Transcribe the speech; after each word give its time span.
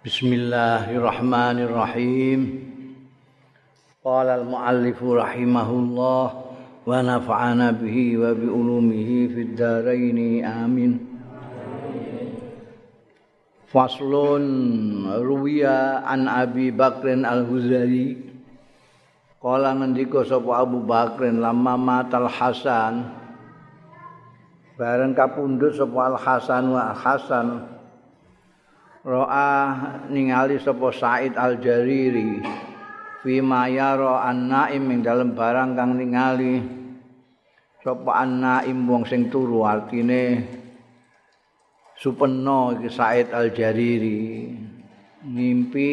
Bismillahirrahmanirrahim. 0.00 2.40
Qala 4.00 4.40
al-muallif 4.40 4.96
rahimahullah 4.96 6.24
wa 6.88 7.04
nafa'ana 7.04 7.76
bihi 7.76 8.16
wa 8.16 8.32
bi 8.32 8.48
ulumihi 8.48 9.28
fid 9.28 9.60
dharain 9.60 10.40
amin. 10.40 11.04
Faslun 13.68 15.04
ruwiya 15.20 16.00
an 16.08 16.32
Abi 16.32 16.72
Bakrin 16.72 17.28
Al-Huzali 17.28 18.16
Kala 19.36 19.76
ngendika 19.76 20.24
sapa 20.24 20.64
Abu 20.64 20.80
Bakrin 20.80 21.44
lama 21.44 21.76
matal 21.76 22.24
Hasan 22.24 23.04
bareng 24.80 25.12
kapundhut 25.12 25.76
sapa 25.76 26.08
Al 26.08 26.16
Hasan 26.16 26.72
wa 26.72 26.88
Al 26.88 26.96
Hasan 26.96 27.79
ro'a 29.00 29.48
ningali 30.12 30.60
sapa 30.60 30.92
Said 30.92 31.32
Al-Jariri 31.32 32.44
fi 33.24 33.40
mayara 33.40 34.28
an-naim 34.28 34.92
ing 34.92 35.00
dalem 35.00 35.32
barang 35.32 35.72
kang 35.72 35.96
ningali 35.96 36.60
sapa 37.80 38.20
an-naim 38.20 38.84
wong 38.84 39.08
sing 39.08 39.32
turu 39.32 39.64
artine 39.64 40.44
supeno 41.96 42.76
iki 42.76 42.88
Said 42.92 43.32
Al-Jariri 43.32 44.52
ngimpi 45.24 45.92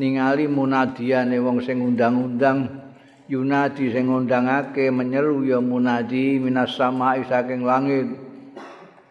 ningali 0.00 0.48
munadiane 0.48 1.36
wong 1.36 1.60
sing 1.60 1.84
undang-undang 1.84 2.88
Yunadi 3.30 3.94
sing 3.94 4.10
ngundangake 4.10 4.90
menyeru 4.90 5.46
ya 5.46 5.62
munadi 5.62 6.42
minas 6.42 6.74
sama'i 6.74 7.22
saking 7.30 7.62
langit 7.62 8.29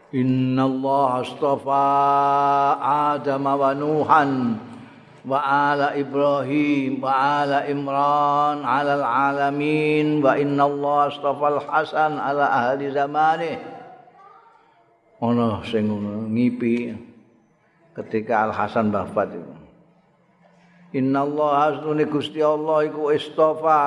Inna 0.10 0.66
Allah 0.66 1.22
astafa 1.22 1.86
Adam 3.14 3.46
wa 3.46 3.70
Nuhan 3.78 4.32
wa 5.22 5.38
ala 5.38 5.94
Ibrahim 5.94 6.98
wa 6.98 7.14
ala 7.44 7.70
Imran 7.70 8.66
ala 8.66 9.06
alamin 9.06 10.18
wa 10.24 10.34
inna 10.34 10.66
Allah 10.66 11.14
astafa 11.14 11.46
al-Hasan 11.62 12.18
ala 12.18 12.50
ahli 12.50 12.90
zamani 12.90 13.54
ono 15.22 15.62
sing 15.68 15.92
ngipi 16.32 16.96
ketika 17.94 18.48
Al-Hasan 18.48 18.90
wafat 18.96 19.36
itu. 19.36 19.54
Inna 20.96 21.22
Allah 21.22 21.76
asnune 21.76 22.08
Gusti 22.10 22.42
Allah 22.42 22.88
iku 22.88 23.14
istafa 23.14 23.78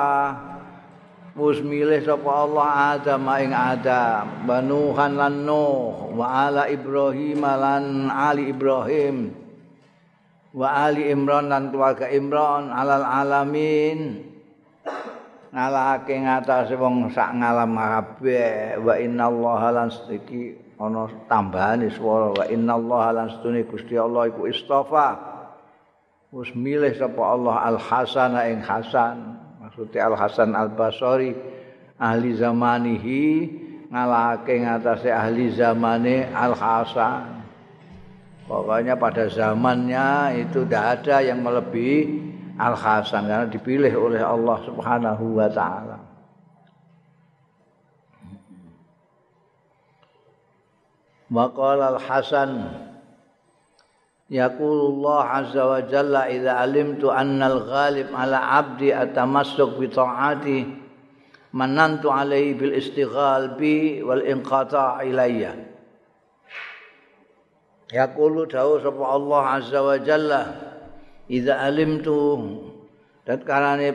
wis 1.33 1.65
milih 1.65 1.97
sapa 2.05 2.45
Allah 2.45 2.97
Adam 2.97 3.25
ing 3.41 3.51
Adam. 3.53 4.45
Banuhan 4.45 5.17
lan 5.17 5.35
Nuh 5.45 6.13
wa 6.13 6.49
ala 6.49 6.69
Ibrahim 6.69 7.41
lan 7.41 8.13
ali 8.13 8.53
Ibrahim 8.53 9.33
wa 10.53 10.69
ali 10.69 11.09
Imran 11.09 11.49
lan 11.49 11.73
keluarga 11.73 12.05
Imran 12.09 12.69
alal 12.69 13.05
alamin. 13.05 14.29
Ngalahake 15.53 16.17
ngatasé 16.17 16.73
wong 16.77 17.13
sak 17.13 17.37
ngalam 17.37 17.77
kabeh 17.77 18.81
wa 18.81 18.97
innallaha 18.97 19.69
lan 19.69 19.89
iki 20.09 20.57
ana 20.81 21.05
tambahane 21.29 21.93
swara 21.93 22.33
wa 22.33 22.45
innallaha 22.49 23.09
lan 23.13 23.27
stune 23.37 23.61
Gusti 23.69 23.93
Allah 23.93 24.33
iku 24.33 24.49
istafa 24.49 25.13
wis 26.33 26.49
milih 26.57 26.97
sapa 26.97 27.21
Allah 27.21 27.69
al 27.69 27.77
hasana 27.77 28.49
ing 28.49 28.65
hasan 28.65 29.42
maksudnya 29.73 30.05
Al 30.05 30.13
Hasan 30.13 30.53
Al 30.53 30.69
Basri 30.77 31.33
ahli 31.97 32.37
zamanihi 32.37 33.25
ngalahake 33.89 34.61
ngatasé 34.61 35.09
ahli 35.09 35.49
zamane 35.49 36.29
Al 36.29 36.53
Hasan 36.53 37.41
pokoknya 38.45 38.93
pada 39.01 39.25
zamannya 39.33 40.45
itu 40.45 40.61
tidak 40.61 41.01
ada 41.01 41.25
yang 41.25 41.41
melebihi 41.41 42.21
Al 42.61 42.77
Hasan 42.77 43.25
karena 43.25 43.49
dipilih 43.49 43.89
oleh 43.97 44.21
Allah 44.21 44.61
Subhanahu 44.61 45.41
wa 45.41 45.49
taala. 45.49 45.97
Maqala 51.33 51.97
Al 51.97 51.99
Hasan 52.05 52.49
Yaqulullah 54.33 55.45
azza 55.45 55.61
wa 55.61 55.85
jalla 55.85 56.25
idza 56.25 56.57
alimtu 56.57 57.13
annal 57.13 57.69
ghalib 57.69 58.09
ala 58.17 58.57
abdi 58.57 58.89
atamassuk 58.89 59.77
bi 59.77 59.85
ta'ati 59.85 60.65
manantu 61.53 62.09
alaihi 62.09 62.57
bil 62.57 62.73
istighal 62.73 63.53
bi 63.61 64.01
wal 64.01 64.25
inqata' 64.25 65.05
ilayya. 65.05 65.53
Yaqulu 67.93 68.49
dawu 68.49 68.81
sapa 68.81 69.05
Allah 69.05 69.43
azza 69.61 69.85
wa 69.85 70.01
jalla 70.01 70.41
idza 71.29 71.53
alimtu 71.53 72.41
dan 73.29 73.45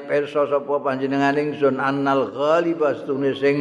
pirsa 0.07 0.47
sapa 0.47 0.79
panjenengan 0.87 1.35
ingsun 1.35 1.83
annal 1.83 2.31
ghalib 2.31 2.79
astune 2.87 3.35
sing 3.35 3.59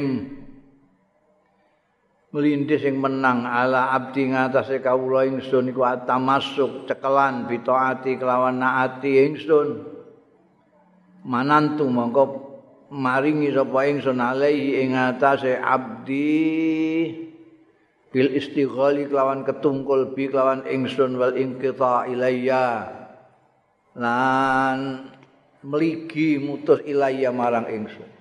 melindih 2.37 2.77
sing 2.77 3.01
menang 3.01 3.49
ala 3.49 3.97
abdi 3.97 4.29
ngatasé 4.29 4.85
kawula 4.85 5.25
ingsun 5.25 5.73
iku 5.73 5.81
atamasuk 5.81 6.85
cekelan 6.85 7.49
bitaati 7.49 8.13
kelawan 8.21 8.61
naati 8.61 9.25
ingsun. 9.25 9.81
Manantu 11.25 11.89
mongko 11.89 12.23
maringi 12.93 13.49
sapa 13.49 13.89
ingsun 13.89 14.21
alaihi 14.21 14.85
ing 14.85 14.93
ngatasé 14.93 15.57
abdi 15.57 16.37
bil 18.13 18.29
istighali 18.37 19.09
kelawan 19.09 19.41
ketungkul 19.41 20.13
bi 20.13 20.29
kelawan 20.29 20.61
ingsun 20.69 21.17
wal 21.17 21.33
inqita 21.33 22.05
ilayya. 22.05 22.93
Lan 23.97 25.09
meligi 25.65 26.37
mutus 26.37 26.85
ilayya 26.85 27.33
marang 27.33 27.65
ingsun 27.65 28.16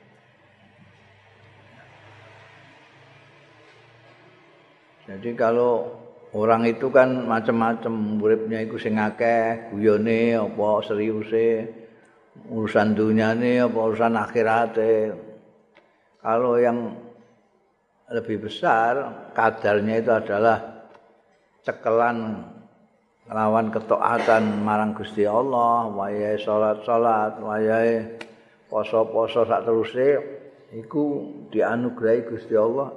Jadi 5.07 5.39
kalau 5.39 5.87
orang 6.35 6.67
itu 6.67 6.91
kan 6.91 7.31
macam-macam 7.31 8.19
uripnya 8.19 8.59
iku 8.67 8.75
sing 8.75 8.99
akeh, 8.99 9.71
guyone 9.71 10.35
apa 10.35 10.83
seriuse, 10.83 11.63
urusan 12.51 12.99
dunyane 12.99 13.63
apa 13.63 13.79
urusan 13.79 14.19
akhirate. 14.19 15.15
Kalau 16.19 16.59
yang 16.59 16.91
lebih 18.11 18.51
besar 18.51 19.31
kadarnya 19.31 19.95
itu 20.03 20.11
adalah 20.11 20.59
cekelan 21.63 22.43
lawan 23.31 23.71
ketaatan 23.71 24.63
marang 24.67 24.91
Gusti 24.91 25.23
Allah, 25.23 25.87
wayahe 25.87 26.35
salat-salat, 26.39 27.39
wayahe 27.39 28.19
poso-poso 28.67 29.47
sak 29.47 29.63
teruse 29.63 30.19
iku 30.75 31.31
dianugerahi 31.55 32.27
Gusti 32.27 32.59
Allah 32.59 32.91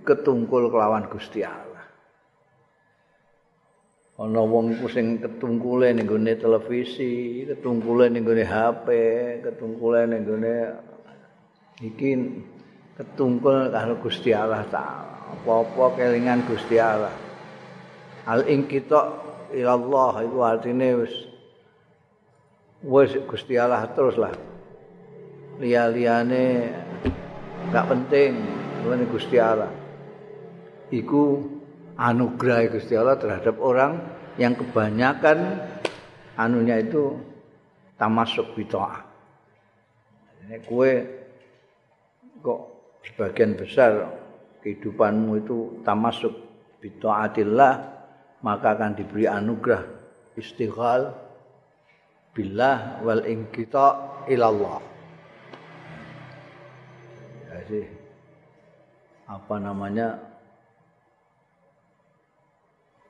ketungkul 0.00 0.72
kelawan 0.72 1.04
Gusti 1.12 1.44
Allah. 1.44 1.84
Ana 4.16 4.40
wong 4.40 4.78
sing 4.88 5.20
ketungkule 5.20 5.92
ning 5.92 6.08
gone 6.08 6.32
televisi, 6.38 7.44
ketungkule 7.44 8.08
ning 8.08 8.24
gone 8.24 8.44
HP, 8.46 8.86
ketungkule 9.44 10.08
ning 10.08 10.22
gone 10.24 10.56
iki 11.82 12.10
ketungkul 12.96 13.68
karo 13.68 13.98
Gusti 14.00 14.30
Allah 14.32 14.64
taala. 14.70 15.12
Apa-apa 15.32 15.96
kelingan 15.96 16.44
Gusti 16.44 16.76
Allah. 16.76 17.12
Al 18.28 18.46
ingkita 18.46 19.00
ilallah 19.56 20.22
iku 20.28 20.38
artine 20.44 20.88
wis 21.02 21.14
wis 22.84 23.16
Gusti 23.26 23.56
Allah 23.56 23.88
terus 23.90 24.20
lah. 24.20 24.32
Liya-liyane 25.56 26.44
gak 27.72 27.86
penting, 27.88 28.32
ini 28.86 29.04
Gusti 29.08 29.36
Allah. 29.40 29.81
Iku 30.92 31.40
anugerah 31.96 32.68
Gusti 32.68 32.94
Allah 32.94 33.16
terhadap 33.16 33.56
orang 33.58 33.98
yang 34.36 34.52
kebanyakan 34.52 35.60
anunya 36.36 36.80
itu 36.84 37.16
tamasuk 37.96 38.52
bitoah. 38.52 39.00
Ini 40.44 40.60
kue 40.68 40.92
kok 42.44 42.60
sebagian 43.08 43.56
besar 43.56 44.10
kehidupanmu 44.60 45.42
itu 45.42 45.80
tamasuk 45.82 46.32
bitoatillah 46.84 47.72
maka 48.42 48.74
akan 48.74 48.98
diberi 48.98 49.30
anugerah 49.30 49.86
istighal 50.34 51.14
billah 52.34 53.00
wal 53.04 53.22
ingkita 53.22 53.86
ilallah. 54.26 54.82
Jadi 57.52 57.82
apa 59.28 59.54
namanya 59.62 60.31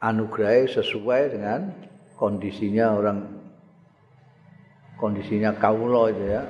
anugerah 0.02 0.66
sesuai 0.66 1.22
dengan 1.38 1.70
kondisinya 2.18 2.98
orang 2.98 3.18
kondisinya 4.98 5.54
kaulo 5.54 6.10
itu 6.10 6.26
ya. 6.26 6.42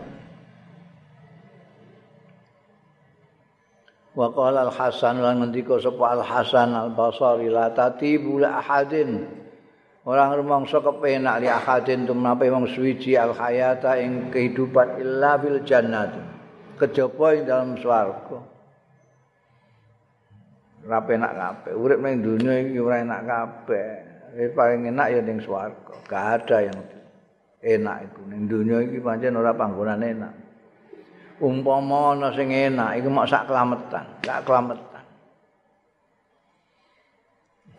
Wa 4.13 4.29
qala 4.29 4.69
al 4.69 4.73
hasan 4.73 5.25
lan 5.25 5.41
ngendika 5.41 5.81
sapa 5.81 6.21
al 6.21 6.25
hasan 6.25 6.77
al 6.77 6.93
basri 6.93 7.49
la 7.49 7.73
tatibu 7.73 8.41
la 8.41 8.61
ahadin. 8.61 9.25
Orang 10.03 10.35
rumangsa 10.35 10.83
kepenak 10.83 11.41
li 11.41 11.49
ahadin 11.49 12.05
tumnape 12.05 12.51
wong 12.53 12.69
suwiji 12.69 13.17
al 13.17 13.33
hayata 13.33 13.97
ing 13.97 14.29
kehidupan 14.29 15.01
illa 15.01 15.39
bil 15.41 15.65
jannah 15.65 16.11
kejaba 16.77 17.39
ing 17.39 17.47
dalam 17.47 17.79
swarga 17.79 18.52
ora 20.83 20.99
penak 21.03 21.33
kabeh 21.35 21.73
urip 21.79 21.99
ning 22.03 22.23
dunya 22.23 22.53
iki 22.67 22.79
ora 22.83 23.03
enak 23.03 23.21
kabeh 23.27 23.89
wis 24.35 24.51
paling 24.57 24.89
enak 24.91 25.07
ya 25.15 25.21
ning 25.23 25.39
swarga 25.39 25.95
gak 26.11 26.25
ada 26.43 26.57
yang 26.67 26.79
enak 27.63 27.97
iku 28.11 28.21
ning 28.27 28.51
dunya 28.51 28.83
iki 28.83 28.99
pancen 28.99 29.39
ora 29.39 29.55
panggonan 29.55 30.03
enak 30.03 30.43
umpama 31.43 32.15
ana 32.15 32.31
sing 32.31 32.55
enak 32.55 33.03
iku 33.03 33.11
mok 33.11 33.27
sak 33.27 33.51
kelametan, 33.51 34.07
sak 34.23 34.47
kelametan. 34.47 35.05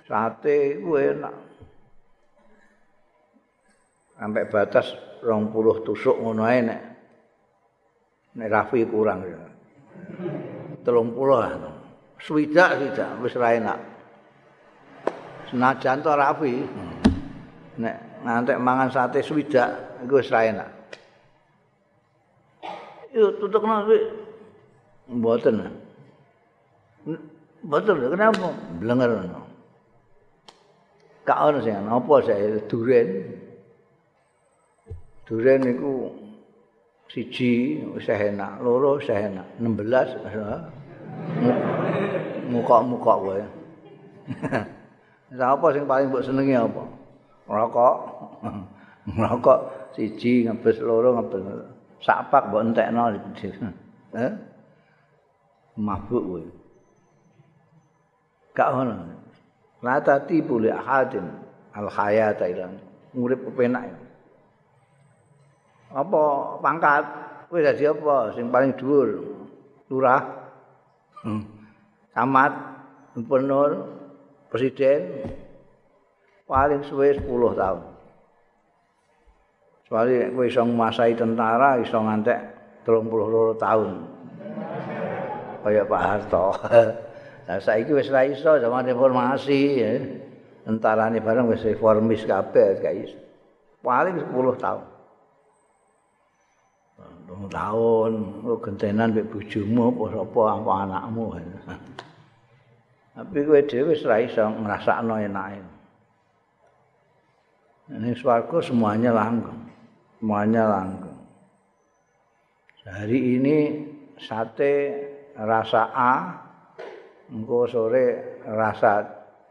Sate 0.03 0.83
iku 0.83 0.99
enak. 0.99 1.35
Sampai 4.19 4.43
batas 4.51 4.87
20 5.23 5.87
tusuk 5.87 6.19
ngono 6.19 6.43
ae 6.43 6.59
nek. 6.59 6.81
Nek 8.35 8.51
Rafi 8.51 8.83
kurang 8.83 9.23
ya. 9.23 9.39
30 10.83 11.39
lah. 11.39 11.72
Swidak 12.23 12.79
swidak 12.79 13.09
wis 13.19 13.35
ra 13.35 13.51
enak. 13.51 13.79
Senajan 15.51 15.99
to 15.99 16.11
Rafi. 16.15 16.55
Nek 17.83 17.95
ngantek 18.23 18.57
mangan 18.63 18.87
sate 18.87 19.19
swidak 19.19 19.99
iku 20.07 20.23
wis 20.23 20.31
ra 20.31 20.47
enak. 20.47 20.69
Yo 23.11 23.35
tutuk 23.43 23.67
nasi. 23.67 23.99
Mboten. 25.11 25.67
Mboten 27.67 27.95
kenapa? 28.07 28.55
Blenger. 28.79 29.11
Kak 31.27 31.39
ono 31.39 31.59
sing 31.59 31.75
apa 31.75 32.15
saya 32.23 32.59
duren. 32.71 33.07
Duren 35.27 35.59
niku 35.59 36.11
siji 37.11 37.83
wis 37.95 38.07
enak, 38.07 38.63
loro 38.63 38.99
wis 38.99 39.07
enak, 39.11 39.47
16 39.59 40.82
muka-muka 42.49 43.13
wae. 43.23 43.45
Lah 45.33 45.57
apa 45.57 45.65
sing 45.73 45.83
paling 45.89 46.13
mbok 46.13 46.23
senengi 46.25 46.53
apa? 46.53 46.83
Rokok. 47.49 47.95
Rokok 49.23 49.59
siji 49.97 50.45
ngebes 50.45 50.77
loro 50.81 51.17
ngebes. 51.17 51.43
sapak 52.03 52.51
mbok 52.51 52.61
entekno. 52.61 53.03
Eh 54.13 54.31
mabuk 55.73 56.21
kowe 56.21 56.43
gak 58.53 58.69
ono 58.69 58.93
la 59.81 59.97
tati 59.97 60.37
buli 60.45 60.69
ahadin 60.69 61.25
al 61.73 61.89
hayata 61.89 62.45
ilang 62.45 62.77
urip 63.17 63.41
kepenak 63.49 63.89
apa 65.93 66.21
pangkat? 66.57 67.05
Kowe 67.53 67.61
dadi 67.61 67.85
apa? 67.85 68.33
Sing 68.33 68.49
paling 68.49 68.73
dhuwur? 68.73 69.09
Lurah 69.93 70.42
hmm. 71.23 71.43
camat 72.13 72.53
gubernur 73.15 73.71
presiden 74.51 75.27
paling 76.45 76.83
suwe 76.85 77.17
10 77.17 77.23
tahun 77.57 77.93
Soale 79.93 80.33
kowe 80.33 80.41
iso 80.47 80.65
nguasai 80.65 81.13
tentara 81.13 81.77
iso 81.77 82.01
ngantek 82.01 82.39
32 82.81 83.61
tahun. 83.61 83.89
Kaya 85.61 85.83
Pak 85.85 86.01
Harto. 86.01 86.45
Lah 87.47 87.59
saiki 87.61 87.93
wis 87.93 88.09
ra 88.09 88.25
iso 88.25 88.57
zaman 88.57 88.89
reformasi 88.89 89.61
ya. 89.77 89.93
Tentarane 90.65 91.21
bareng 91.21 91.51
wis 91.51 91.61
reformis 91.61 92.25
kabeh 92.25 92.81
iso. 93.05 93.19
Paling 93.85 94.17
10 94.17 94.33
tahun. 94.57 94.83
Dong 97.33 97.49
tahun 97.49 98.45
lu 98.45 98.61
gentenan 98.61 99.09
mbek 99.09 99.33
bojomu 99.33 99.89
apa 99.89 100.03
sapa 100.13 100.41
apa 100.53 100.71
anakmu. 100.85 101.25
Tapi 103.17 103.37
kowe 103.41 103.61
dhewe 103.65 103.89
wis 103.89 104.05
ra 104.05 104.21
iso 104.21 104.45
ngrasakno 104.53 105.17
enake. 105.17 105.65
Ini 107.89 108.13
swarga 108.13 108.61
semuanya 108.61 109.17
langgeng. 109.17 109.65
semuanya 110.21 110.63
langgeng. 110.69 111.19
Hari 112.85 113.19
ini 113.41 113.57
sate 114.21 114.73
rasa 115.33 115.89
A, 115.89 116.13
engko 117.33 117.65
sore 117.65 118.37
rasa 118.45 119.03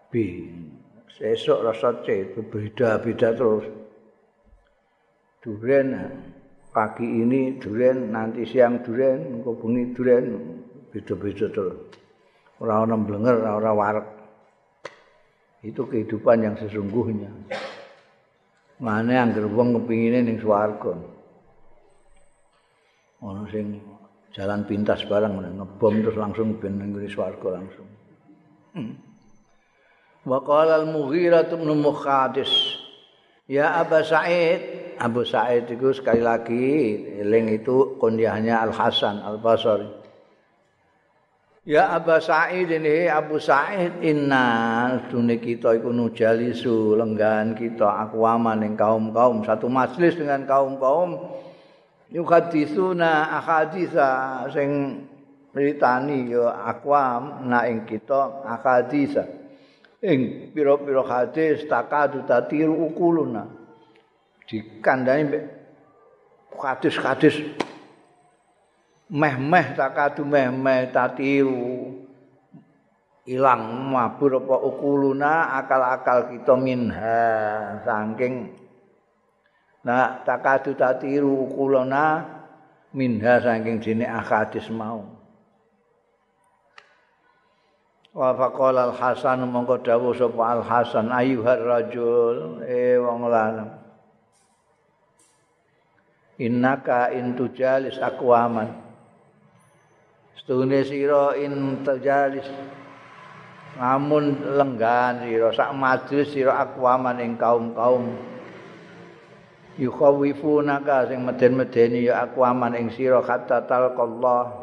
B, 0.06 0.46
sesuk 1.18 1.66
rasa 1.66 1.98
C, 2.06 2.30
itu 2.30 2.46
beda-beda 2.46 3.34
terus. 3.34 3.66
Duren 5.42 5.88
pagi 6.72 7.04
ini 7.04 7.60
duren, 7.60 8.10
nanti 8.10 8.48
siang 8.48 8.80
duren, 8.80 9.38
engko 9.38 9.60
bengi 9.60 9.92
duren, 9.92 10.24
beda-beda 10.88 11.46
terus. 11.52 11.78
Orang-orang 12.58 13.00
blenger, 13.04 13.34
orang-orang 13.44 13.76
warak. 13.76 14.08
Itu 15.62 15.86
kehidupan 15.86 16.42
yang 16.42 16.56
sesungguhnya. 16.58 17.30
Mane 18.82 19.14
anggere 19.14 19.46
wong 19.46 19.78
kepingine 19.78 20.26
ning 20.26 20.42
swarga. 20.42 20.90
Ono 23.22 23.46
sing 23.46 23.78
jalan 24.34 24.66
pintas 24.66 25.06
barang 25.06 25.38
ngebom 25.38 26.02
terus 26.02 26.18
langsung 26.18 26.58
ben 26.58 26.82
ning 26.82 26.90
swarga 27.06 27.62
langsung. 27.62 27.86
Wa 30.26 30.38
qala 30.42 30.82
al-Mughirah 30.82 31.46
bin 31.46 31.70
Mukhadis 31.78 32.50
Ya 33.50 33.82
Abu 33.82 33.98
Sa'id, 34.06 34.81
Abu 34.98 35.24
Sa'id 35.24 35.70
itu 35.70 35.92
sekali 35.94 36.20
lagi 36.20 36.64
eling 37.20 37.62
itu 37.62 37.96
kundiahnya 37.96 38.60
Al 38.64 38.72
Hasan 38.74 39.22
Al 39.22 39.38
Basri. 39.38 39.88
Ya 41.62 41.94
Abu 41.94 42.18
Sa'id 42.18 42.66
ini 42.74 43.06
Abu 43.06 43.38
Sa'id 43.38 44.02
inna 44.02 44.98
dunia 45.06 45.38
kita 45.38 45.78
iku 45.78 45.94
nujalisu 45.94 46.98
lenggan 46.98 47.54
kita 47.54 47.86
akwaman 48.10 48.66
yang 48.66 48.74
kaum-kaum 48.74 49.46
satu 49.46 49.70
majlis 49.70 50.18
dengan 50.18 50.42
kaum-kaum 50.42 51.22
yukadisuna 52.10 53.38
akadisa 53.38 54.42
sing 54.50 55.00
ritani 55.54 56.34
ya 56.34 56.66
akwam 56.66 57.46
na 57.46 57.70
ing 57.70 57.86
kita 57.86 58.42
akadisa 58.42 59.22
ing 60.02 60.50
piro-piro 60.50 61.06
hadis 61.06 61.62
takadu 61.70 62.26
tatiru 62.26 62.74
ukuluna 62.90 63.61
dikandani 64.48 65.38
hadis-hadis 66.52 67.36
meh-meh 69.12 69.76
takadu 69.76 70.24
meh-meh 70.24 70.88
tatiru 70.88 71.92
ilang 73.28 73.92
mabur 73.92 74.42
apa 74.42 74.56
ukuluna 74.66 75.56
akal-akal 75.62 76.32
kita 76.32 76.54
minha 76.58 77.22
saking 77.86 78.50
nah 79.82 80.22
takadu 80.22 80.74
tatiru 80.74 81.50
ukuluna 81.50 82.24
minha 82.92 83.40
saking 83.40 83.80
jene 83.80 84.06
akadis 84.06 84.68
mau. 84.68 85.02
Wa 88.12 88.36
faqala 88.36 88.92
al 88.92 88.94
hasan 88.94 89.48
mongko 89.48 89.80
dawuh 89.80 90.12
sapa 90.12 90.60
al 90.60 90.62
hasan 90.62 91.08
ayyuhar 91.08 91.64
rajul. 91.64 92.60
Eh 92.68 93.00
wong 93.00 93.24
lanang 93.24 93.81
innaka 96.40 97.12
intujalis 97.12 98.00
aqwaman. 98.00 98.72
Stune 100.38 100.82
sira 100.82 101.36
in 101.38 101.84
tajalis 101.84 102.48
namun 103.72 104.36
lenggan 104.56 105.24
sira 105.24 105.48
sak 105.56 105.72
majlis 105.72 106.28
sira 106.32 106.60
akwaman 106.60 107.16
ing 107.20 107.32
kaum-kaum. 107.40 108.16
Yukhawifunaka 109.80 111.08
sing 111.08 111.24
meden-medeni 111.24 112.04
ya 112.04 112.28
akwaman 112.28 112.76
ing 112.76 112.92
sira 112.92 113.24
hatta 113.24 113.64
talqallah. 113.64 114.60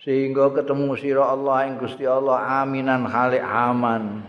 Sehingga 0.00 0.54
ketemu 0.56 0.96
sira 0.96 1.28
Allah 1.28 1.68
ing 1.68 1.76
Gusti 1.76 2.08
Allah 2.08 2.64
aminan 2.64 3.04
halik 3.04 3.44
aman. 3.44 4.24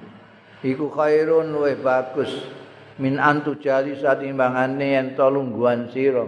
Iku 0.59 0.91
khairun 0.91 1.55
wa 1.55 1.71
bagus 1.79 2.58
min 2.99 3.15
antu 3.15 3.55
jali 3.55 3.95
satimbangane 3.95 4.99
yen 4.99 5.07
to 5.15 5.25
lungguhan 5.31 5.87
sira. 5.89 6.27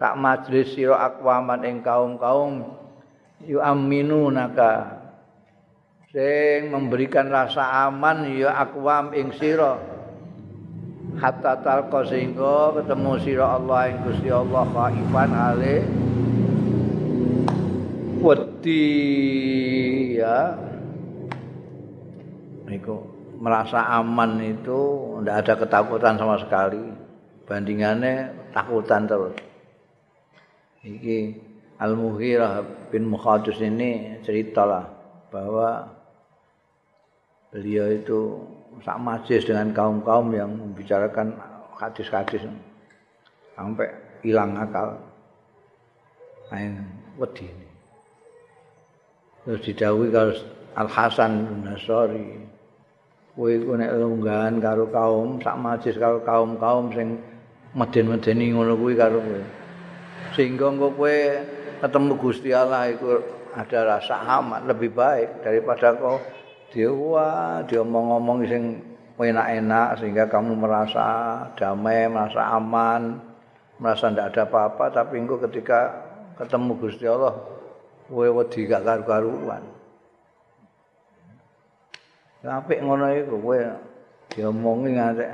Sak 0.00 0.16
majlis 0.16 0.72
sira 0.72 0.96
akwaman 1.04 1.62
ing 1.68 1.84
kaum-kaum 1.84 2.64
yu 3.44 3.60
aminunaka 3.60 4.98
sing 6.08 6.72
memberikan 6.72 7.28
rasa 7.28 7.86
aman 7.86 8.24
ya 8.32 8.56
akwam 8.56 9.12
ing 9.12 9.36
sira. 9.36 9.76
Hatta 11.18 11.60
talqa 11.60 12.08
sehingga 12.08 12.78
ketemu 12.78 13.12
sira 13.20 13.58
Allah 13.60 13.92
ing 13.92 13.96
Gusti 14.06 14.30
Allah 14.32 14.64
khaifan 14.70 15.30
ale 15.34 15.76
wedi 18.22 18.86
ya. 20.16 20.56
Iku 22.68 23.17
merasa 23.38 23.86
aman 23.86 24.42
itu 24.42 24.78
tidak 25.22 25.36
ada 25.46 25.54
ketakutan 25.62 26.14
sama 26.18 26.36
sekali. 26.42 26.82
Bandingannya 27.46 28.50
takutan 28.52 29.08
terus. 29.08 29.32
Iki 30.84 31.18
Al 31.78 31.94
Mughirah 31.94 32.60
bin 32.90 33.06
Mukhadis 33.06 33.56
ini 33.62 34.18
ceritalah 34.26 34.90
bahwa 35.30 35.86
beliau 37.54 37.88
itu 37.94 38.42
sak 38.84 38.98
majlis 39.00 39.46
dengan 39.46 39.72
kaum-kaum 39.72 40.28
yang 40.34 40.50
membicarakan 40.52 41.38
hadis-hadis 41.78 42.44
sampai 43.54 43.88
hilang 44.20 44.58
akal. 44.58 44.98
Main 46.50 46.84
wedi 47.20 47.48
terus 49.44 49.60
didhawuhi 49.64 50.12
kalau 50.12 50.34
Al 50.76 50.88
Hasan 50.88 51.48
bin 51.48 51.60
Nasri 51.64 52.57
kowe 53.38 53.54
iku 53.54 53.78
nek 53.78 53.94
lunggahan 53.94 54.58
karo 54.58 54.90
kaum 54.90 55.38
sak 55.38 55.54
majlis 55.62 55.94
karo 55.94 56.18
kaum-kaum 56.26 56.90
sing 56.90 57.22
meden-medeni 57.70 58.50
ngono 58.50 58.74
kuwi 58.74 58.98
karo 58.98 59.22
kowe. 59.22 59.42
Sehingga 60.34 60.66
engko 60.74 60.90
kowe 60.98 61.16
ketemu 61.78 62.12
Gusti 62.18 62.50
Allah 62.50 62.90
iku 62.90 63.22
ada 63.54 63.94
rasa 63.94 64.18
aman 64.26 64.66
lebih 64.66 64.90
baik 64.90 65.46
daripada 65.46 65.94
kau 65.94 66.18
dia 66.74 66.90
wah 66.90 67.62
dia 67.62 67.78
ngomong-ngomong 67.78 68.42
sing 68.50 68.82
enak-enak 69.14 70.02
sehingga 70.02 70.26
kamu 70.26 70.58
merasa 70.58 71.06
damai 71.54 72.10
merasa 72.10 72.42
aman 72.58 73.22
merasa 73.78 74.10
tidak 74.10 74.34
ada 74.34 74.42
apa-apa. 74.50 74.84
Tapi 74.90 75.14
engko 75.14 75.38
ketika 75.46 75.94
ketemu 76.42 76.74
Gusti 76.74 77.06
Allah 77.06 77.38
kowe 78.10 78.26
wedi 78.26 78.66
gak 78.66 78.82
karu-karuan 78.82 79.77
Apik 82.46 82.78
ngono 82.78 83.10
iku 83.10 83.34
kowe 83.42 83.58
diomongi 84.30 84.94
nganti 84.94 85.24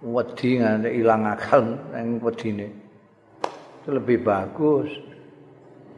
wedi 0.00 0.50
nganti 0.64 0.88
ilang 0.96 1.28
akal 1.28 1.76
nang 1.92 2.16
wedine. 2.24 2.72
Itu 3.82 3.92
lebih 3.92 4.24
bagus. 4.24 4.88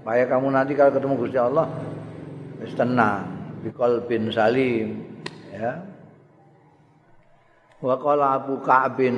Supaya 0.02 0.26
kamu 0.26 0.50
nanti 0.50 0.74
kalau 0.74 0.90
ketemu 0.90 1.14
Gusti 1.16 1.38
Allah 1.38 1.66
wis 2.60 2.74
tenang, 2.74 3.24
bikol 3.62 4.04
bin 4.04 4.28
salim, 4.34 5.06
ya. 5.54 5.80
Wa 7.80 7.94
qala 8.00 8.40
Abu 8.40 8.58
Ka'b 8.64 8.96
bin 8.96 9.16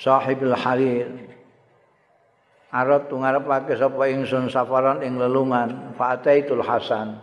Sahibul 0.00 0.56
Harir 0.56 1.06
Arab 2.72 3.12
tu 3.12 3.20
ngarepake 3.20 3.76
sapa 3.76 4.08
ingsun 4.08 4.48
safaran 4.48 5.04
ing 5.04 5.20
lelungan 5.20 5.92
fa 5.94 6.16
ataitul 6.16 6.64
Hasan 6.64 7.20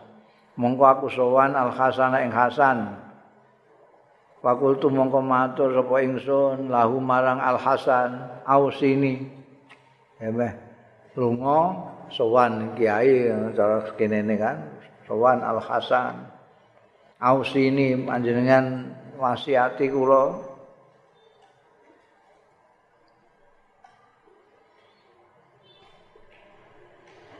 mongko 0.59 0.83
aku 0.83 1.07
sowan 1.07 1.55
al 1.55 1.71
hasan 1.71 2.11
ing 2.19 2.35
hasan. 2.35 2.99
Fakultu 4.43 4.91
mongko 4.91 5.23
matur 5.23 5.71
sapa 5.71 6.03
ingsun 6.03 6.67
lahu 6.67 6.99
marang 6.99 7.39
al 7.39 7.55
hasan 7.55 8.27
ausini. 8.43 9.23
Emeh 10.19 10.51
lunga 11.15 11.79
sowan 12.11 12.75
kiai 12.75 13.31
cara 13.55 13.87
kene 13.95 14.35
kan 14.35 14.67
sowan 15.07 15.39
al 15.39 15.63
hasan. 15.63 16.27
Ausini 17.19 17.95
panjenengan 18.03 18.95
wasiati 19.15 19.87
kula. 19.87 20.51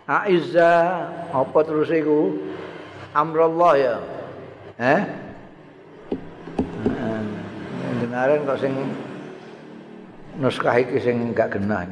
Aizza 0.10 1.06
apa 1.30 1.60
terus 1.62 1.94
iku 1.94 2.34
amrullah 3.14 3.74
ya. 3.78 3.96
Eh? 4.80 5.02
Benaran 8.00 8.48
kok 8.48 8.60
sing 8.62 8.74
nuskah 10.40 10.76
iki 10.80 10.98
sing 11.02 11.36
gak 11.36 11.58
genah. 11.58 11.86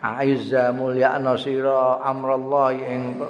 Aizza 0.00 0.72
mulya 0.72 1.20
nasira 1.20 2.00
amrullah 2.00 2.72
ing 2.72 3.20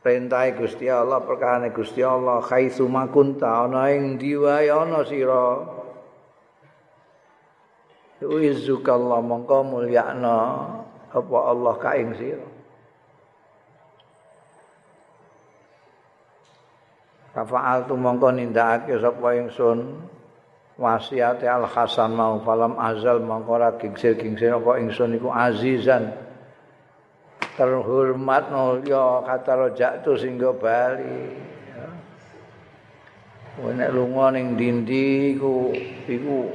perintah 0.00 0.48
Gusti 0.54 0.88
Allah 0.88 1.20
perkara 1.20 1.68
Gusti 1.68 2.00
Allah 2.00 2.40
khaitsu 2.40 2.88
makunta 2.88 3.66
ana 3.66 3.90
ing 3.90 4.16
diwae 4.16 4.70
ana 4.70 5.02
sira 5.02 5.66
Uizuka 8.22 8.96
Allah 8.96 9.20
mongko 9.20 9.60
mulyakna 9.66 10.38
apa 11.12 11.36
Allah 11.36 11.74
ka 11.76 11.92
ing 11.98 12.16
sira 12.16 12.55
Kafaal 17.36 17.84
tu 17.84 18.00
mongko 18.00 18.32
nindakake 18.32 18.96
sapa 18.96 19.36
ingsun? 19.36 20.08
Wasiat 20.80 21.44
Al 21.44 21.68
Hasan 21.68 22.16
mau 22.16 22.40
falam 22.40 22.80
azal 22.80 23.20
mongko 23.20 23.60
ra 23.60 23.76
gingsir-gingsir 23.76 24.56
apa 24.56 24.80
ingsun 24.80 25.20
iku 25.20 25.28
azizan. 25.28 26.16
Terhormat 27.60 28.48
mulya 28.48 29.20
kata 29.24 29.52
rojak 29.52 29.92
tu 30.00 30.16
singgo 30.16 30.56
bali. 30.56 31.36
Nek 33.56 33.92
lunga 33.92 34.32
ning 34.32 34.56
dindi 34.56 35.36
iku 35.36 35.72
iku 36.08 36.52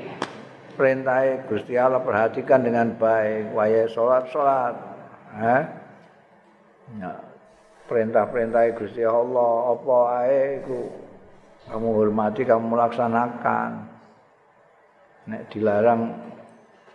perintah 0.78 1.46
Gusti 1.46 1.78
Allah 1.78 2.02
perhatikan 2.02 2.66
dengan 2.66 2.94
baik 2.98 3.54
wayahe 3.54 3.90
salat-salat 3.90 4.76
ha 5.34 5.58
ya 6.98 7.31
perintah-perintah 7.92 8.72
Gusti 8.72 9.04
Allah 9.04 9.76
apa 9.76 9.96
ae 10.24 10.64
iku? 10.64 10.80
Kamu 11.68 11.88
hormati 11.92 12.48
kamu 12.48 12.72
melaksanakan. 12.72 13.70
Nek 15.28 15.52
dilarang 15.52 16.08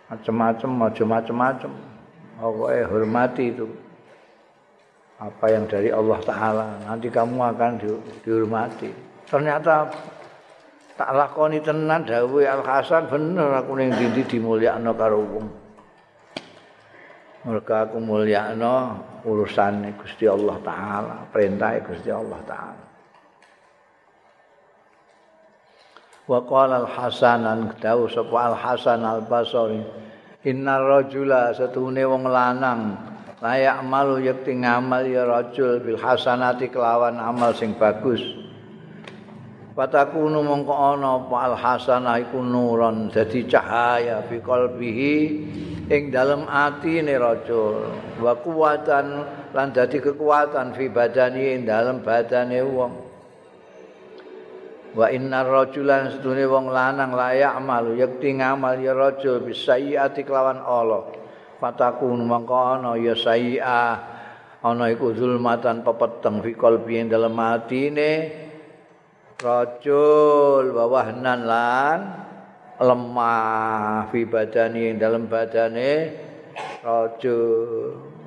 macam-macam 0.09 0.89
aja 0.89 1.03
macam-macam 1.05 1.71
pokoknya 2.41 2.83
hormati 2.89 3.45
itu. 3.53 3.67
Apa 5.17 5.45
yang 5.49 5.65
dari 5.69 5.89
Allah 5.89 6.19
Ta'ala 6.21 6.67
nanti 6.85 7.09
kamu 7.09 7.37
akan 7.41 7.71
di, 7.81 7.89
dihormati. 8.25 8.89
Ternyata 9.25 9.89
tak 10.97 11.09
lakoni 11.13 11.61
tenan 11.61 12.05
dawe 12.05 12.41
Al 12.45 12.61
Hasan 12.65 13.09
bener 13.09 13.53
aku 13.53 13.77
ning 13.77 13.93
dindi 13.93 14.25
dimulyakno 14.25 14.91
karo 14.97 15.21
wong. 15.21 15.47
Mereka 17.49 17.89
aku 17.89 17.97
mulyakno 17.97 18.75
urusan 19.27 19.91
Gusti 19.99 20.23
Allah 20.23 20.55
taala, 20.63 21.15
perintah 21.27 21.75
Gusti 21.83 22.07
Allah 22.07 22.39
taala. 22.47 22.83
Wa 26.27 26.39
qala 26.43 26.87
al-Hasan 26.87 27.43
an 27.43 27.59
kdawu 27.75 28.07
sapa 28.07 28.55
al-Hasan 28.55 29.03
al-Basri 29.03 30.07
Inna 30.47 30.79
rajula 30.79 31.51
satune 31.51 32.07
wong 32.07 32.23
lanang 32.31 32.95
layak 33.43 33.83
malu 33.83 34.23
yakti 34.23 34.55
ngamal 34.55 35.03
ya 35.03 35.27
rajul 35.27 35.83
bil 35.83 35.99
hasanati 35.99 36.71
kelawan 36.71 37.19
amal 37.19 37.51
sing 37.51 37.75
bagus. 37.75 38.23
Fatakunu 39.77 40.41
mongko 40.41 40.73
ana 40.73 41.21
apa? 41.21 41.53
Al-hasanah 41.53 42.17
iku 42.25 42.41
nuron 42.41 43.13
dadi 43.13 43.45
cahaya 43.45 44.25
fi 44.25 44.41
qalbihi 44.41 45.13
ing 45.85 46.09
dalem 46.09 46.49
atine 46.49 47.13
rajul 47.13 47.85
wa 48.17 48.33
kuwatan 48.41 49.21
lan 49.53 49.67
dadi 49.69 50.01
kekuatan 50.01 50.73
fi 50.73 50.89
badani 50.89 51.53
ing 51.53 51.69
dalem 51.69 52.01
badane 52.01 52.57
wong. 52.65 52.93
Wa 54.97 55.13
innar 55.13 55.45
rajulan 55.45 56.09
sedune 56.09 56.49
wong 56.49 56.73
lanang 56.73 57.13
layak 57.13 57.53
amal 57.53 57.93
yakti 57.93 58.33
ngamal 58.33 58.81
ya 58.81 58.97
rajul 58.97 59.45
bisayiati 59.45 60.25
kelawan 60.25 60.57
Allah. 60.57 61.05
Fatakun 61.61 62.25
mongko 62.25 62.81
ana 62.81 62.97
ya 62.97 63.13
sayi'a 63.13 63.81
ana 64.65 64.89
iku 64.89 65.13
zulmatan 65.13 65.85
pepeteng 65.85 66.41
fi 66.41 66.57
qalbi 66.57 66.97
ing 66.97 67.13
dalem 67.13 67.37
atine 67.37 68.46
rajul 69.37 70.73
wawahnan 70.73 71.45
lan 71.45 71.99
lemah 72.77 74.09
fi 74.09 74.25
badani 74.25 74.97
dalam 74.97 75.29
badane 75.29 76.13
raja 76.81 77.37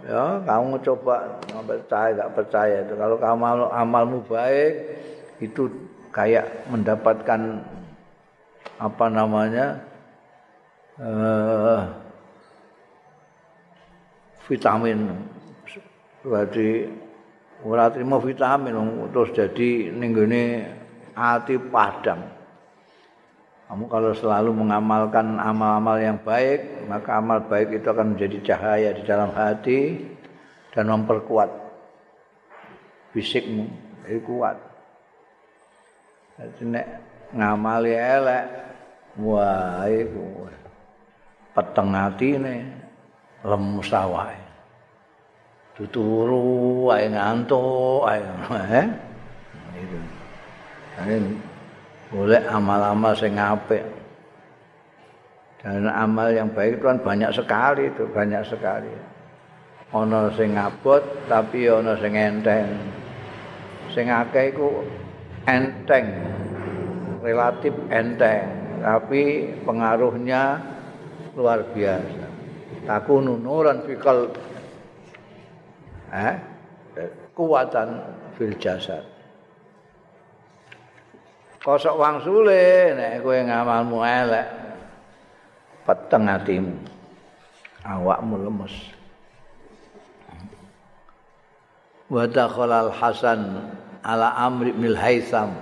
ya 0.06 0.42
kamu 0.46 0.78
coba 0.82 1.38
nggak 1.50 1.66
percaya 1.66 2.10
nggak 2.14 2.34
percaya 2.34 2.76
itu. 2.86 2.94
Kalau 2.94 3.16
kamu 3.18 3.42
amalmu 3.70 4.18
baik 4.26 4.72
itu 5.42 5.70
kayak 6.10 6.66
mendapatkan 6.70 7.62
apa 8.80 9.06
namanya 9.12 9.82
uh, 10.98 11.84
vitamin. 14.48 15.14
Berarti 16.20 16.90
ora 17.64 17.92
terima 17.92 18.16
vitamin 18.20 18.76
terus 19.12 19.30
jadi 19.36 19.92
ninggone 19.92 20.79
hati 21.20 21.60
padang 21.60 22.40
Kamu 23.68 23.86
kalau 23.86 24.10
selalu 24.10 24.50
mengamalkan 24.50 25.38
amal-amal 25.38 25.94
yang 26.02 26.18
baik, 26.26 26.90
maka 26.90 27.22
amal 27.22 27.38
baik 27.46 27.78
itu 27.78 27.86
akan 27.86 28.18
menjadi 28.18 28.42
cahaya 28.42 28.90
di 28.90 29.06
dalam 29.06 29.30
hati. 29.30 30.10
dan 30.74 30.86
memperkuat 30.86 31.50
fisikmu. 33.14 33.66
Itu 34.06 34.22
kuat. 34.26 34.58
Jadi 36.38 36.62
nek 36.66 36.86
ngamali 37.36 37.92
elek 37.94 38.44
wah 39.20 39.84
itu 39.86 40.48
peteng 41.52 41.92
atine 41.94 42.56
lemes 43.44 43.90
awake. 43.92 44.40
Tuturu 45.76 46.88
ae 46.90 47.06
ngantuk 47.12 48.08
ae 48.08 48.18
eh? 48.82 48.88
Itu 49.78 49.98
boleh 52.10 52.42
amal-amal 52.50 53.14
sing 53.14 53.38
apik. 53.38 53.82
Dan 55.60 55.92
amal 55.92 56.32
yang 56.32 56.50
baik 56.56 56.80
itu 56.80 56.84
kan 56.88 56.98
banyak 57.04 57.30
sekali 57.36 57.92
itu 57.92 58.08
banyak 58.08 58.42
sekali. 58.48 58.88
Ana 59.92 60.32
sing 60.32 60.56
abot 60.56 61.04
tapi 61.28 61.68
ana 61.68 61.94
sing 62.00 62.16
enteng. 62.16 62.80
Sing 63.92 64.08
akeh 64.08 64.56
iku 64.56 64.80
enteng 65.44 66.06
relatif 67.20 67.76
enteng 67.92 68.48
tapi 68.80 69.52
pengaruhnya 69.68 70.56
luar 71.36 71.60
biasa. 71.76 72.26
Takunu 72.88 73.36
nuran 73.36 73.84
fikal 73.84 74.32
eh? 76.16 76.34
Kuatan 77.36 77.88
fil 78.36 78.56
jasad 78.56 79.19
kosok 81.60 81.94
wang 82.00 82.16
sule 82.24 82.96
nek 82.96 83.20
kowe 83.20 83.36
ngamalmu 83.36 83.98
elek 84.00 84.48
peteng 85.84 86.24
atimu. 86.28 86.74
Awakmu 87.80 88.34
lemes. 88.44 88.74
Wa 92.10 92.26
dakhala 92.28 92.88
al 92.88 92.92
hasan 92.92 93.72
ala 94.04 94.36
amr 94.36 94.72
bin 94.72 94.92
haisam. 94.96 95.52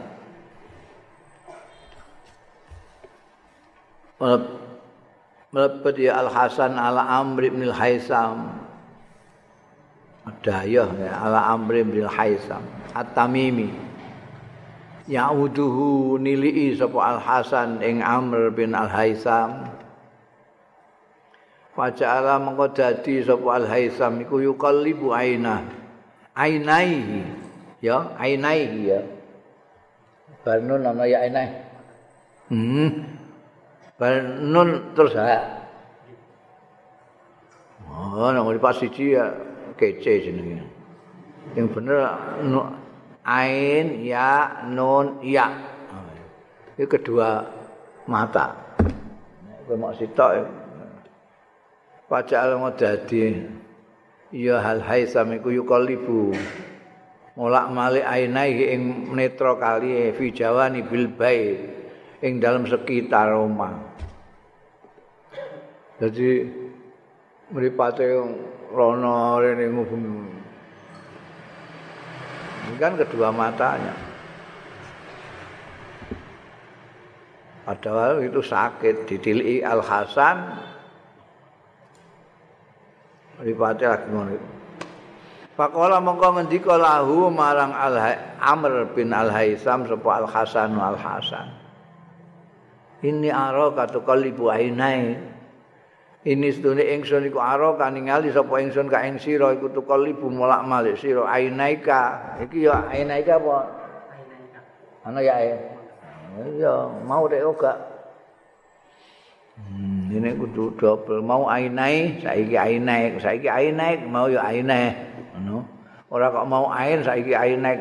Melepat 5.49 5.97
ya 5.97 6.21
Al-Hasan 6.21 6.77
ala 6.77 7.07
Amr 7.23 7.49
bin 7.49 7.71
Haisam. 7.73 8.53
Dayah 10.45 10.91
ya 10.93 11.13
ala 11.25 11.55
Amr 11.57 11.81
bin 11.87 12.05
Haisam. 12.05 12.61
At-Tamimi 12.93 13.88
Ya'uduhu 15.09 16.21
nili'i 16.21 16.77
sapa 16.77 17.17
Al-Hasan 17.17 17.81
ing 17.81 18.05
Amr 18.05 18.53
bin 18.53 18.77
Al-Haisam 18.77 19.73
Faja'ala 21.73 22.37
mengko 22.37 22.69
dadi 22.77 23.25
sapa 23.25 23.65
Al-Haisam 23.65 24.21
iku 24.21 24.43
yuqallibu 24.43 25.15
aina. 25.15 25.65
Ainaihi. 26.37 27.25
Ya 27.81 28.19
ainaihi 28.19 28.81
ya. 28.91 29.01
Barnun 30.43 30.83
nama 30.83 31.07
ya 31.07 31.23
ainai. 31.23 31.49
Hmm. 32.51 33.07
Barnun 33.95 34.93
terus 34.99 35.15
ha. 35.15 35.39
Oh, 37.89 38.31
di 38.31 38.61
pas 38.61 38.75
siji 38.75 39.15
ya 39.15 39.31
kece 39.79 40.29
jenenge. 40.29 40.67
Yang 41.55 41.67
bener 41.79 41.99
ain 43.29 44.01
ya 44.01 44.65
nun 44.65 45.21
ya. 45.21 45.53
Itu 46.81 46.89
kedua 46.89 47.45
mata. 48.09 48.57
Kowe 49.69 49.77
mau 49.77 49.93
sitok 49.93 50.49
Pajak 52.09 52.57
mau 52.57 52.73
dadi 52.73 53.37
ya 54.33 54.65
hal 54.65 54.81
haisam 54.81 55.29
iku 55.37 55.53
yuqallibu 55.53 56.33
mulak 57.37 57.69
malik 57.73 58.05
ainai 58.05 58.77
ing 58.77 59.13
netra 59.13 59.57
kali 59.57 60.13
fi 60.17 60.33
jawani 60.33 60.85
bil 60.85 61.09
bait 61.13 61.57
ing 62.21 62.41
dalam 62.41 62.65
sekitar 62.69 63.33
rumah 63.33 63.77
jadi 66.01 66.49
mripate 67.53 68.05
rono 68.73 69.41
rene 69.41 69.67
ngubung 69.69 70.38
ini 72.69 72.77
kan 72.77 72.93
kedua 73.01 73.33
matanya 73.33 73.97
padahal 77.65 78.21
itu 78.21 78.45
sakit 78.45 79.09
ditili 79.09 79.65
Al 79.65 79.81
Hasan 79.81 80.69
Ripate 83.39 83.87
lagi 83.87 84.07
ngono 84.11 84.31
iku. 84.35 84.49
Pakola 85.55 85.99
mongko 85.99 86.39
ngendika 86.39 86.75
lahu 86.79 87.31
marang 87.31 87.75
Al 87.75 87.99
Amr 88.39 88.95
bin 88.95 89.11
Al 89.15 89.31
Haisam 89.31 89.87
sapa 89.87 90.23
Al 90.23 90.27
Hasan 90.27 90.75
Al 90.79 90.99
Hasan. 90.99 91.47
Ini 93.03 93.31
aro 93.31 93.75
katu 93.75 94.03
kalibu 94.03 94.51
ainai. 94.51 95.15
Ini 96.27 96.51
sedune 96.51 96.83
ingsun 96.83 97.31
iku 97.31 97.39
aro 97.39 97.79
kan 97.79 97.95
ningali 97.95 98.35
sapa 98.35 98.59
ingsun 98.59 98.91
ka 98.91 99.07
ing 99.07 99.23
sira 99.23 99.55
iku 99.55 99.71
tu 99.71 99.87
kalibu 99.87 100.27
molak 100.27 100.67
malik 100.67 100.99
sira 100.99 101.23
ainaika. 101.31 102.35
Iki 102.43 102.67
ya 102.67 102.91
ainaika 102.91 103.39
apa? 103.39 103.57
Ainaika. 104.11 104.61
Ana 105.07 105.21
ya. 105.23 105.35
Ya 106.59 106.75
mau 107.07 107.31
dek 107.31 107.43
ora. 107.47 107.99
Hmm. 109.59 110.07
ini 110.15 110.39
kudu 110.39 110.79
double 110.79 111.19
mau 111.19 111.51
ainai 111.51 112.23
saiki 112.23 112.55
ainai 112.55 113.19
saiki 113.19 113.51
ainai 113.51 114.07
mau 114.07 114.31
ya 114.31 114.47
ainai 114.47 114.95
ngono 115.35 115.67
ora 116.15 116.31
kok 116.31 116.47
mau 116.47 116.71
ain 116.71 117.03
saiki 117.03 117.35
ainai 117.35 117.75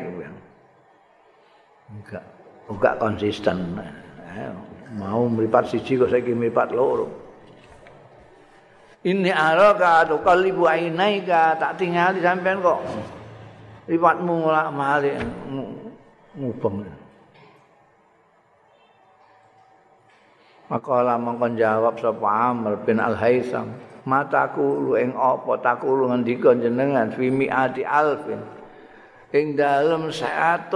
enggak 1.88 2.24
enggak 2.66 2.94
konsisten 2.98 3.78
mau 4.98 5.30
mripat 5.30 5.70
siji 5.70 5.94
kok 6.02 6.10
saiki 6.10 6.34
mripat 6.34 6.74
loro 6.74 7.06
ini 9.06 9.30
araka 9.30 10.10
tu 10.10 10.18
kalibu 10.26 10.66
ainai 10.66 11.22
ka 11.22 11.54
tak 11.54 11.78
tinggal 11.78 12.10
di 12.10 12.20
sampean 12.24 12.58
kok 12.58 12.82
mripatmu 13.86 14.32
mulak 14.42 14.68
malik 14.74 15.16
ngubeng 16.34 16.86
Maka 20.68 21.16
mongkon 21.16 21.56
jawab 21.56 21.96
sapa 21.96 22.52
Amr 22.52 22.84
bin 22.84 23.00
Al 23.00 23.16
Haisam, 23.16 23.72
mataku 24.04 24.60
lu 24.60 25.00
ing 25.00 25.16
apa 25.16 25.56
takulu 25.64 26.12
ngendika 26.12 26.52
jenengan 26.52 27.08
fi 27.08 27.32
mi'ati 27.32 27.88
alfin. 27.88 28.36
Ing 29.32 29.56
dalem 29.56 30.12
100.000 30.12 30.68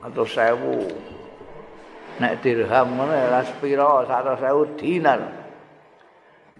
atau 0.00 0.24
1000. 0.24 2.16
Nek 2.20 2.40
dirham 2.40 2.96
ngono 2.96 3.12
ya 3.12 3.44
pira 3.60 4.08
100.000 4.08 4.40
dinar. 4.80 5.39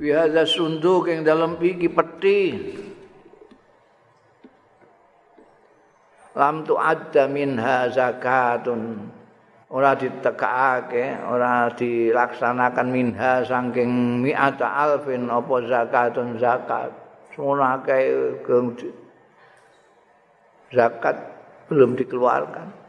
Hadza 0.01 0.49
sunduk 0.49 1.13
ing 1.13 1.29
dalem 1.29 1.61
iki 1.61 1.93
peti. 1.93 2.41
Lam 6.33 6.65
tu 6.65 6.73
adda 6.81 7.29
minha 7.29 7.93
zakatun. 7.93 9.13
ora 9.71 9.95
ditekake, 9.95 11.23
ora 11.31 11.71
dilaksanakan 11.71 12.89
minha 12.91 13.47
saking 13.47 14.19
mi'ata 14.19 14.67
alfin 14.67 15.31
apa 15.31 15.55
zakatun 15.63 16.43
zakat. 16.43 16.91
Semua 17.31 17.79
akeh 17.79 18.43
zakat 20.75 21.17
belum 21.71 21.95
dikeluarkan. 21.95 22.80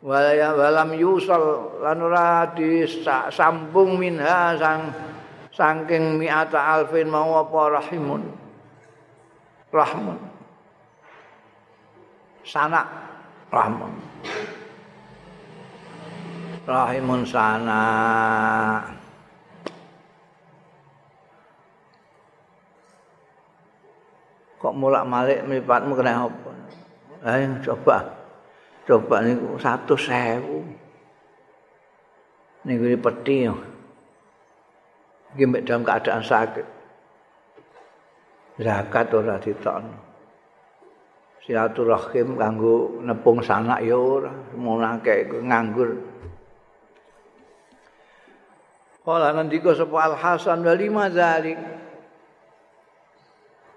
Walam 0.00 0.96
yusal 0.96 1.76
lan 1.84 2.00
ora 2.00 2.48
disambung 2.56 4.00
minha 4.00 4.56
sang 4.56 4.88
saking 5.52 6.16
mi'ata 6.16 6.56
alfin 6.56 7.12
mau 7.12 7.36
apa 7.36 7.80
rahimun. 7.80 8.22
Rahmun. 9.70 10.18
Sanak 12.40 12.88
rahman 13.50 13.92
rahimun 16.70 17.26
sana 17.26 17.82
kok 24.62 24.74
mulak 24.78 25.02
malik 25.02 25.42
mripatmu 25.50 25.98
kena 25.98 26.30
apa 26.30 26.50
ayo 27.26 27.58
coba 27.66 28.19
coba 28.90 29.22
niku 29.22 29.54
satu 29.62 29.94
sewu 29.94 30.66
niku 32.66 32.84
di 32.90 32.98
peti 32.98 33.46
iki 35.38 35.46
dalam 35.62 35.86
keadaan 35.86 36.22
sakit. 36.26 36.66
Zakat 38.60 39.14
ora 39.14 39.38
ditokno. 39.38 39.98
Silaturahim 41.40 42.36
kanggo 42.36 43.00
nepung 43.00 43.40
sanak 43.40 43.80
ya 43.86 43.96
ora. 43.96 44.34
Munake 44.52 45.30
nganggur. 45.30 45.96
Kala 49.00 49.32
nandika 49.32 49.72
sapa 49.72 49.96
Al 49.96 50.14
Hasan 50.18 50.60
wa 50.60 50.74
lima 50.76 51.08
zalik 51.08 51.56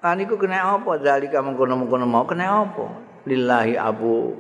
kan 0.04 0.20
iku 0.20 0.36
kena 0.36 0.76
apa 0.76 1.00
zalika 1.00 1.40
mengkono-mengkono 1.40 2.04
mau 2.04 2.28
kena 2.28 2.68
apa? 2.68 2.92
Lillahi 3.24 3.80
abu 3.80 4.36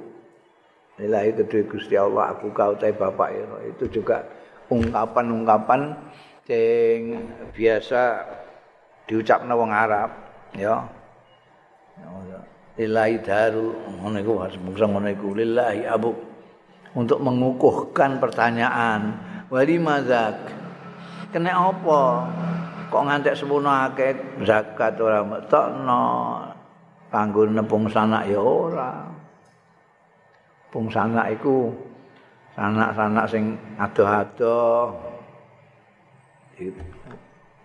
lillahi 1.02 1.34
kedua 1.34 1.64
Gusti 1.66 1.96
Allah 1.98 2.38
aku 2.38 2.54
kau 2.54 2.78
tai 2.78 2.94
bapak 2.94 3.30
itu 3.66 4.02
juga 4.02 4.22
ungkapan-ungkapan 4.70 5.94
sing 6.44 7.18
biasa 7.56 8.02
diucapna 9.08 9.54
wong 9.56 9.72
Arab 9.72 10.10
ya. 10.56 10.84
Lillahi 12.74 13.22
daru 13.22 13.70
ngono 14.02 14.18
iku 14.18 14.34
mungsa 14.66 14.90
ngono 14.90 15.08
iku. 15.14 15.38
Lillahi 15.38 15.86
abu. 15.86 16.10
Untuk 16.94 17.22
mengukuhkan 17.26 18.22
pertanyaan 18.22 19.18
wali 19.50 19.78
mazak 19.82 20.46
kena 21.34 21.54
apa? 21.54 22.02
Kok 22.94 23.04
ngantek 23.10 23.34
semono 23.34 23.70
akeh 23.70 24.42
zakat 24.46 25.02
ora 25.02 25.26
metokno 25.26 26.06
kanggo 27.10 27.50
nepung 27.50 27.90
sanak 27.90 28.30
ya 28.30 28.38
ora 28.38 29.13
pung 30.74 30.90
sanak 30.90 31.38
iku 31.38 31.70
sanak-sanak 32.58 33.30
sing 33.30 33.54
adoh-adoh 33.78 34.98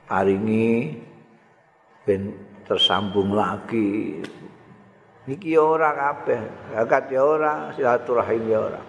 paringi 0.04 0.92
ben 2.04 2.36
tersambung 2.68 3.32
lagi. 3.32 4.20
Iki 5.28 5.60
ora 5.60 5.92
kabeh 5.92 6.40
zakat 6.72 7.12
ya 7.12 7.20
ora 7.24 7.52
silaturahim 7.72 8.42
ya 8.48 8.58
ora. 8.60 8.82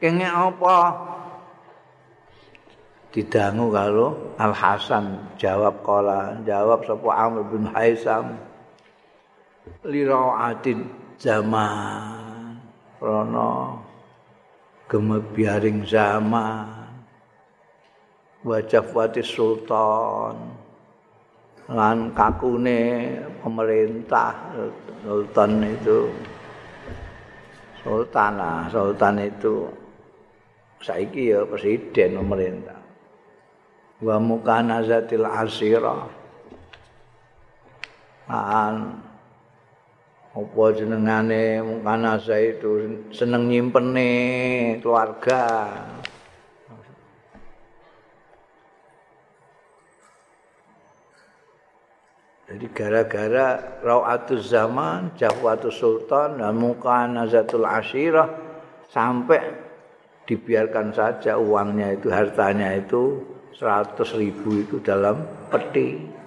Kenge 0.00 0.28
apa? 0.28 0.76
Didangu 3.08 3.72
kalau 3.72 4.36
Al 4.36 4.52
Hasan 4.52 5.32
jawab 5.40 5.80
kala 5.80 6.44
jawab 6.44 6.84
sapa 6.84 7.08
Amr 7.08 7.40
bin 7.48 7.64
Haisam. 7.72 8.36
Liraatid 9.84 10.84
zaman 11.16 12.17
rono 12.98 13.82
gemebiaring 14.90 15.86
zaman. 15.86 16.86
Wajah 18.46 18.86
wati 18.94 19.22
sultan. 19.22 20.34
Lan 21.68 22.14
kakune 22.16 23.12
pemerintah 23.44 24.32
sultan 25.04 25.62
itu. 25.66 26.08
Sultan 27.82 28.32
lah 28.38 28.66
sultan 28.70 29.20
itu. 29.20 29.68
Saiki 30.78 31.34
ya 31.34 31.42
presiden 31.42 32.22
pemerintah. 32.22 32.78
Wa 33.98 34.16
mukanazatil 34.22 35.26
asira 35.26 36.06
an 38.28 39.07
apa 40.38 40.64
jenengane? 40.70 41.58
Mukanaza 41.58 42.38
itu 42.38 43.02
seneng 43.10 43.50
nyimpene 43.50 44.10
keluarga. 44.78 45.66
Jadi 52.48 52.64
gara-gara 52.72 53.60
Rawatul 53.84 54.40
Zaman, 54.40 55.12
Jahwatul 55.20 55.74
Sultan, 55.74 56.40
dan 56.40 56.56
Mukanazatul 56.56 57.68
Asyirah 57.68 58.30
sampai 58.88 59.42
dibiarkan 60.24 60.96
saja 60.96 61.36
uangnya 61.36 61.92
itu, 61.92 62.08
hartanya 62.08 62.72
itu 62.72 63.20
seratus 63.52 64.16
ribu 64.16 64.64
itu 64.64 64.80
dalam 64.80 65.20
peti 65.52 66.17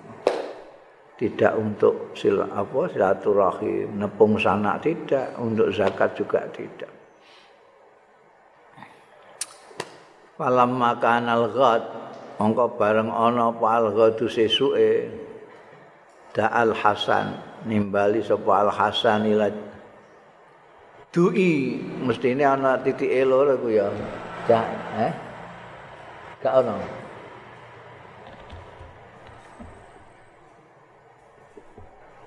tidak 1.21 1.53
untuk 1.53 2.17
sil 2.17 2.41
apa 2.41 2.89
silaturahim 2.89 3.93
nepung 3.93 4.41
sana 4.41 4.81
tidak 4.81 5.37
untuk 5.37 5.69
zakat 5.69 6.17
juga 6.17 6.41
tidak. 6.49 6.89
Falam 10.33 10.81
makan 10.81 11.29
al 11.29 11.45
ghad 11.53 11.83
mongko 12.41 12.73
bareng 12.73 13.13
ana 13.13 13.53
apa 13.53 13.65
al 13.69 13.93
ghadu 13.93 14.25
sesuke 14.25 15.13
da 16.33 16.49
al 16.49 16.73
hasan 16.73 17.37
nimbali 17.69 18.25
sapa 18.25 18.65
al 18.65 18.73
hasan 18.73 19.29
ila 19.29 19.45
dui. 21.13 21.77
Mestine 22.01 22.49
ana 22.49 22.81
titik 22.81 23.13
loro 23.29 23.61
ku 23.61 23.69
ya. 23.69 23.93
Eh? 24.49 25.13
Gak 26.41 26.65
ono 26.65 27.00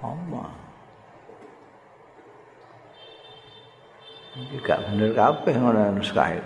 Allah. 0.04 0.48
Iki 4.34 4.56
gak 4.66 4.82
bener 4.90 5.10
kabeh 5.14 5.54
ngono 5.56 5.94
nuskae. 5.96 6.42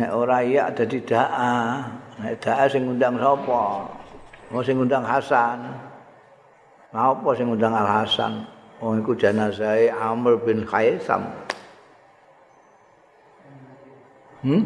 Nek 0.00 0.10
ora 0.10 0.42
iya 0.42 0.72
dadi 0.72 0.98
daa. 1.04 1.84
Nek 2.18 2.34
daa 2.42 2.64
sing 2.66 2.88
ngundang 2.88 3.20
sapa? 3.20 3.86
Mau 4.48 4.64
sing 4.64 4.80
ngundang 4.80 5.04
Hasan. 5.04 5.68
Apa 6.96 7.28
sing 7.36 7.52
ngundang 7.52 7.76
Al 7.76 7.84
Hasan? 7.84 8.48
Oh 8.80 8.96
iku 8.96 9.12
jenazah 9.12 9.76
Amr 9.92 10.40
bin 10.40 10.64
Khaisam. 10.64 11.28
Hmm? 14.40 14.64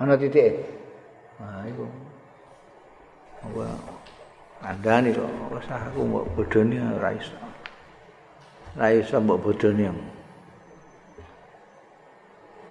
Ana 0.00 0.14
titik. 0.16 0.54
Nah, 1.36 1.66
iku. 1.66 1.84
Apa? 3.44 3.99
Andani 4.60 5.08
kok 5.16 5.56
usah 5.56 5.88
aku 5.88 6.04
mbok 6.04 6.24
bodoni 6.36 6.76
ora 6.76 7.16
iso. 7.16 7.32
Ora 8.76 8.92
iso 8.92 9.16
mbok 9.16 9.40
bodoni. 9.40 9.88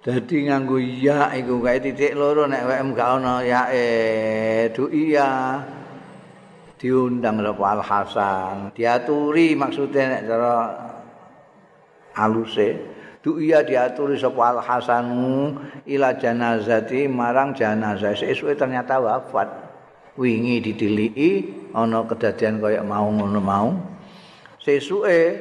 Dadi 0.06 0.38
nganggo 0.46 0.78
iya 0.78 1.34
iku 1.34 1.60
kae 1.66 1.82
titik 1.82 2.14
loro 2.14 2.46
nek 2.46 2.62
WM 2.62 2.94
gak 2.94 3.10
ono 3.20 3.42
ya 3.42 3.74
eh 3.74 4.70
du 4.70 4.86
iya. 4.94 5.60
Diundang 6.80 7.44
sapa 7.44 7.66
Al 7.76 7.84
Hasan, 7.84 8.56
diaturi 8.72 9.52
maksudnya 9.52 10.16
nek 10.16 10.24
cara 10.32 10.56
aluse. 12.16 12.70
Du 13.20 13.36
iya 13.36 13.66
diaturi 13.66 14.16
sapa 14.16 14.56
Al 14.56 14.60
Hasan 14.64 15.12
ila 15.84 16.16
janazati 16.16 17.10
marang 17.12 17.52
janazah. 17.52 18.16
Sesuai 18.16 18.56
ternyata 18.56 18.96
wafat. 19.02 19.70
wingi 20.20 20.60
ditiliki 20.60 21.59
ana 21.74 22.06
kedadian 22.06 22.62
kaya 22.62 22.82
mau 22.82 23.10
ngono 23.10 23.40
mau. 23.42 23.70
Sesuke 24.60 25.40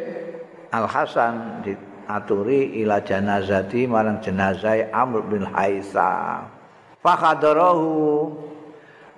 Al 0.68 0.84
Hasan 0.84 1.64
diaturi 1.64 2.80
ila 2.84 3.00
janazati 3.00 3.88
marang 3.88 4.20
jenazah 4.20 4.88
Amr 4.92 5.24
bin 5.26 5.42
Haisa. 5.48 6.44
Fakhadarahu 6.98 8.28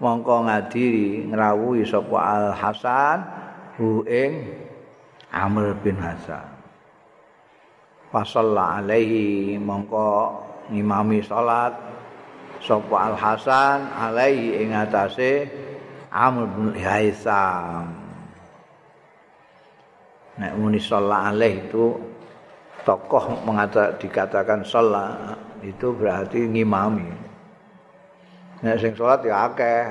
mongko 0.01 0.49
ngadiri 0.49 1.29
ngrawuhi 1.29 1.85
sapa 1.85 2.17
Al 2.17 2.49
Hasan 2.57 3.19
hu 3.77 4.03
ing 4.09 4.49
Amr 5.31 5.77
bin 5.85 5.95
Hasan 6.01 6.49
Fasalla 8.11 8.83
alaihi 8.83 9.55
mongko 9.61 10.35
ngimami 10.73 11.23
salat 11.23 11.77
sapa 12.65 12.97
Al 13.13 13.17
Hasan 13.17 13.79
alaihi 13.95 14.65
ing 14.65 14.75
atase 14.75 15.47
Amr 16.11 16.47
bin 16.59 16.75
Haisam. 16.75 17.87
Nek 20.43 20.53
muni 20.59 20.83
sallallahu 20.83 21.27
alaihi 21.31 21.63
itu 21.71 21.85
tokoh 22.83 23.39
mengata 23.47 23.95
dikatakan 23.95 24.67
salat 24.67 25.39
itu 25.63 25.95
berarti 25.95 26.51
ngimami. 26.51 27.07
Nek 28.67 28.77
sing 28.83 28.93
salat 28.99 29.23
ya 29.23 29.47
akeh. 29.47 29.85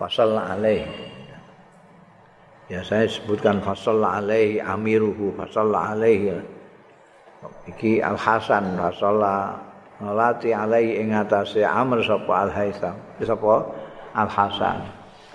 Fasal 0.00 0.34
alaihi. 0.34 1.12
Ya 2.66 2.80
saya 2.82 3.06
sebutkan 3.06 3.60
fasal 3.62 4.02
alaihi 4.02 4.58
amiruhu 4.58 5.30
fasal 5.38 5.70
alaihi. 5.70 6.42
Iki 7.68 8.00
Al 8.00 8.16
Hasan 8.16 8.80
fasal 8.80 9.20
alai 10.00 10.86
ing 10.96 11.12
atase 11.12 11.60
Amr 11.60 12.00
sapa 12.00 12.48
Al 12.48 12.50
Haisam 12.50 12.96
sapa? 13.22 13.54
Al 14.14 14.30
Hasan. 14.30 14.78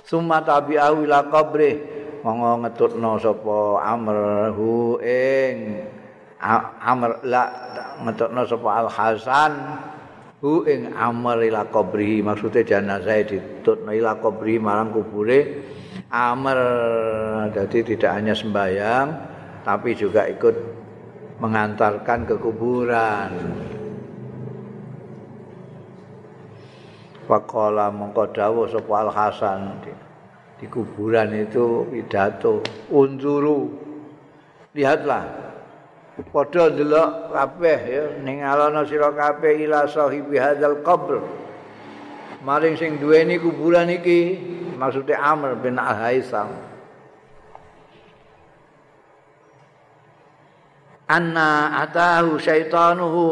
Summa 0.03 0.43
tabi'ahu 0.43 1.07
ila 1.07 1.27
qabri 1.31 1.79
monggo 2.25 2.67
ngetutno 2.67 3.15
sapa 3.21 3.79
Amr 3.79 4.49
hu 4.51 4.99
ing 4.99 5.85
Amr 6.83 7.23
la 7.23 7.43
ngetutno 8.03 8.43
sapa 8.43 8.69
Al 8.83 8.89
Hasan. 8.91 9.51
Hu 10.39 10.63
ing 10.67 10.95
Amr 10.95 11.43
ila 11.47 11.67
qabri 11.67 12.23
maksude 12.23 12.63
jenazah 12.63 13.23
ditutno 13.23 13.91
ila 13.91 14.19
qabri 14.19 14.59
marang 14.59 14.91
kubure. 14.91 15.39
Amr 16.09 16.57
jadi 17.53 17.79
tidak 17.85 18.11
hanya 18.17 18.33
sembahyang 18.33 19.07
tapi 19.61 19.93
juga 19.93 20.25
ikut 20.25 20.55
mengantarkan 21.37 22.25
ke 22.25 22.35
kuburan 22.41 23.31
Faqala 27.29 27.93
mongko 27.93 28.33
dawuh 28.33 28.65
sapa 28.65 29.05
Al 29.05 29.11
Hasan. 29.13 29.61
Di, 29.85 29.93
di 30.57 30.65
kuburan 30.65 31.29
itu 31.37 31.85
pidato 31.93 32.65
unzuru. 32.89 33.69
Lihatlah 34.73 35.45
padha 36.33 36.73
ndelok 36.73 37.31
kabeh 37.31 37.79
ya 37.85 38.03
ning 38.25 38.41
sira 38.89 39.13
kabeh 39.13 39.69
ila 39.69 39.85
sahibi 39.85 40.41
hadzal 40.41 40.81
qabr. 40.81 41.21
Maring 42.41 42.73
sing 42.81 42.97
duweni 42.97 43.37
kuburan 43.37 43.93
iki 43.93 44.41
maksudnya 44.79 45.21
Amr 45.21 45.59
bin 45.59 45.75
Al-Haisam 45.77 46.69
anna 51.09 51.81
atahu 51.83 52.37
syaitanuhu 52.37 53.25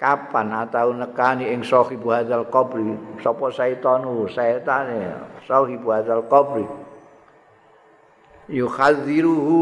kapan 0.00 0.48
atau 0.64 0.96
nekani 0.96 1.52
ing 1.52 1.60
sahibu 1.60 2.08
hadzal 2.08 2.48
qabri? 2.48 2.96
Sapa 3.20 3.52
syaitanu? 3.52 4.24
Syaitane. 4.32 5.12
Sahibu 5.44 5.92
hadzal 5.92 6.24
qabri. 6.24 6.64
Yukhadziruhu 8.48 9.60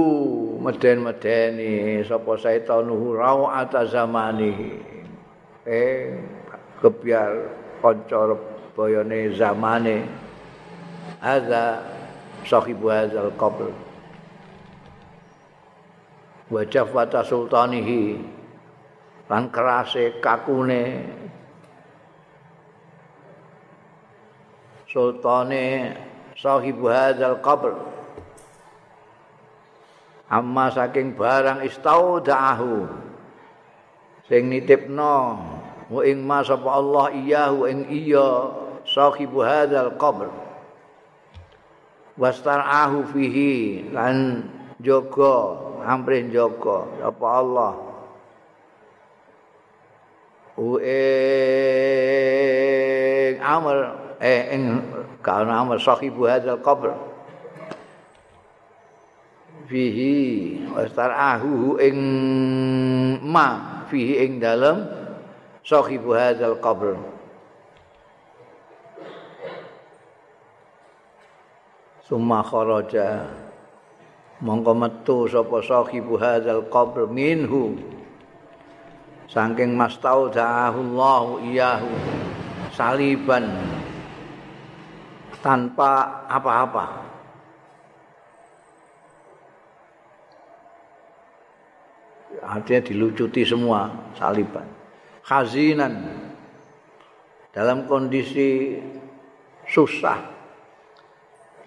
meden-medeni. 0.63 2.07
Sapa 2.07 2.39
syaitanuhu 2.39 3.19
rawata 3.19 3.83
zamani. 3.91 4.79
Eh 5.67 6.15
kebiar 6.79 7.35
kanca 7.83 8.39
bayane 8.79 9.35
zamane. 9.35 10.07
Hadza 11.19 11.83
sahibu 12.47 12.87
hadzal 12.95 13.35
qabr 13.35 13.89
wajah 16.49 16.89
wata 16.89 17.21
sultanihi 17.25 18.25
lan 19.29 19.53
kerase 19.53 20.19
kakune 20.25 21.05
sultane 24.89 25.93
sahibu 26.33 26.89
hadzal 26.89 27.45
qabr. 27.45 27.77
Amma 30.29 30.69
saking 30.73 31.17
barang 31.17 31.65
istaudahu 31.65 32.89
sing 34.29 34.53
nitipno 34.53 35.41
wa 35.89 36.01
ing 36.05 36.21
ma 36.21 36.45
sapa 36.45 36.69
Allah 36.69 37.13
iyahu 37.17 37.65
ing 37.69 37.89
iya 37.89 38.53
sahibu 38.89 39.45
hadzal 39.45 39.97
qabr. 40.01 40.29
Wastar'ahu 42.19 43.15
fihi 43.15 43.89
lan 43.95 44.43
jaga 44.83 45.55
amrih 45.87 46.27
jaga 46.35 46.89
apa 47.05 47.27
Allah 47.29 47.88
ing 53.33 53.39
amr. 53.39 53.79
Eh 54.19 54.51
ing 54.59 54.83
kana 55.23 55.63
amr 55.63 55.79
sahibu 55.79 56.27
hadzal 56.27 56.59
qabr. 56.59 56.91
Fihi 59.71 60.67
wastar'ahu 60.75 61.79
ing 61.79 61.99
ma 63.23 63.85
fihi 63.87 64.27
ing 64.27 64.43
dalem 64.43 64.83
sahibu 65.63 66.19
hadzal 66.19 66.59
qabr. 66.59 66.99
Summa 72.03 72.43
kharaja. 72.43 73.31
Mongko 74.43 74.73
metu 74.75 75.31
sapa 75.31 75.63
sahibu 75.63 76.19
hadzal 76.19 76.67
qabr 76.73 77.07
minhu 77.07 77.98
saking 79.29 79.77
mastaudahullahu 79.77 81.45
iyahu 81.53 81.89
saliban 82.73 83.45
tanpa 85.45 86.25
apa-apa. 86.27 87.07
Artinya 92.49 92.81
dilucuti 92.81 93.45
semua 93.45 93.93
saliban. 94.17 94.65
Khazinan 95.21 96.09
dalam 97.53 97.85
kondisi 97.85 98.81
susah 99.69 100.17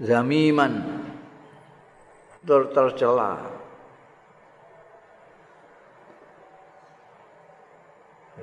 zamiman 0.02 0.82
ter 2.42 2.62
tercela 2.74 3.61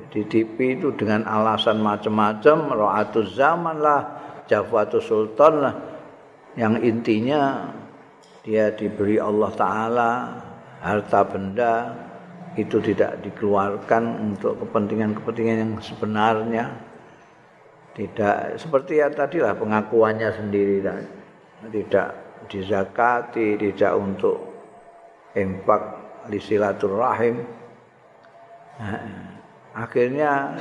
di 0.09 0.23
TV 0.25 0.79
itu 0.79 0.95
dengan 0.95 1.27
alasan 1.27 1.83
macam-macam 1.83 2.73
ro'atus 2.73 3.37
zaman 3.37 3.77
lah 3.83 4.03
jafatus 4.49 5.05
sultan 5.07 5.55
lah. 5.63 5.75
Yang 6.59 6.75
intinya 6.87 7.71
dia 8.43 8.73
diberi 8.73 9.21
Allah 9.21 9.51
Ta'ala 9.55 10.11
harta 10.83 11.21
benda 11.27 11.73
itu 12.59 12.83
tidak 12.83 13.23
dikeluarkan 13.23 14.33
untuk 14.33 14.59
kepentingan-kepentingan 14.67 15.57
yang 15.63 15.73
sebenarnya. 15.79 16.65
Tidak 17.95 18.59
seperti 18.63 19.03
ya 19.03 19.11
tadi 19.11 19.43
lah 19.43 19.59
pengakuannya 19.59 20.31
sendiri 20.31 20.87
tidak 21.67 22.09
dizakati 22.47 23.59
tidak 23.59 23.93
untuk 23.99 24.39
impak 25.35 25.83
li 26.31 26.39
silaturrahim 26.39 27.43
nah, 28.79 29.03
akhirnya 29.79 30.59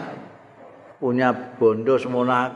punya 1.01 1.33
bondo 1.57 1.97
semono 1.97 2.53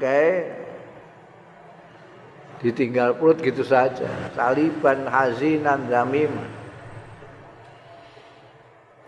ditinggal 2.61 3.17
perut 3.17 3.41
gitu 3.41 3.65
saja. 3.65 4.05
Saliban 4.37 5.09
hazinan 5.09 5.89
zamim 5.89 6.29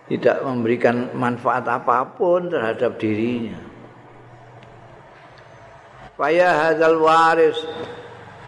tidak 0.10 0.42
memberikan 0.42 1.14
manfaat 1.14 1.64
apa 1.70 2.18
pun 2.18 2.50
terhadap 2.50 2.98
dirinya. 2.98 3.56
Faya 6.18 6.50
hadzal 6.70 6.98
waris. 6.98 7.58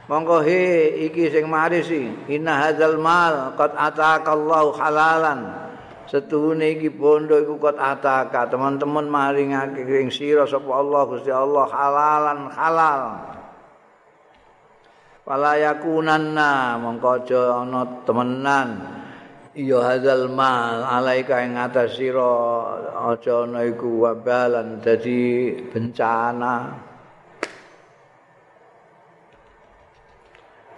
Monggo 0.06 0.46
he 0.46 1.10
iki 1.10 1.34
sing 1.34 1.50
marisi. 1.50 2.13
Inna 2.30 2.70
hadzal 2.70 3.02
mal 3.02 3.58
qad 3.58 3.74
ataqallahu 3.74 4.78
halalan 4.78 5.64
setuhune 6.06 6.78
iki 6.78 6.94
bondo 6.94 7.38
iku 7.38 7.58
kot 7.58 7.78
ataka 7.78 8.46
teman-teman 8.50 9.10
maringake 9.10 9.82
ing 9.86 10.13
sira 10.13 10.46
sapa 10.46 10.70
Allah 10.70 11.02
Gusti 11.10 11.32
Allah 11.34 11.65
halalan 11.70 12.39
halal. 12.54 13.02
Wala 15.26 15.58
yakunanna 15.58 16.78
mongko 16.78 17.10
aja 17.18 17.65
ana 17.65 17.82
temenan. 18.06 18.70
Ya 19.56 19.82
hadzal 19.82 20.30
mal 20.30 20.86
alaika 20.86 21.41
ing 21.41 21.58
atas 21.58 21.98
sira 21.98 22.30
aja 22.94 23.50
ana 23.50 23.65
iku 23.65 24.06
wabalan 24.06 24.86
dadi 24.86 25.58
bencana. 25.74 26.78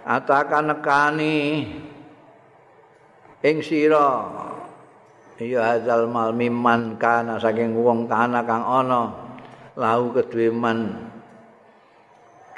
Ataka 0.08 0.64
nekani 0.64 1.68
ing 3.44 3.56
sira 3.60 4.08
ya 5.46 5.62
hadzal 5.62 6.10
mal 6.10 6.34
mimman 6.34 6.98
kana 6.98 7.38
saking 7.38 7.78
wong 7.78 8.10
kana 8.10 8.42
kang 8.42 8.66
ana. 8.66 9.14
Lahu 9.78 10.10
kedue 10.10 10.50
man 10.50 11.06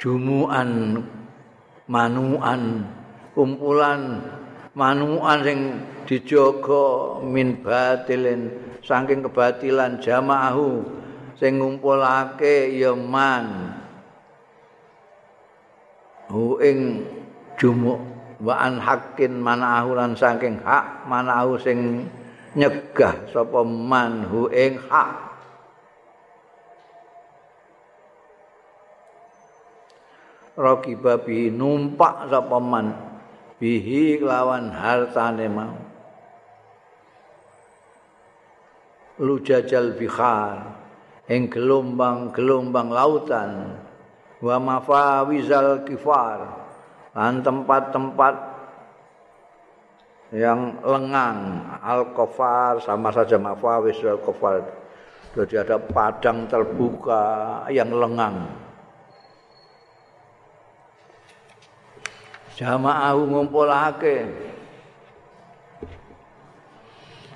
jumuan 0.01 0.97
manuan 1.85 2.81
kumpulan 3.37 4.25
manuan 4.73 5.45
sing 5.45 5.59
dijaga 6.09 7.21
min 7.21 7.61
batilin 7.61 8.49
saking 8.81 9.21
kebatilan 9.21 10.01
jamaahu 10.01 10.81
sing 11.37 11.61
ngumpulake 11.61 12.73
ya 12.73 12.97
man. 12.97 13.77
Hu 16.33 16.57
ing 16.63 17.05
jumu 17.61 18.01
wa 18.41 18.57
an 18.57 18.81
hakin 18.81 19.37
manahu 19.37 19.93
lan 19.93 20.17
saking 20.17 20.57
hak 20.65 21.05
manahu 21.05 21.61
sing 21.61 22.09
nyegah 22.55 23.31
sapa 23.31 23.63
man 23.63 24.27
hu 24.27 24.51
ing 24.51 24.75
hak. 24.89 25.11
Roki 30.59 30.99
babi 30.99 31.47
numpak 31.47 32.27
sapa 32.27 32.59
man 32.59 32.91
bihi 33.55 34.19
lawan 34.19 34.67
hartane 34.67 35.47
mau. 35.47 35.75
Lu 39.21 39.37
jajal 39.39 39.95
bihar 39.95 40.75
ing 41.31 41.47
gelombang-gelombang 41.47 42.89
lautan 42.91 43.79
wa 44.41 44.57
mafawizal 44.57 45.85
kifar 45.85 46.41
lan 47.15 47.39
tempat-tempat 47.45 48.50
yang 50.31 50.79
lengang 50.79 51.67
al 51.83 52.15
kofar 52.15 52.79
sama 52.79 53.11
saja 53.11 53.35
mafawis 53.35 53.99
al 54.07 54.19
kofar 54.23 54.63
Jadi 55.31 55.55
ada 55.63 55.79
padang 55.79 56.43
terbuka 56.43 57.63
yang 57.71 57.87
lengang. 57.87 58.51
Jamaah 62.59 63.15
ngumpulake. 63.15 64.27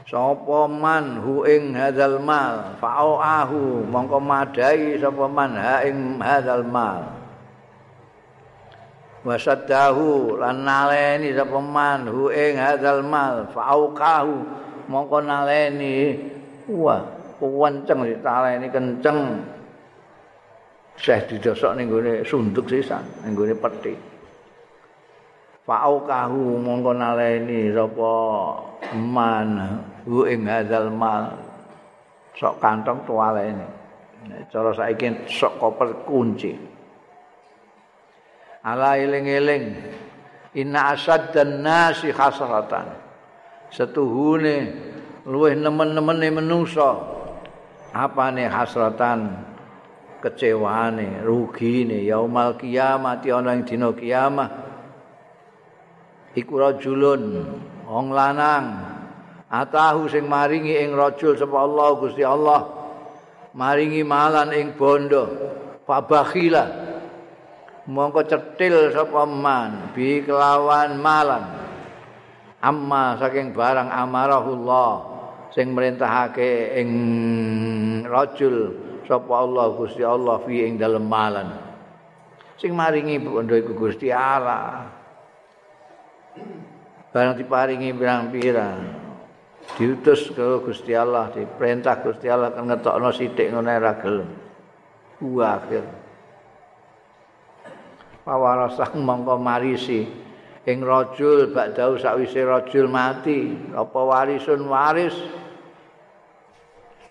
Sapa 0.06 0.68
man 0.68 1.24
hu 1.24 1.48
ing 1.48 1.72
hadzal 1.72 2.20
mal 2.20 2.78
fa'ahu 2.78 3.90
mongko 3.90 4.20
madai 4.22 5.00
sapa 5.02 5.26
man 5.32 5.56
ha 5.56 5.82
ing 5.88 6.20
hadzal 6.20 6.68
mal. 6.68 7.15
Wasaddahu 9.26 10.38
lan 10.38 10.62
naleni 10.62 11.34
sapa 11.34 11.58
man 11.58 12.06
hu 12.06 12.30
ing 12.30 12.62
hadzal 12.62 13.02
mal 13.02 13.50
fa'auqahu 13.50 14.38
mongko 14.86 15.18
naleni 15.26 16.14
wah 16.70 17.02
kenceng 17.42 18.06
ditaleni 18.06 18.70
kenceng. 18.70 19.20
Syekh 20.96 21.28
didosok 21.28 21.74
ning 21.74 21.90
gone 21.90 22.22
sunduk 22.22 22.70
sisan 22.70 23.02
ning 23.26 23.34
gone 23.34 23.58
peti. 23.58 23.98
Fa'aukahu 25.66 26.62
mongko 26.62 26.94
naleni 26.94 27.74
sapa 27.74 28.14
man 28.94 29.58
hu 30.06 30.30
ing 30.30 30.46
hadzal 30.46 30.94
mal 30.94 31.34
sok 32.38 32.62
kantong 32.62 33.02
tualene 33.10 33.66
cara 34.54 34.70
saiki 34.76 35.26
sok 35.26 35.58
koper 35.58 35.90
kunci 36.06 36.75
ala 38.66 38.98
eling-eling. 38.98 39.78
Inna 40.58 40.98
asaddan 40.98 41.62
nasi 41.62 42.10
khasratan. 42.10 42.90
Setuhune 43.70 44.74
luwih 45.30 45.54
nemen-nemene 45.54 46.42
menungso. 46.42 47.14
Apane 47.94 48.50
hasratan 48.50 49.46
kecewane 50.20 51.22
rugine. 51.22 52.02
Yaumal 52.02 52.58
kiamat 52.58 53.22
ana 53.30 53.54
ing 53.54 53.64
dina 53.70 53.94
kiamat 53.94 54.52
iku 56.34 56.54
rajulun 56.58 57.46
wong 57.86 58.08
lanang. 58.10 58.96
Atahu 59.46 60.10
sing 60.10 60.26
maringi 60.26 60.74
ing 60.84 60.98
rajul 60.98 61.38
sapa 61.38 61.54
Allah 61.54 61.90
Gusti 62.02 62.24
Allah. 62.26 62.62
Maringi 63.56 64.04
malan 64.04 64.52
ing 64.52 64.76
bondo. 64.76 65.24
Fabakhila 65.86 66.85
mongko 67.86 68.26
cetil 68.26 68.90
sapa 68.94 69.26
man 69.30 69.94
bi 69.94 70.22
kelawan 70.26 70.98
malan. 70.98 71.46
Amma 72.66 73.14
saking 73.22 73.54
barang 73.54 73.94
amarahullah 73.94 74.92
sing 75.54 75.70
merintahake 75.78 76.82
ing 76.82 76.90
rajul 78.10 78.74
sapa 79.06 79.34
Allah 79.38 79.66
Gusti 79.78 80.02
Allah 80.02 80.42
fi 80.42 80.66
ing 80.66 80.82
dalem 80.82 81.06
malan. 81.06 81.48
Sing 82.58 82.74
maringi 82.74 83.22
bondo 83.22 83.54
iku 83.54 83.78
Gusti 83.78 84.10
Allah. 84.10 84.90
Barang 87.14 87.38
diparingi 87.38 87.96
pirang-pirang 87.96 89.06
diutus 89.78 90.30
ke 90.36 90.62
Gusti 90.62 90.94
Allah 90.94 91.32
diperintah 91.32 92.04
Gusti 92.04 92.28
Allah 92.28 92.52
kan 92.52 92.68
ngetokno 92.68 93.10
sithik 93.14 93.54
ngono 93.54 93.72
ora 93.72 93.94
gelem. 94.02 94.30
Akhir 95.42 96.05
pawarasah 98.26 98.98
mongko 99.06 99.38
marisi. 99.38 100.04
Ing 100.66 100.82
rajul 100.82 101.54
bakdau 101.54 102.02
sakwise 102.02 102.42
rajul 102.42 102.90
mati. 102.90 103.54
Apa 103.78 104.00
warisun 104.02 104.66
waris? 104.66 105.14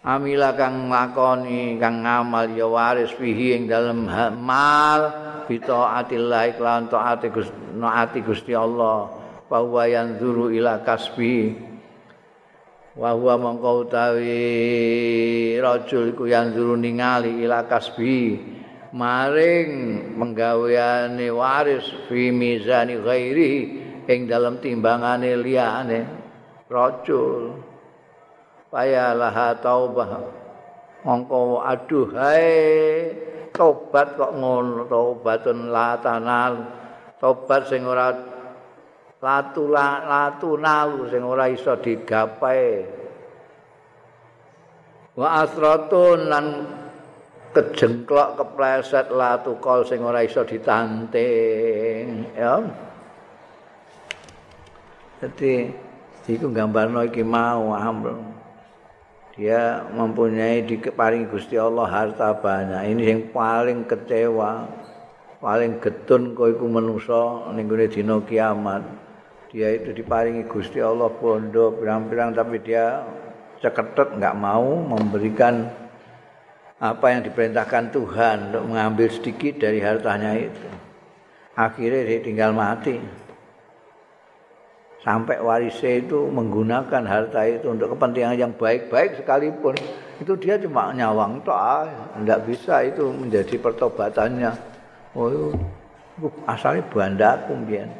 Amila 0.04 0.52
kang 0.52 0.90
lakoni 0.90 1.80
kang 1.80 2.04
ngamal 2.04 2.52
ya 2.52 2.68
waris 2.68 3.14
fihi 3.14 3.56
ing 3.56 3.70
dalem 3.70 4.04
mal 4.36 5.00
bi 5.48 5.56
taatillah 5.62 6.52
iklan 6.52 6.90
taati 6.90 7.30
Gusti 7.30 8.20
Gusti 8.20 8.52
Allah. 8.52 9.08
Wa 9.46 9.62
huwa 9.62 9.86
yanzuru 9.86 10.50
ila 10.50 10.82
kasbi. 10.82 11.54
Wa 12.98 13.14
huwa 13.14 13.38
mongko 13.38 13.86
utawi 13.86 15.62
rajul 15.62 16.10
iku 16.10 16.26
yanzuru 16.26 16.74
ningali 16.74 17.38
ila 17.46 17.62
kasbi 17.70 18.42
maring 18.94 19.70
penggaweane 20.14 21.26
waris 21.34 21.82
fi 22.06 22.30
mizani 22.30 22.94
ghairi 23.02 23.52
ing 24.06 24.30
dalem 24.30 24.62
timbangane 24.62 25.34
liyane. 25.34 26.00
Rajul 26.70 27.58
payalah 28.70 29.58
taubah. 29.58 30.10
Mongko 31.04 31.60
aduh 31.60 32.08
hae 32.16 32.56
tobat 33.52 34.16
kok 34.16 34.32
ngono 34.32 34.88
tobatun 34.88 35.68
latanal. 35.74 36.54
Tobat 37.20 37.68
sing 37.68 37.84
ora 37.84 38.14
latu 39.20 39.68
latu 39.68 40.56
nalu 40.56 41.10
sing 41.12 41.20
ora 41.20 41.50
iso 41.50 41.76
digapai. 41.76 42.86
Wa 45.14 45.46
asratun 45.46 46.18
lan 46.26 46.46
kejengklok 47.54 48.34
kepleset 48.34 49.14
latu 49.14 49.54
kol 49.62 49.86
sing 49.86 50.02
ora 50.02 50.26
iso 50.26 50.42
ditanting 50.42 52.28
ya 52.34 52.58
jadi 55.22 55.70
iku 56.26 56.50
gambarno 56.50 57.06
iki 57.06 57.22
mau 57.22 57.70
amro 57.72 58.34
dia 59.34 59.82
mempunyai 59.90 60.62
diparingi 60.62 61.26
Gusti 61.26 61.58
Allah 61.58 61.90
harta 61.90 62.38
banyak. 62.38 62.86
Ini 62.94 63.02
yang 63.02 63.22
paling 63.34 63.82
kecewa, 63.82 64.62
paling 65.42 65.82
getun 65.82 66.38
kau 66.38 66.46
iku 66.46 66.70
manusa 66.70 67.50
ning 67.50 67.66
gone 67.66 67.90
dina 67.90 68.22
kiamat. 68.22 68.86
Dia 69.50 69.74
itu 69.74 69.90
diparingi 69.90 70.46
Gusti 70.46 70.78
Allah 70.78 71.10
bondo 71.10 71.74
pirang-pirang 71.74 72.30
tapi 72.30 72.62
dia 72.62 73.02
ceketut 73.58 74.14
enggak 74.14 74.38
mau 74.38 74.78
memberikan 74.86 75.66
apa 76.82 77.06
yang 77.14 77.22
diperintahkan 77.22 77.94
Tuhan 77.94 78.36
untuk 78.50 78.64
mengambil 78.70 79.08
sedikit 79.10 79.62
dari 79.62 79.78
hartanya 79.78 80.34
itu. 80.34 80.66
Akhirnya 81.54 82.02
dia 82.02 82.18
tinggal 82.22 82.50
mati. 82.50 82.98
sampai 85.04 85.36
warisnya 85.36 86.00
itu 86.00 86.16
menggunakan 86.32 87.04
harta 87.04 87.44
itu 87.44 87.68
untuk 87.68 87.92
kepentingan 87.92 88.40
yang 88.40 88.52
baik-baik 88.56 89.20
sekalipun. 89.20 89.76
Itu 90.16 90.32
dia 90.40 90.56
cuma 90.56 90.96
nyawang 90.96 91.44
toh. 91.44 91.84
Tidak 92.24 92.40
bisa 92.48 92.80
itu 92.88 93.12
menjadi 93.12 93.60
pertobatannya. 93.60 94.56
Oh 95.12 95.52
asalnya 96.48 96.88
banda 96.88 97.36
kumbien 97.44 97.92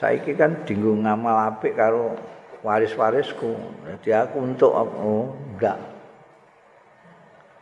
saya 0.00 0.16
kan 0.32 0.64
dinggung 0.64 1.04
ngamal 1.04 1.52
apik 1.52 1.76
karo 1.76 2.16
waris-warisku. 2.64 3.52
Jadi 4.00 4.16
aku 4.16 4.36
untuk 4.40 4.72
oh 4.72 5.36
enggak 5.52 5.76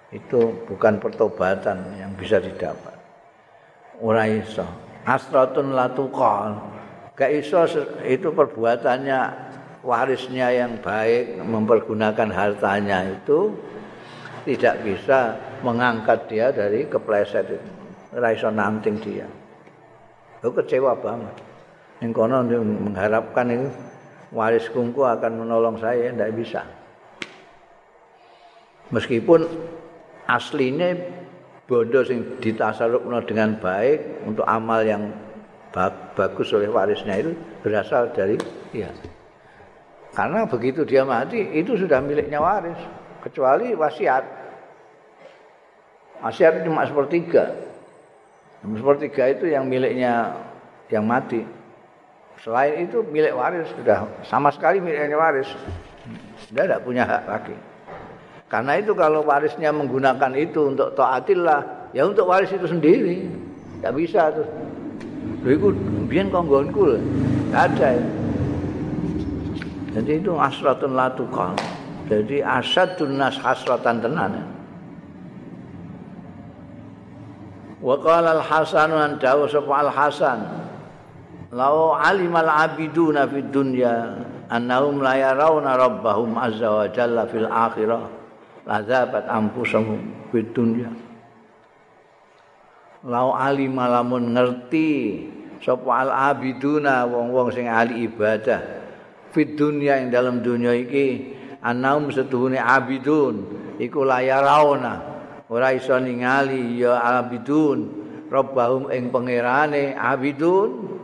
itu 0.09 0.65
bukan 0.65 0.97
pertobatan 0.97 2.01
yang 2.01 2.13
bisa 2.17 2.41
didapat. 2.41 2.97
Ora 4.01 4.25
iso. 4.25 4.65
Asratun 5.05 5.73
latukal 5.73 6.61
gak 7.19 7.33
iso 7.33 7.65
itu 8.05 8.31
perbuatannya 8.31 9.21
warisnya 9.83 10.53
yang 10.53 10.79
baik 10.79 11.43
mempergunakan 11.43 12.29
hartanya 12.31 13.09
itu 13.09 13.53
tidak 14.47 14.81
bisa 14.87 15.37
mengangkat 15.61 16.25
dia 16.31 16.49
dari 16.55 16.89
kepleset 16.89 17.47
itu. 17.53 17.69
Raiso 18.17 18.49
nanting 18.49 18.97
dia. 19.05 19.29
Itu 20.41 20.49
kecewa 20.57 20.97
banget. 20.97 21.37
Yang 22.01 22.13
kono 22.17 22.41
mengharapkan 22.65 23.53
itu 23.53 23.69
waris 24.33 24.71
kungku 24.73 25.05
akan 25.05 25.45
menolong 25.45 25.77
saya 25.77 26.15
tidak 26.15 26.33
bisa. 26.33 26.63
Meskipun 28.89 29.45
aslinya 30.29 30.95
bodoh 31.65 32.05
sing 32.05 32.39
ditasarufno 32.41 33.25
dengan 33.25 33.57
baik 33.57 34.25
untuk 34.29 34.45
amal 34.45 34.85
yang 34.85 35.13
bagus 36.17 36.53
oleh 36.53 36.69
warisnya 36.69 37.21
itu 37.21 37.33
berasal 37.61 38.13
dari 38.13 38.37
ya 38.73 38.89
karena 40.17 40.49
begitu 40.49 40.85
dia 40.85 41.05
mati 41.05 41.41
itu 41.57 41.77
sudah 41.77 42.01
miliknya 42.01 42.41
waris 42.41 42.79
kecuali 43.23 43.77
wasiat. 43.77 44.25
Wasiat 46.19 46.67
cuma 46.67 46.83
sepertiga. 46.89 47.55
Sepertiga 48.65 49.31
itu 49.31 49.47
yang 49.47 49.71
miliknya 49.71 50.35
yang 50.91 51.07
mati. 51.07 51.47
Selain 52.43 52.83
itu 52.83 53.03
milik 53.07 53.35
waris 53.35 53.71
sudah 53.79 54.11
sama 54.27 54.51
sekali 54.51 54.83
miliknya 54.83 55.15
waris. 55.15 55.47
Sudah 56.49 56.67
tidak 56.67 56.83
punya 56.83 57.07
hak 57.07 57.25
lagi 57.29 57.55
karena 58.49 58.81
itu 58.81 58.97
kalau 58.97 59.25
warisnya 59.25 59.71
menggunakan 59.71 60.33
itu 60.37 60.73
untuk 60.73 60.97
taatillah 60.97 61.93
ya 61.93 62.09
untuk 62.09 62.29
waris 62.29 62.49
itu 62.53 62.65
sendiri 62.65 63.29
tidak 63.79 63.93
bisa 63.95 64.33
tuh 64.33 64.49
Lho 65.45 65.49
iku 65.55 65.69
biyen 66.11 66.35
kanggonku. 66.35 66.99
Ada. 67.55 68.03
Jadi 69.95 70.13
itu 70.21 70.33
asratun 70.35 70.99
latukal. 70.99 71.55
Jadi 72.11 72.43
asadun 72.43 73.21
nas 73.21 73.39
hasratan 73.39 74.03
tenan. 74.03 74.33
Wa 77.79 77.95
qala 78.03 78.43
al-Hasan 78.43 78.91
an 78.91 79.11
dawu 79.23 79.47
al-Hasan. 79.47 80.41
Lau 81.55 81.97
alimal 81.97 82.51
abiduna 82.51 83.25
fid 83.25 83.49
dunya 83.49 84.21
annahum 84.53 85.01
la 85.01 85.17
yarawna 85.17 85.81
rabbahum 85.81 86.37
azza 86.37 86.69
wa 86.69 86.85
jalla 86.93 87.25
fil 87.25 87.49
akhirah 87.49 88.18
lazabat 88.69 89.25
anfusahum 89.25 90.29
fid 90.29 90.53
dunya. 90.53 90.93
Lau 93.09 93.33
alima 93.33 93.89
lamun 93.89 94.37
ngerti 94.37 95.25
sapa 95.65 96.05
al 96.05 96.11
abiduna 96.13 97.09
wong-wong 97.09 97.49
sing 97.57 97.65
ahli 97.65 98.05
ibadah. 98.05 98.61
Fid 99.33 99.57
dunya 99.57 99.97
ing 100.05 100.13
dalam 100.13 100.45
dunya 100.45 100.77
iki 100.77 101.33
annahum 101.65 102.13
setuhune 102.13 102.61
abidun 102.61 103.49
iku 103.81 104.05
la 104.05 104.21
yarawna 104.21 104.95
ora 105.49 105.73
iso 105.73 105.97
ningali 105.97 106.85
ya 106.85 107.01
abidun. 107.25 108.05
Rabbahum 108.29 108.93
ing 108.93 109.09
pangerane 109.09 109.97
abidun. 109.97 111.01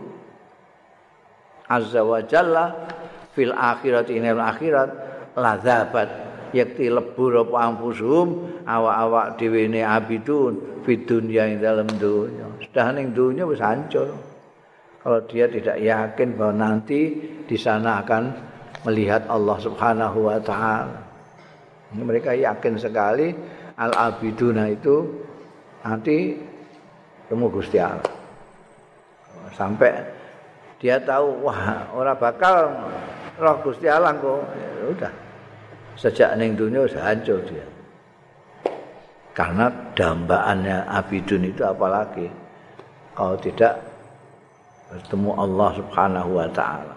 Azza 1.65 2.05
wa 2.05 2.21
jalla 2.21 2.93
fil 3.33 3.57
akhirat 3.57 4.13
inil 4.13 4.37
akhirat 4.37 4.91
lazabat 5.33 6.24
yakti 6.55 6.87
lebur 6.87 7.43
apa 7.43 7.75
ampusuhum 7.75 8.63
awak-awak 8.65 9.35
dhewe 9.37 9.67
abidun 9.83 10.81
fid 10.87 11.05
dunya 11.05 11.51
ing 11.51 11.59
dalam 11.59 11.91
dunya 11.99 12.47
sudah 12.63 12.95
ning 12.95 13.11
dunya 13.11 13.43
wis 13.43 13.59
hancur 13.59 14.15
kalau 15.03 15.21
dia 15.29 15.51
tidak 15.51 15.77
yakin 15.83 16.39
bahwa 16.39 16.55
nanti 16.55 17.13
di 17.45 17.57
sana 17.59 18.01
akan 18.01 18.23
melihat 18.87 19.29
Allah 19.29 19.59
Subhanahu 19.61 20.31
wa 20.31 20.39
taala 20.41 21.05
mereka 21.93 22.33
yakin 22.33 22.75
sekali 22.81 23.31
al 23.79 23.93
abiduna 23.95 24.71
itu 24.71 25.07
nanti 25.87 26.35
temu 27.31 27.47
Gusti 27.51 27.79
Allah. 27.79 28.15
Sampai 29.55 29.93
dia 30.83 30.99
tahu 30.99 31.47
wah 31.47 31.87
ora 31.95 32.19
bakal 32.19 32.75
roh 33.39 33.57
Gusti 33.63 33.87
Allah 33.87 34.15
kok. 34.19 34.43
Ya, 34.57 34.85
udah. 34.91 35.13
Sejak 35.95 36.35
ning 36.39 36.59
dunia 36.59 36.87
sudah 36.91 37.15
hancur 37.15 37.39
dia. 37.47 37.67
Karena 39.35 39.67
dambaannya 39.99 40.87
abidun 40.87 41.51
itu 41.51 41.63
apalagi 41.67 42.31
kalau 43.19 43.35
tidak 43.39 43.83
bertemu 44.91 45.31
Allah 45.35 45.71
Subhanahu 45.75 46.31
wa 46.39 46.49
taala. 46.55 46.95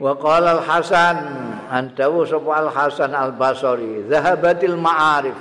Wa 0.00 0.12
qala 0.16 0.58
al-Hasan 0.58 1.16
antawu 1.68 2.24
sapa 2.26 2.50
al-Hasan 2.66 3.12
al-Basri 3.14 4.08
zahabatil 4.08 4.74
ma'arif 4.74 5.36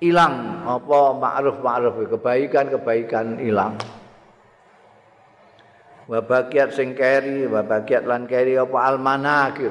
ilang 0.00 0.64
apa 0.64 1.12
ma'ruf-ma'ruf 1.12 2.08
kebaikan-kebaikan 2.08 3.36
ilang 3.44 3.76
wa 6.10 6.18
baqiat 6.18 6.74
sing 6.74 6.98
keri 6.98 7.46
wa 7.46 7.62
baqiat 7.62 8.02
lan 8.02 8.26
keri 8.26 8.58
apa 8.58 8.78
al-manakir 8.90 9.70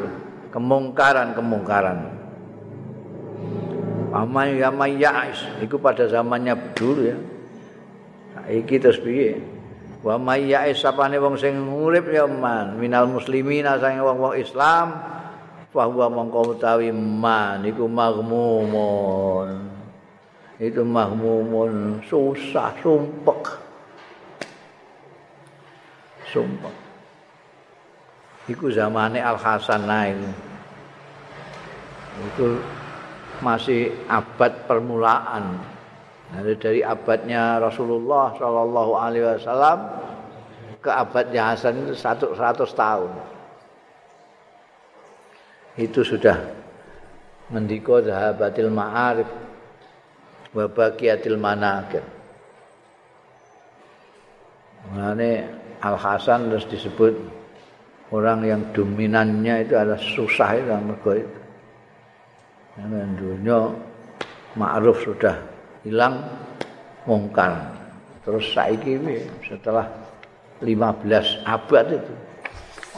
kemungkaran-kemungkaran. 0.56 2.00
Amai 4.10 4.58
ya 4.58 4.72
mayais 4.72 5.38
itu 5.60 5.76
pada 5.78 6.08
zamannya 6.08 6.56
dulu 6.74 7.02
ya. 7.12 7.18
Iki 8.50 8.76
terus 8.82 8.98
piye? 9.04 9.38
wa 10.00 10.16
may 10.16 10.48
ya'is 10.48 10.80
sapane 10.80 11.20
wong 11.20 11.36
sing 11.36 11.60
urip 11.68 12.08
ya 12.08 12.24
man. 12.26 12.80
Minal 12.80 13.12
muslimina 13.12 13.76
sang 13.78 14.00
wong-wong 14.00 14.40
Islam. 14.40 14.96
Fa 15.70 15.86
huwa 15.86 16.08
mongko 16.10 16.56
utawi 16.58 16.90
man. 16.96 17.68
Iku 17.68 17.86
maghmumun. 17.86 19.50
Itu 20.58 20.82
maghmumun. 20.88 22.02
Susah 22.08 22.74
sumpek 22.80 23.69
sumpek 26.30 26.76
iku 28.50 28.70
zamane 28.70 29.22
Al 29.22 29.38
Hasan 29.38 29.86
naik 29.86 30.18
itu 32.20 32.60
masih 33.40 33.96
abad 34.12 34.52
permulaan 34.68 35.56
Dari, 36.30 36.54
dari 36.62 36.82
abadnya 36.86 37.58
Rasulullah 37.58 38.38
Shallallahu 38.38 38.92
Alaihi 38.94 39.26
Wasallam 39.26 39.80
ke 40.78 40.90
abadnya 40.94 41.50
Hasan 41.50 41.82
itu 41.82 41.98
satu 41.98 42.38
seratus 42.38 42.70
tahun. 42.78 43.10
Itu 45.74 46.06
sudah 46.06 46.38
mendiko 47.50 47.98
zahabatil 48.06 48.70
ma'arif 48.70 49.30
wa 50.54 50.66
baqiyatil 50.70 51.40
manakir. 51.42 52.06
Mengenai 54.94 55.59
Al 55.80 55.96
Hasan 55.96 56.52
terus 56.52 56.68
disebut 56.68 57.14
orang 58.12 58.44
yang 58.44 58.62
dominannya 58.76 59.64
itu 59.64 59.74
adalah 59.80 60.02
susah 60.02 60.50
itu 60.60 60.72
mergo 60.76 61.12
itu. 61.16 61.40
Dan 62.80 63.16
dunia 63.20 63.72
ma'ruf 64.56 65.04
sudah 65.04 65.36
hilang 65.84 66.20
mungkar. 67.04 67.76
Terus 68.24 68.46
saiki 68.52 69.00
setelah 69.44 69.88
15 70.64 71.48
abad 71.48 71.86
itu. 71.96 72.14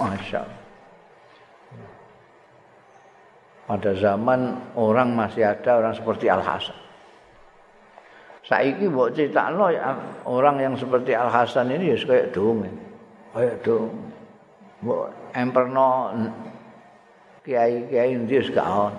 Masya 0.02 0.38
Allah. 0.42 0.62
Pada 3.70 3.92
zaman 3.96 4.42
orang 4.76 5.16
masih 5.16 5.48
ada 5.48 5.80
orang 5.80 5.94
seperti 5.96 6.28
Al-Hasan. 6.28 6.76
Saiki 8.52 8.91
mbok 8.91 9.16
critakno 9.16 9.72
orang 10.28 10.60
yang 10.60 10.76
seperti 10.76 11.16
Al-Hasan 11.16 11.72
ini 11.72 11.95
ya 11.95 11.97
kayak 12.04 12.36
dong. 12.36 12.68
Kayak 13.32 13.64
dong. 13.64 13.95
Mbok 14.84 15.08
emperno 15.32 16.12
kiai-kiai 17.47 18.12
ndi 18.20 18.43
gak 18.52 18.68
on. 18.68 18.93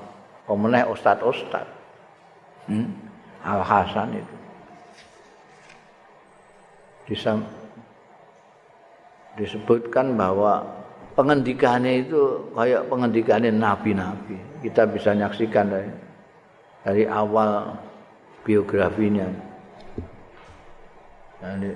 Pemeneh 0.48 0.88
ustaz-ustaz. 0.88 1.68
Hmm? 2.64 2.88
Al 3.42 3.61
Hasan 3.61 4.14
itu 4.16 4.34
Disam, 7.03 7.42
disebutkan 9.34 10.14
bahwa 10.14 10.62
pengendikannya 11.18 12.07
itu 12.07 12.46
kayak 12.55 12.86
pengendikannya 12.86 13.50
nabi-nabi. 13.50 14.38
Kita 14.62 14.86
bisa 14.86 15.11
nyaksikan 15.11 15.66
dari, 15.66 15.90
dari 16.86 17.05
awal 17.11 17.74
biografinya. 18.43 19.26
Jadi, 21.43 21.70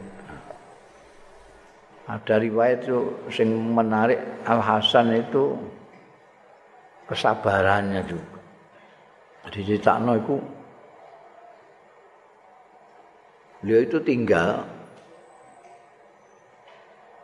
ada 2.07 2.35
riwayat 2.39 2.87
itu 2.87 2.99
sing 3.35 3.51
menarik 3.51 4.23
Al 4.47 4.63
Hasan 4.63 5.11
itu 5.11 5.59
kesabarannya 7.11 8.03
juga. 8.07 8.39
Jadi 9.47 9.59
diceritakan 9.63 10.19
itu 10.19 10.37
beliau 13.63 13.81
itu 13.83 13.99
tinggal 14.03 14.67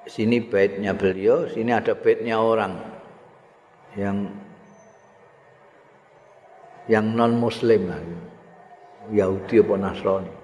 sini 0.07 0.43
baitnya 0.43 0.95
beliau, 0.95 1.47
sini 1.47 1.71
ada 1.71 1.95
baitnya 1.95 2.43
orang 2.43 2.75
yang 3.95 4.35
yang 6.91 7.15
non 7.15 7.39
muslim 7.39 7.87
lah. 7.87 8.03
Yahudi 9.11 9.59
atau 9.59 9.75
Nasrani. 9.75 10.35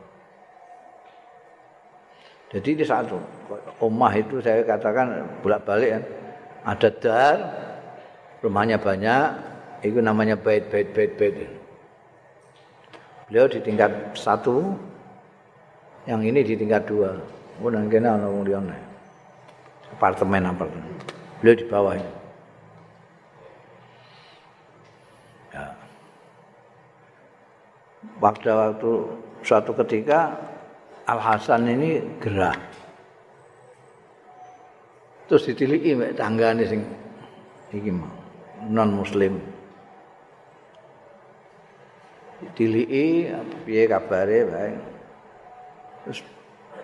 Jadi 2.49 2.81
di 2.81 2.85
saat 2.85 3.07
rumah 3.77 4.13
itu 4.17 4.41
saya 4.41 4.65
katakan 4.65 5.21
bolak-balik 5.45 6.01
kan. 6.01 6.05
Ada 6.65 6.89
dar, 6.99 7.37
rumahnya 8.41 8.81
banyak, 8.81 9.27
itu 9.85 10.01
namanya 10.01 10.35
bait, 10.35 10.67
bait, 10.73 10.89
bait, 10.91 11.13
bait. 11.15 11.47
Beliau 13.29 13.47
di 13.47 13.61
tingkat 13.61 13.93
satu, 14.17 14.73
yang 16.09 16.25
ini 16.25 16.41
di 16.41 16.57
tingkat 16.57 16.89
dua. 16.89 17.21
Apartemen 19.93 20.49
apartemen. 20.49 20.89
Beliau 21.41 21.57
di 21.57 21.67
bawah 21.69 21.95
ini. 22.01 22.18
waktu 28.17 28.49
waktu 28.49 28.91
suatu 29.45 29.77
ketika 29.85 30.35
Al 31.09 31.21
Hasan 31.21 31.69
ini 31.69 32.01
gerah. 32.21 32.57
Terus 35.29 35.45
ditiliki 35.49 35.93
mek 35.93 36.17
tanggane 36.17 36.65
sing 36.65 36.81
iki 37.73 37.93
mau 37.93 38.09
non 38.69 38.93
muslim. 38.97 39.37
Diteliti 42.41 43.29
piye 43.65 43.85
kabare 43.89 44.39
bae. 44.49 44.73
Terus 46.05 46.21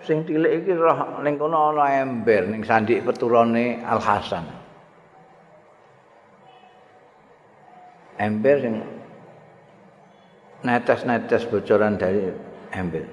sing 0.05 0.21
cilik 0.25 0.61
iki 0.61 0.73
roh 0.77 1.21
ning 1.25 1.37
kono 1.41 1.73
ana 1.73 2.01
ember 2.01 2.49
ning 2.49 2.61
sandi 2.65 3.01
peturane 3.01 3.81
Al 3.81 4.01
Hasan. 4.01 4.45
Ember 8.15 8.57
yang 8.63 8.94
netes-netes 10.65 11.45
bocoran 11.45 11.95
dari 12.01 12.33
ember. 12.73 13.05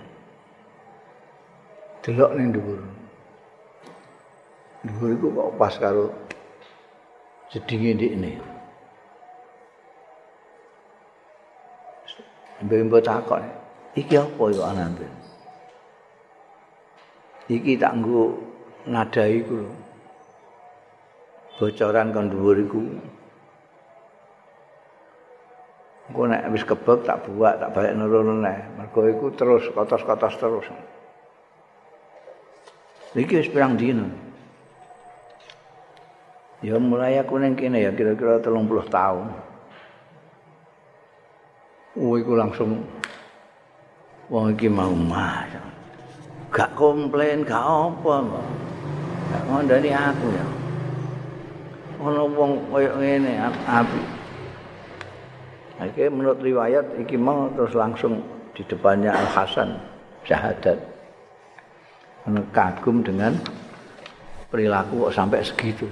Delok 2.02 2.32
ning 2.34 2.48
dhuwur. 2.56 2.80
Dhuwur 4.88 5.08
iku 5.14 5.26
kok 5.30 5.50
pas 5.60 5.74
karo 5.76 6.10
jedinge 7.52 7.94
ndikne. 7.94 8.32
Mbembo 12.62 12.98
takon, 13.04 13.44
iki 13.94 14.16
apa 14.16 14.42
iku 14.50 14.62
anane? 14.64 15.06
Iki 17.50 17.76
tak 17.76 17.92
nggo 18.00 18.38
nadai 18.88 19.42
iku 19.44 19.66
lho. 19.66 19.72
Bocoran 21.60 22.10
kon 22.10 22.26
dhuwur 22.32 22.56
iku. 22.58 22.80
Engko 26.12 26.28
nek 26.28 26.44
wis 26.52 26.60
kebek 26.68 27.08
tak 27.08 27.24
buak, 27.24 27.56
tak 27.56 27.72
balik 27.72 27.96
nurun 27.96 28.44
neh. 28.44 28.60
Mergo 28.76 29.08
iku 29.08 29.32
terus 29.32 29.64
kotos-kotos 29.72 30.36
terus. 30.36 30.68
Iki 33.16 33.40
wis 33.40 33.48
pirang 33.48 33.80
dino. 33.80 34.12
Ya 36.60 36.76
mulai 36.76 37.16
aku 37.16 37.40
ning 37.40 37.56
kene 37.56 37.80
ya 37.80 37.96
kira-kira 37.96 38.44
30 38.44 38.92
tahun. 38.92 39.24
Oh 41.96 42.20
iku 42.20 42.36
langsung 42.36 42.84
wong 44.28 44.52
iki 44.52 44.68
mau 44.68 44.92
mah. 44.92 45.48
Gak 46.52 46.76
komplain, 46.76 47.40
gak 47.40 47.64
apa. 47.64 48.20
Gak 49.32 49.42
ngondani 49.48 49.90
aku 49.96 50.26
ya. 50.28 50.46
Ono 52.04 52.28
wong 52.28 52.68
koyo 52.68 53.00
ngene 53.00 53.32
api. 53.64 54.21
Oke, 55.80 56.04
menurut 56.12 56.42
riwayat 56.44 57.00
iki 57.00 57.16
mau 57.16 57.48
terus 57.56 57.72
langsung 57.72 58.20
di 58.52 58.60
depannya 58.68 59.14
Al 59.16 59.28
Hasan 59.32 59.68
syahadat. 60.28 60.78
kagum 62.52 63.02
dengan 63.02 63.34
perilaku 64.52 65.08
kok 65.08 65.14
sampai 65.16 65.40
segitu. 65.42 65.88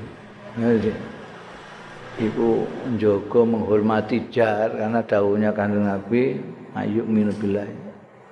Iku 2.20 2.68
menjogo 2.84 3.48
menghormati 3.48 4.28
jar 4.28 4.68
karena 4.76 5.00
daunnya 5.00 5.50
kandung 5.56 5.88
Nabi 5.88 6.36
ayuk 6.76 7.06
minu 7.08 7.32
billahi 7.32 7.74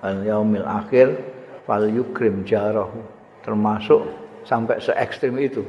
al 0.05 0.23
yaumil 0.23 0.67
akhir 0.67 1.17
fal 1.65 1.89
yukrim 1.89 2.45
jarahu 2.45 3.01
termasuk 3.43 4.05
sampai 4.45 4.77
se 4.79 4.93
ekstrim 4.93 5.41
itu 5.41 5.65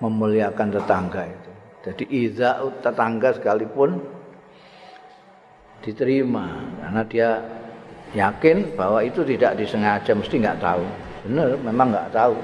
memuliakan 0.00 0.72
tetangga 0.72 1.28
itu. 1.28 1.50
Jadi 1.82 2.04
iza 2.08 2.62
tetangga 2.80 3.36
sekalipun 3.36 4.00
diterima. 5.82 6.46
Karena 6.80 7.02
dia 7.04 7.30
yakin 8.16 8.78
bahwa 8.78 9.02
itu 9.02 9.20
tidak 9.26 9.58
disengaja 9.58 10.14
mesti 10.14 10.34
nggak 10.38 10.60
tahu. 10.62 10.84
Benar 11.28 11.48
memang 11.60 11.88
nggak 11.92 12.10
tahu. 12.14 12.34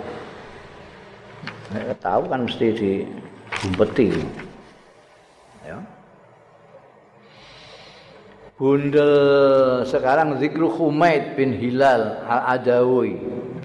Nggak 1.72 2.01
tahu 2.03 2.22
kan 2.28 2.41
mesti 2.45 2.66
digumpeti 2.74 4.09
ya. 5.64 5.78
Bundel 8.59 9.14
sekarang 9.86 10.34
zikru 10.43 10.66
Humaid 10.66 11.39
bin 11.39 11.55
Hilal 11.55 12.26
al-Adawi 12.26 13.14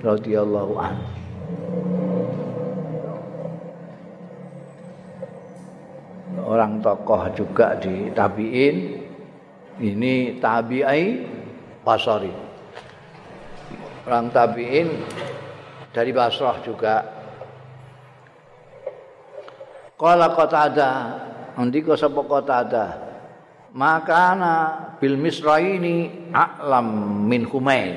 radhiyallahu 0.05 0.73
anhu. 0.77 1.05
Orang 6.43 6.83
tokoh 6.85 7.25
juga 7.33 7.73
di 7.81 8.13
tabiin 8.13 9.02
ini 9.81 10.37
tabi'ai 10.37 11.05
basari. 11.81 12.33
Orang 14.03 14.35
tabi'in 14.35 14.89
dari 15.95 16.11
Basrah 16.11 16.59
juga. 16.59 16.95
Qala 19.95 20.35
qatada 20.35 20.91
ndika 21.55 21.95
sapa 21.95 22.19
qatada 22.27 22.85
makana 23.71 24.53
bil 24.99 25.15
misraini 25.15 26.27
a'lam 26.35 26.87
min 27.23 27.47
humain. 27.47 27.95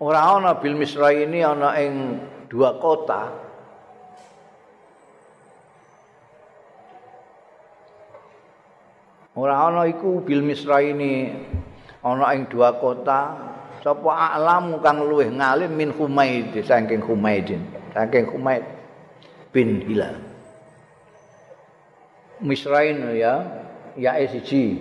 Ora 0.00 0.32
ana 0.32 0.56
bil 0.56 0.80
misraini 0.80 1.44
ana 1.44 1.76
ing 1.76 2.24
dua 2.48 2.80
kota 2.80 3.43
Ora 9.34 9.66
ana 9.66 9.82
iku 9.90 10.22
bil 10.22 10.46
misra 10.46 10.78
ini 10.78 11.34
ana 12.06 12.30
ing 12.38 12.46
dua 12.46 12.78
kota. 12.78 13.34
Sapa 13.82 14.32
alam 14.32 14.80
kang 14.80 15.04
luwih 15.04 15.28
ngalim 15.28 15.74
min 15.74 15.90
Humaid 15.92 16.56
saking 16.64 17.04
Humaidin 17.04 17.60
saking 17.92 18.30
Humaid 18.30 18.64
bin 19.52 19.82
Hilal. 19.84 20.16
Misrain 22.40 22.96
ya 23.12 23.44
ya 23.98 24.16
siji. 24.24 24.80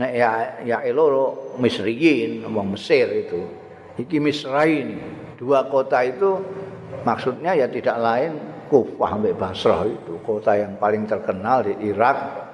Nek 0.00 0.12
ya 0.16 0.30
ya 0.64 0.80
loro 0.96 1.54
Misriyin 1.60 2.42
wong 2.48 2.72
Mesir 2.72 3.06
itu. 3.12 3.44
Iki 4.00 4.16
Misrain 4.16 4.96
dua 5.36 5.68
kota 5.68 6.00
itu 6.02 6.40
maksudnya 7.04 7.52
ya 7.52 7.68
tidak 7.68 8.00
lain 8.00 8.32
Kufah 8.70 9.18
sampai 9.18 9.34
Basrah 9.34 9.82
itu 9.84 10.14
kota 10.24 10.56
yang 10.56 10.78
paling 10.80 11.04
terkenal 11.04 11.66
di 11.66 11.74
Irak 11.84 12.49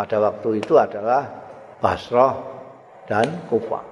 pada 0.00 0.16
waktu 0.16 0.64
itu 0.64 0.80
adalah 0.80 1.28
Basrah 1.76 2.40
dan 3.04 3.44
Kufah. 3.52 3.84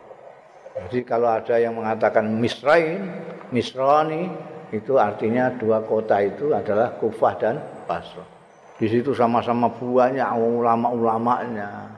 Jadi 0.89 1.05
kalau 1.05 1.29
ada 1.29 1.61
yang 1.61 1.77
mengatakan 1.77 2.25
Misrain, 2.33 3.13
Misrani, 3.53 4.33
itu 4.73 4.97
artinya 4.97 5.53
dua 5.53 5.85
kota 5.85 6.17
itu 6.25 6.57
adalah 6.57 6.97
Kufah 6.97 7.35
dan 7.37 7.61
Basrah. 7.85 8.25
Di 8.81 8.89
situ 8.89 9.13
sama-sama 9.13 9.69
banyak 9.69 10.25
ulama-ulamanya. 10.33 11.93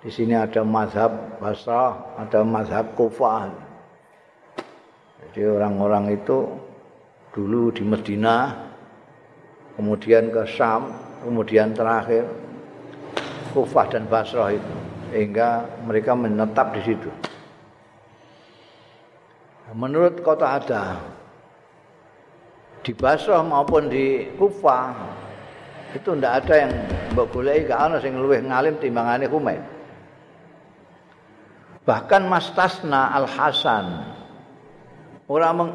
Di 0.00 0.08
sini 0.08 0.32
ada 0.32 0.64
mazhab 0.64 1.12
Basrah, 1.44 2.16
ada 2.16 2.40
mazhab 2.40 2.88
Kufah. 2.96 3.52
Jadi 5.28 5.44
orang-orang 5.44 6.16
itu 6.16 6.48
dulu 7.36 7.68
di 7.68 7.84
Medina, 7.84 8.64
kemudian 9.76 10.32
ke 10.32 10.48
Syam, 10.48 10.88
kemudian 11.20 11.76
terakhir 11.76 12.48
Kufah 13.50 13.86
dan 13.90 14.06
Basrah 14.06 14.54
itu 14.54 14.74
sehingga 15.10 15.66
mereka 15.82 16.14
menetap 16.14 16.70
di 16.78 16.82
situ. 16.86 17.10
Menurut 19.74 20.22
kota 20.22 20.58
ada 20.58 20.98
di 22.82 22.90
Basrah 22.94 23.42
maupun 23.42 23.90
di 23.90 24.30
Kufah 24.34 24.94
itu 25.94 26.14
tidak 26.14 26.46
ada 26.46 26.54
yang 26.66 26.72
mbok 27.14 27.26
goleki 27.34 27.66
gak 27.66 27.80
ana 27.90 27.98
sing 27.98 28.14
luwih 28.14 28.38
ngalim 28.42 28.78
timbangane 28.78 29.26
Humaid. 29.26 29.62
Bahkan 31.82 32.22
Mas 32.30 32.46
Tasna 32.54 33.10
Al 33.10 33.26
Hasan 33.26 33.86
ora 35.26 35.50
meng 35.50 35.70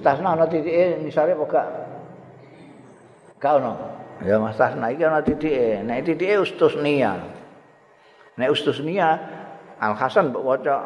Tasna 0.00 0.32
ana 0.32 0.48
titike 0.48 1.04
nisare 1.04 1.36
apa 1.36 1.44
gak? 1.44 1.68
Gak 3.36 3.52
ono. 3.60 3.99
Ya 4.20 4.36
Mas 4.36 4.56
Tasna 4.60 4.92
iki 4.92 5.02
ana 5.04 5.24
titike. 5.24 5.80
Nek 5.80 6.04
titike 6.04 6.36
Ustusnia. 6.44 7.16
Nek 8.36 8.48
Ustusnia 8.52 9.16
Al 9.80 9.96
Hasan 9.96 10.28
mbok 10.28 10.44
waca 10.44 10.76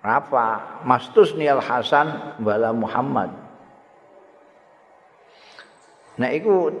apa? 0.00 0.46
Mastusni 0.88 1.44
Al 1.44 1.60
Hasan 1.60 2.40
wala 2.40 2.72
Muhammad. 2.72 3.28
Nek 6.16 6.32
iku 6.40 6.72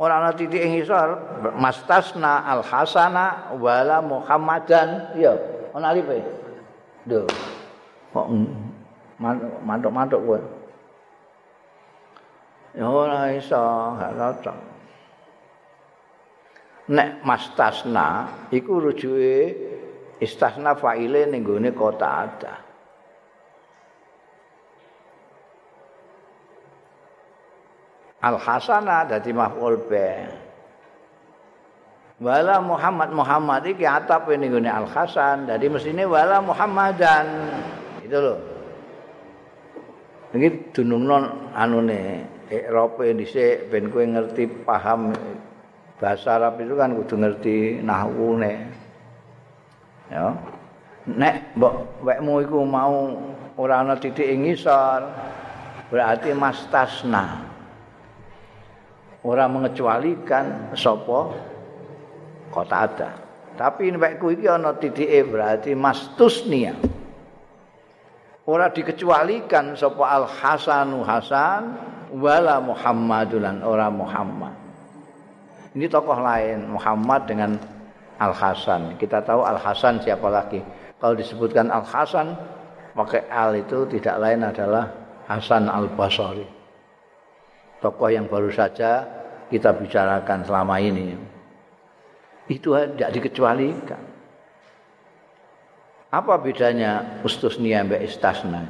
ora 0.00 0.24
ana 0.24 0.32
titik 0.32 0.56
ing 0.56 0.80
isor 0.80 1.20
Mastasna 1.60 2.48
Al 2.48 2.64
Hasana 2.64 3.52
wala 3.60 4.00
Muhammadan. 4.00 5.20
Ya, 5.20 5.36
ana 5.76 5.92
alife. 5.92 6.24
Lho. 7.04 7.28
Kok 8.16 8.26
mantuk-mantuk 9.60 10.20
kowe. 10.24 10.40
Ya 12.74 12.90
ora 12.90 13.30
iso, 13.30 13.62
gak 13.94 14.12
cocok. 14.18 14.58
Nek 16.90 17.22
mastasna 17.22 18.28
iku 18.50 18.82
rujuke 18.82 19.56
istasna 20.18 20.74
faile 20.74 21.24
ning 21.30 21.46
gone 21.46 21.70
kota 21.70 22.08
ada. 22.26 22.54
Al 28.26 28.36
hasana 28.42 29.06
dadi 29.06 29.30
maf'ul 29.30 29.78
be. 29.86 30.10
Wala 32.18 32.58
Muhammad 32.58 33.10
Muhammad 33.14 33.62
iki 33.70 33.86
atap 33.86 34.26
ning 34.34 34.50
gone 34.50 34.68
Al 34.68 34.90
Hasan, 34.90 35.46
dadi 35.46 35.70
mesine 35.70 36.04
wala 36.04 36.42
Muhammadan. 36.42 37.26
Itu 38.02 38.18
loh. 38.18 38.38
Iki 40.34 40.74
dunungno 40.74 41.48
anune 41.54 42.33
Eropa 42.52 43.08
dhisik 43.08 43.72
ben 43.72 43.88
kowe 43.88 44.04
ngerti 44.04 44.44
paham 44.68 45.16
bahasa 45.96 46.36
Arab 46.36 46.60
itu 46.60 46.74
kan 46.76 46.92
kudu 46.92 47.14
ngerti 47.16 47.56
nahwune. 47.80 48.54
Ya. 50.12 50.36
Nek 51.04 51.56
mbok 51.56 52.04
wekmu 52.04 52.44
iku 52.44 52.60
mau 52.64 53.16
ora 53.56 53.84
ana 53.84 53.96
titik 53.96 54.28
ngisor 54.28 55.00
berarti 55.88 56.32
mastasna. 56.36 57.44
Ora 59.24 59.48
mengecualikan 59.48 60.76
sapa 60.76 61.32
kota 62.52 62.76
ada. 62.84 63.10
Tapi 63.56 63.88
wekku 63.94 64.36
iki 64.36 64.50
ana 64.50 64.76
titike 64.76 65.24
berarti 65.24 65.72
mastusnia. 65.72 66.76
Ora 68.44 68.68
dikecualikan 68.68 69.72
sapa 69.72 70.04
Al 70.04 70.28
Hasanu 70.28 71.00
Hasan 71.00 71.62
wala 72.12 72.60
Muhammadulan 72.60 73.64
ora 73.64 73.88
Muhammad. 73.88 74.52
Ini 75.72 75.88
tokoh 75.88 76.20
lain 76.20 76.68
Muhammad 76.68 77.24
dengan 77.24 77.56
Al 78.20 78.36
Hasan. 78.36 79.00
Kita 79.00 79.24
tahu 79.24 79.48
Al 79.48 79.56
Hasan 79.56 79.96
siapa 80.04 80.28
lagi? 80.28 80.60
Kalau 81.00 81.16
disebutkan 81.16 81.72
Al 81.72 81.88
Hasan 81.88 82.36
pakai 82.92 83.24
al 83.32 83.56
itu 83.56 83.88
tidak 83.88 84.20
lain 84.20 84.44
adalah 84.44 84.92
Hasan 85.24 85.64
Al 85.64 85.88
Basri. 85.96 86.44
Tokoh 87.80 88.12
yang 88.12 88.28
baru 88.28 88.52
saja 88.52 89.08
kita 89.48 89.72
bicarakan 89.72 90.44
selama 90.44 90.76
ini. 90.84 91.16
Itu 92.52 92.76
tidak 92.76 93.08
dikecualikan. 93.08 94.13
Apa 96.14 96.38
bedanya 96.38 97.18
ustusnia 97.26 97.82
mbak 97.82 98.06
istasna? 98.06 98.62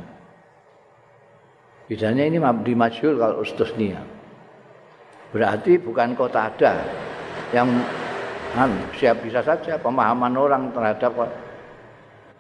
Bedanya 1.85 2.25
ini 2.25 2.41
di 2.41 2.73
majhul 2.73 3.21
kalau 3.21 3.45
ustusnia. 3.45 4.01
Berarti 5.29 5.77
bukan 5.77 6.17
kota 6.17 6.49
ada 6.49 6.81
yang 7.53 7.69
kan, 8.57 8.73
siap 8.97 9.21
bisa 9.21 9.45
saja 9.45 9.77
pemahaman 9.77 10.33
orang 10.41 10.73
terhadap 10.73 11.13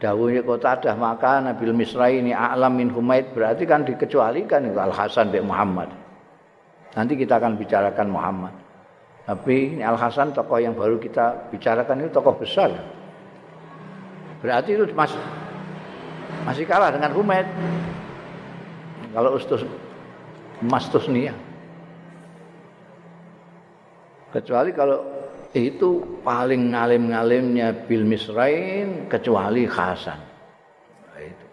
dawuhnya 0.00 0.40
kota 0.40 0.72
ada 0.72 0.96
maka 0.96 1.36
Nabil 1.36 1.76
Misra 1.76 2.08
ini 2.08 2.32
a'lam 2.32 2.72
min 2.72 2.88
Humaid 2.88 3.36
berarti 3.36 3.68
kan 3.68 3.84
dikecualikan 3.84 4.72
Al 4.72 4.94
Hasan 4.94 5.28
bin 5.28 5.52
Muhammad. 5.52 5.92
Nanti 6.96 7.12
kita 7.12 7.36
akan 7.36 7.60
bicarakan 7.60 8.08
Muhammad. 8.08 8.54
Tapi 9.28 9.76
ini 9.76 9.82
Al 9.84 10.00
Hasan 10.00 10.32
tokoh 10.32 10.64
yang 10.64 10.72
baru 10.72 10.96
kita 10.96 11.52
bicarakan 11.52 12.08
itu 12.08 12.10
tokoh 12.16 12.40
besar. 12.40 13.03
Berarti 14.44 14.76
itu 14.76 14.84
masih 14.92 15.16
masih 16.44 16.68
kalah 16.68 16.92
dengan 16.92 17.16
Humaid. 17.16 17.48
Kalau 19.16 19.40
Ustus 19.40 19.64
Mastus 20.60 21.08
Nia. 21.08 21.32
Kecuali 24.28 24.76
kalau 24.76 25.00
itu 25.56 26.20
paling 26.20 26.76
ngalim-ngalimnya 26.76 27.88
Bil 27.88 28.04
Misrain 28.04 29.08
kecuali 29.08 29.64
Hasan. 29.64 30.20
Nah, 31.08 31.20
itu. 31.24 31.46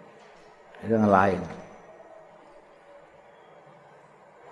Itu 0.84 0.92
yang 0.92 1.08
lain. 1.08 1.42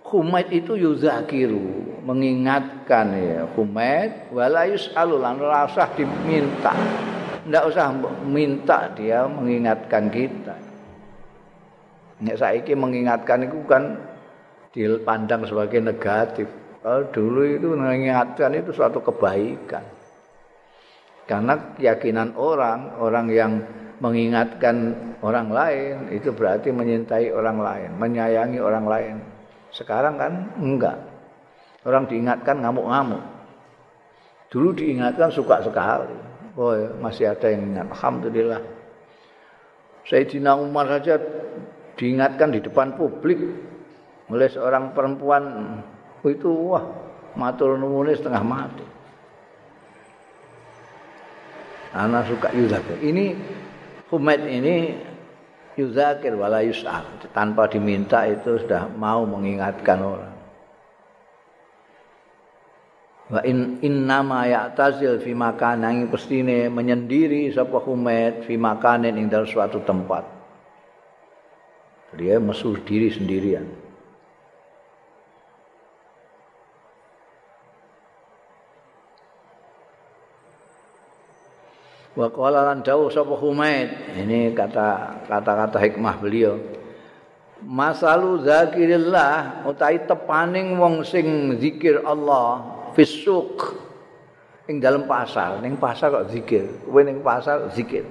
Humaid 0.09 0.47
itu 0.55 0.79
yuzakiru 0.79 1.99
mengingatkan 2.07 3.13
ya 3.13 3.45
Humaid 3.53 4.31
wala 4.33 4.65
yus'alu 4.65 5.21
lan 5.21 5.37
rasah 5.37 5.85
diminta 5.93 6.73
tidak 7.45 7.63
usah 7.69 7.87
minta 8.27 8.91
dia 8.95 9.27
mengingatkan 9.29 10.11
kita. 10.11 10.55
Nek 12.19 12.35
saiki 12.35 12.75
mengingatkan 12.75 13.47
itu 13.47 13.63
kan 13.63 13.95
dipandang 14.75 15.47
sebagai 15.47 15.79
negatif. 15.79 16.47
Kalau 16.83 17.07
dulu 17.11 17.43
itu 17.43 17.67
mengingatkan 17.75 18.55
itu 18.55 18.71
suatu 18.75 18.99
kebaikan. 18.99 19.83
Karena 21.27 21.53
keyakinan 21.77 22.35
orang, 22.35 22.97
orang 22.97 23.27
yang 23.29 23.51
mengingatkan 23.99 24.95
orang 25.21 25.51
lain 25.51 25.95
itu 26.09 26.31
berarti 26.31 26.71
menyintai 26.71 27.29
orang 27.29 27.59
lain, 27.59 27.89
menyayangi 27.99 28.59
orang 28.59 28.85
lain. 28.87 29.15
Sekarang 29.69 30.17
kan 30.17 30.33
enggak. 30.57 30.97
Orang 31.85 32.09
diingatkan 32.09 32.59
ngamuk-ngamuk. 32.59 33.23
Dulu 34.49 34.73
diingatkan 34.73 35.29
suka 35.29 35.61
sekali. 35.61 36.28
Oh 36.59 36.75
ya, 36.75 36.91
masih 36.99 37.31
ada 37.31 37.47
yang 37.47 37.71
ingat. 37.71 37.87
Alhamdulillah. 37.95 38.59
Sayyidina 40.03 40.59
Umar 40.59 40.91
saja 40.91 41.15
diingatkan 41.95 42.51
di 42.51 42.59
depan 42.59 42.99
publik 42.99 43.39
oleh 44.27 44.47
seorang 44.51 44.91
perempuan 44.91 45.43
itu 46.27 46.51
wah 46.51 46.83
matur 47.39 47.79
nuwun 47.79 48.11
setengah 48.11 48.43
mati. 48.43 48.83
Anak 51.95 52.27
suka 52.27 52.51
yuzakir. 52.51 53.07
Ini 53.07 53.39
Humaid 54.11 54.43
ini 54.43 54.99
yuzakir 55.79 56.35
wala 56.35 56.59
yus'al. 56.59 57.23
Tanpa 57.31 57.71
diminta 57.71 58.27
itu 58.27 58.59
sudah 58.59 58.91
mau 58.99 59.23
mengingatkan 59.23 60.03
orang. 60.03 60.38
Wa 63.29 63.45
in 63.45 63.77
innama 63.85 64.49
ya'tazil 64.49 65.21
fi 65.21 65.37
makanan 65.37 66.01
yang 66.01 66.09
pestine 66.09 66.65
menyendiri 66.73 67.53
sapa 67.53 67.77
humet 67.77 68.41
fi 68.49 68.57
makanin 68.57 69.13
ing 69.21 69.29
dalam 69.29 69.45
suatu 69.45 69.85
tempat. 69.85 70.25
Dia 72.17 72.41
mesu 72.41 72.73
diri 72.81 73.13
sendirian. 73.13 73.69
Wa 82.17 82.33
qala 82.33 82.65
lan 82.65 82.81
dawuh 82.81 83.13
sapa 83.13 83.37
humet 83.37 84.17
ini 84.17 84.57
kata 84.57 85.21
kata-kata 85.29 85.77
hikmah 85.77 86.17
beliau. 86.17 86.57
Masalu 87.61 88.41
zakirillah 88.41 89.61
utahe 89.69 90.01
tepaning 90.09 90.81
wong 90.81 91.05
sing 91.05 91.53
zikir 91.61 92.01
Allah 92.01 92.78
fisuk 92.93 93.75
ing 94.69 94.77
dalam 94.77 95.09
pasar 95.09 95.57
ning 95.65 95.81
pasar 95.81 96.13
kok 96.13 96.29
zikir. 96.29 96.85
Kowe 96.85 97.01
ning 97.01 97.25
pasar 97.25 97.73
zikir. 97.73 98.05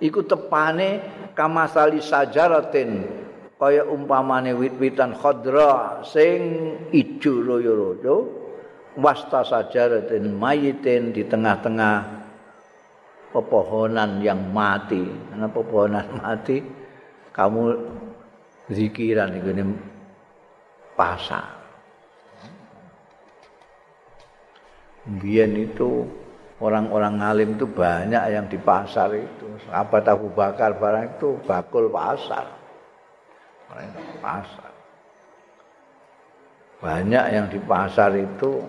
Iku 0.00 0.24
tepane 0.24 1.00
kamasali 1.32 2.00
sajaratin 2.00 3.04
kaya 3.56 3.88
umpamane 3.88 4.52
wit-witan 4.52 5.16
khadra 5.16 6.04
sing 6.04 6.40
ijo 6.92 7.40
royo-royo 7.40 8.28
wasta 9.00 9.44
sajaratin 9.44 10.36
mayitin 10.36 11.16
di 11.16 11.24
tengah-tengah 11.24 11.96
pepohonan 13.32 14.20
yang 14.20 14.40
mati. 14.52 15.04
Karena 15.32 15.48
pepohonan 15.48 16.06
mati 16.20 16.60
kamu 17.32 17.62
zikiran 18.72 19.32
di 19.32 19.40
pasar 20.96 21.55
Biyen 25.06 25.54
itu 25.54 26.02
orang-orang 26.58 27.22
alim 27.22 27.54
itu 27.54 27.62
banyak 27.62 28.22
yang 28.26 28.50
di 28.50 28.58
pasar 28.58 29.14
itu. 29.14 29.46
Apa 29.70 30.02
tahu 30.02 30.34
bakar 30.34 30.74
barang 30.74 31.16
itu 31.18 31.38
bakul 31.46 31.86
pasar. 31.86 32.50
Pasar. 34.18 34.72
Banyak 36.82 37.24
yang 37.32 37.46
di 37.46 37.58
pasar 37.62 38.18
itu 38.18 38.62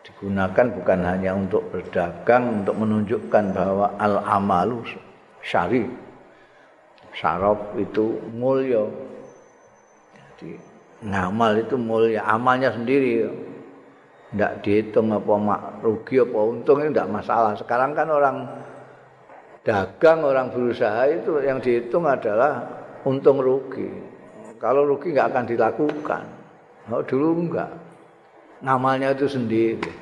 digunakan 0.00 0.66
bukan 0.72 1.00
hanya 1.04 1.36
untuk 1.36 1.68
berdagang, 1.68 2.64
untuk 2.64 2.76
menunjukkan 2.80 3.44
bahwa 3.52 3.86
al-amalu 4.00 4.80
syari. 5.44 5.84
Saraf 7.12 7.76
itu 7.76 8.22
mulia. 8.32 8.88
Jadi 10.16 10.56
ngamal 11.04 11.60
itu 11.60 11.76
mulia, 11.76 12.24
amalnya 12.24 12.72
sendiri 12.72 13.28
ndak 14.30 14.62
dihitung 14.62 15.10
apa 15.10 15.34
mak 15.34 15.62
rugi 15.82 16.22
apa 16.22 16.38
untung 16.38 16.78
itu 16.82 16.90
ndak 16.94 17.10
masalah. 17.10 17.52
Sekarang 17.58 17.92
kan 17.98 18.08
orang 18.10 18.36
dagang, 19.66 20.22
orang 20.22 20.48
berusaha 20.54 21.06
itu 21.10 21.42
yang 21.42 21.58
dihitung 21.58 22.06
adalah 22.06 22.64
untung 23.02 23.42
rugi. 23.42 23.90
Kalau 24.60 24.84
rugi 24.84 25.16
nggak 25.16 25.28
akan 25.34 25.44
dilakukan. 25.48 26.24
Oh, 26.90 27.02
dulu 27.06 27.28
enggak. 27.46 27.70
Ngamalnya 28.60 29.14
itu 29.16 29.30
sendiri. 29.30 29.92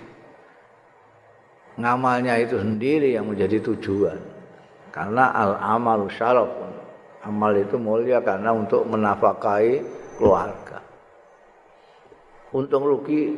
Ngamalnya 1.78 2.34
itu 2.42 2.58
sendiri 2.58 3.14
yang 3.14 3.30
menjadi 3.30 3.62
tujuan. 3.70 4.18
Karena 4.90 5.30
al-amal 5.30 6.10
syaraf. 6.10 6.50
Amal 7.22 7.54
itu 7.54 7.76
mulia 7.78 8.18
karena 8.24 8.50
untuk 8.50 8.82
menafkahi 8.88 9.78
keluarga. 10.18 10.82
Untung 12.50 12.82
rugi 12.88 13.36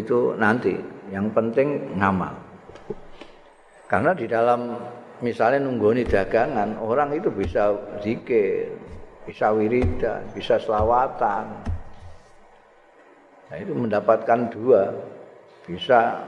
itu 0.00 0.34
nanti 0.38 0.74
yang 1.10 1.30
penting 1.34 1.98
ngamal 1.98 2.34
karena 3.88 4.12
di 4.12 4.26
dalam 4.28 4.76
misalnya 5.24 5.64
nunggoni 5.64 6.06
dagangan 6.06 6.78
orang 6.78 7.16
itu 7.16 7.32
bisa 7.32 7.74
zikir 8.04 8.70
bisa 9.28 9.52
wiridan, 9.52 10.24
bisa 10.32 10.56
selawatan. 10.56 11.44
Nah, 13.52 13.56
itu 13.60 13.76
mendapatkan 13.76 14.48
dua, 14.48 14.88
bisa 15.68 16.24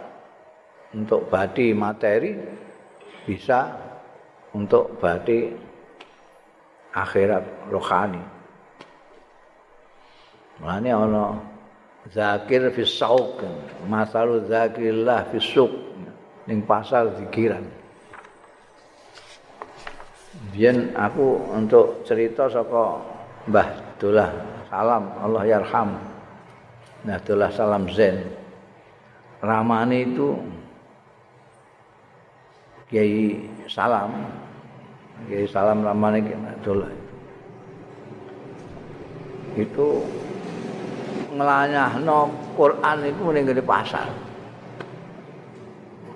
untuk 0.93 1.33
badi 1.33 1.73
materi, 1.73 2.37
bisa 3.25 3.73
untuk 4.53 5.01
badi 5.01 5.49
akhirat 6.93 7.73
rohani. 7.73 8.21
Mulane 10.61 10.91
ana 10.93 11.25
zakir 12.09 12.65
fi 12.73 12.83
sauq, 12.89 13.45
masalu 13.85 14.49
fi 15.29 15.39
suq 15.39 15.73
ning 16.49 16.65
pasar 16.65 17.13
zikiran. 17.21 17.69
Biyen 20.55 20.97
aku 20.97 21.37
untuk 21.53 22.01
cerita 22.09 22.49
saka 22.49 22.97
Mbah 23.51 23.69
Dolah 24.01 24.31
Salam 24.73 25.05
Allah 25.21 25.43
yarham. 25.45 25.91
Nah 27.05 27.19
Dolah 27.21 27.51
Salam 27.53 27.85
Zen. 27.93 28.25
Ramane 29.45 30.07
itu 30.07 30.33
Kiai 32.89 33.43
Salam. 33.69 34.11
Kiai 35.29 35.45
Salam 35.51 35.85
Kiai 35.85 36.57
Dolah. 36.65 36.93
Itu 39.59 40.07
ngelanyahno 41.41 42.28
Quran 42.53 42.99
itu 43.09 43.24
ning 43.32 43.49
di 43.49 43.64
pasar. 43.64 44.05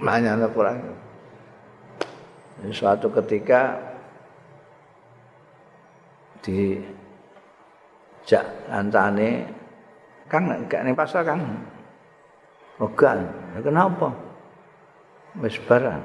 Ngelanyahno 0.05 0.47
Quran. 0.53 0.77
Di 2.61 2.69
suatu 2.69 3.09
ketika 3.09 3.81
di 6.45 6.77
jak 8.29 8.45
antane 8.69 9.49
Kang 10.29 10.49
gak 10.69 10.85
ning 10.85 10.93
pasar 10.93 11.25
Kang. 11.25 11.41
Ogan, 12.81 13.25
kenapa? 13.65 14.13
Wis 15.41 15.57
barang. 15.63 16.03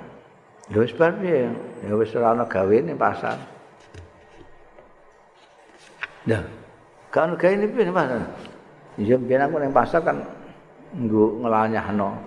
Ya 0.70 0.78
wis 0.86 0.94
bar 0.94 1.18
piye? 1.18 1.50
Ya 1.82 1.94
wis 1.98 2.14
ora 2.14 2.38
ana 2.38 2.46
gawe 2.46 2.78
ning 2.78 2.94
pasar. 2.94 3.42
Nah, 6.30 6.46
kan 7.10 7.34
gawe 7.34 7.54
ning 7.58 7.74
pasar? 7.90 8.22
Iya 9.00 9.16
biyen 9.16 9.48
aku 9.48 9.64
ning 9.64 9.72
pasar 9.72 10.04
kan 10.04 10.20
nggo 10.92 11.40
ngelanyahno 11.40 12.20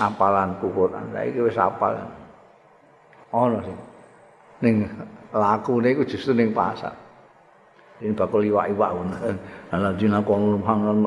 apalanku 0.00 0.72
Quran. 0.72 1.12
Saiki 1.12 1.44
wis 1.44 1.60
apal. 1.60 1.92
Ono 3.36 3.60
sih. 3.60 3.76
Ning 4.64 4.88
lakune 5.28 5.92
iku 5.92 6.08
justru 6.08 6.32
ning 6.32 6.56
pasar. 6.56 6.96
Ini 8.00 8.16
bakul 8.16 8.48
iwak-iwak 8.48 8.90
ngono. 8.96 9.14
Ala 9.76 9.92
dina 9.92 10.24
kono 10.24 10.56
manggon 10.56 11.04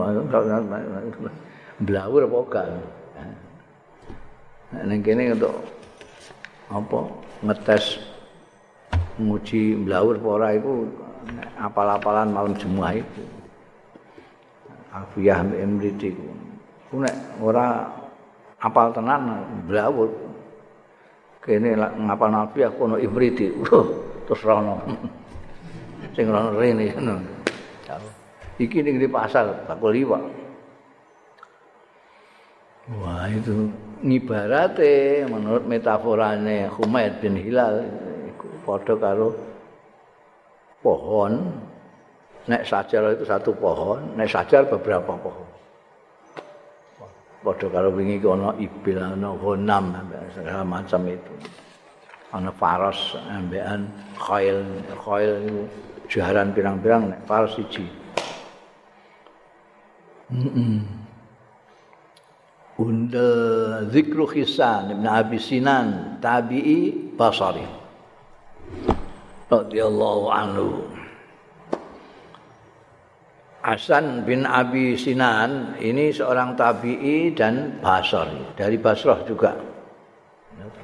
blawur 1.81 2.29
apa 2.29 2.37
gak. 2.53 2.65
Ning 4.85 5.01
kene 5.01 5.33
untuk 5.33 5.57
apa 6.69 6.99
ngetes 7.41 7.97
nguji 9.17 9.81
blawur 9.81 10.21
apa 10.21 10.29
ora 10.29 10.47
iku 10.53 10.85
apal-apalan 11.57 12.29
malam 12.29 12.53
Jumat 12.53 13.01
itu. 13.01 13.23
Afiyah 14.95 15.43
mriti 15.43 16.15
ku. 16.15 16.95
Nek 16.95 17.43
ora 17.43 17.91
apal 18.63 18.95
tenan 18.95 19.43
blawur. 19.67 20.07
Kene 21.43 21.75
ngapal 21.75 22.29
nabi 22.31 22.59
aku 22.63 22.79
ono 22.87 22.95
imriti. 22.95 23.51
Terus 24.25 24.41
rono. 24.47 24.79
Sing 26.15 26.31
rono 26.31 26.55
rene 26.55 26.89
ngono. 26.95 27.15
Iki 28.55 28.87
ning 28.87 29.03
di 29.03 29.07
pasar 29.11 29.67
bakul 29.67 29.91
liwak. 29.91 30.23
Wah 32.85 33.27
itu 33.27 33.67
ngibarate 33.99 35.25
menurut 35.27 35.65
metaforane 35.67 36.69
Humaid 36.71 37.19
bin 37.19 37.35
Hilal 37.35 37.83
iku 38.29 38.47
padha 38.63 38.93
karo 38.95 39.33
pohon 40.85 41.49
Nek 42.45 42.61
sajar 42.61 43.17
itu 43.17 43.25
satu 43.25 43.57
pohon, 43.57 44.13
nek 44.13 44.29
sajar 44.29 44.69
beberapa 44.69 45.17
pohon. 45.17 45.49
Padha 47.45 47.69
karo 47.69 47.93
wingi 47.93 48.17
ki 48.17 48.25
ana 48.25 48.57
ibil 48.57 48.97
ana 48.97 49.29
honam 49.37 49.93
segala 50.33 50.65
macam 50.65 51.01
itu. 51.05 51.33
Ana 52.33 52.49
faros 52.49 53.13
ambekan 53.29 53.85
khail, 54.17 54.65
khail 54.97 55.29
jaran 56.09 56.53
pirang-pirang 56.57 57.13
nek 57.13 57.21
faros 57.29 57.53
siji. 57.53 57.85
Heeh. 60.33 60.81
Unda 62.81 63.29
zikru 63.87 64.27
khisan 64.27 64.91
Ibn 64.91 65.05
Abi 65.05 65.39
Sinan 65.39 66.19
tabi'i 66.19 67.13
basari. 67.13 67.63
Radiyallahu 69.47 70.25
anhu. 70.33 70.67
Hasan 73.65 74.21
bin 74.29 74.45
Abi 74.45 74.93
Sinan 74.93 75.73
ini 75.81 76.13
seorang 76.13 76.53
tabi'i 76.53 77.33
dan 77.33 77.81
basri 77.81 78.37
dari 78.53 78.77
Basrah 78.77 79.25
juga. 79.25 79.57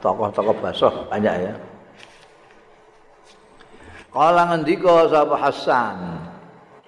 Tokoh-tokoh 0.01 0.57
Basrah 0.57 1.05
banyak 1.05 1.36
ya. 1.45 1.53
Kala 4.09 4.49
ngendika 4.49 5.05
sapa 5.13 5.38
Hasan 5.38 6.25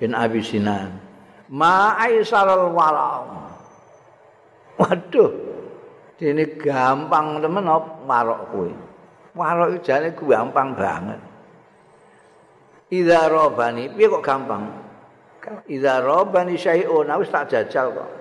bin 0.01 0.17
Abi 0.17 0.41
Sinan, 0.41 0.97
"Ma 1.53 1.93
aisaral 2.01 2.73
wala." 2.73 3.29
Waduh. 4.81 5.29
Dene 6.17 6.57
gampang 6.57 7.37
temen 7.37 7.69
op 7.69 8.01
warok 8.09 8.41
kuwi. 8.49 8.73
Warok 9.37 9.77
jane 9.85 10.09
gampang 10.17 10.73
banget. 10.73 11.21
Idza 12.89 13.29
robani, 13.29 13.93
piye 13.93 14.09
kok 14.09 14.25
gampang? 14.25 14.82
Idza 15.67 15.99
robani 15.99 16.55
syai'un 16.55 17.07
wis 17.19 17.29
tak 17.31 17.51
jajal 17.51 17.91
kok. 17.91 18.11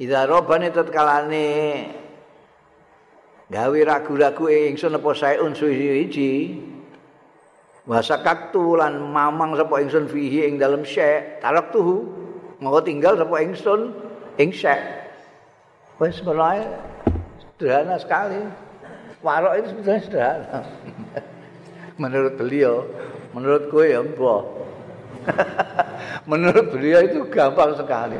Idza 0.00 0.24
robani 0.24 0.72
tatkalane 0.72 1.48
gawe 3.52 3.78
ragu-ragu 3.84 4.48
ingsun 4.48 4.96
apa 4.96 5.10
syai'un 5.12 5.52
suwi-wiji. 5.52 6.32
Wasakaktu 7.88 8.64
lan 8.76 9.00
mamang 9.00 9.56
sapa 9.56 9.80
ingsun 9.80 10.12
fihi 10.12 10.44
ing 10.44 10.60
dalem 10.60 10.84
syai' 10.84 11.40
tarak 11.40 11.72
tuhu. 11.72 12.04
Mau 12.60 12.80
tinggal 12.84 13.16
sapa 13.16 13.36
ingsun 13.44 13.92
ing 14.40 14.52
syai'. 14.52 14.80
Wis 16.00 16.20
mulai 16.24 16.64
sederhana 17.56 17.96
sekali. 18.00 18.40
Warok 19.18 19.52
itu 19.58 19.66
sebetulnya 19.74 20.00
sederhana. 20.04 20.58
menurut 22.02 22.38
beliau, 22.38 22.86
menurut 23.34 23.66
gue 23.66 23.84
ya 23.90 24.00
mbah. 24.00 24.42
Menurut 26.30 26.72
beliau 26.72 27.00
itu 27.04 27.24
gampang 27.28 27.72
sekali. 27.76 28.16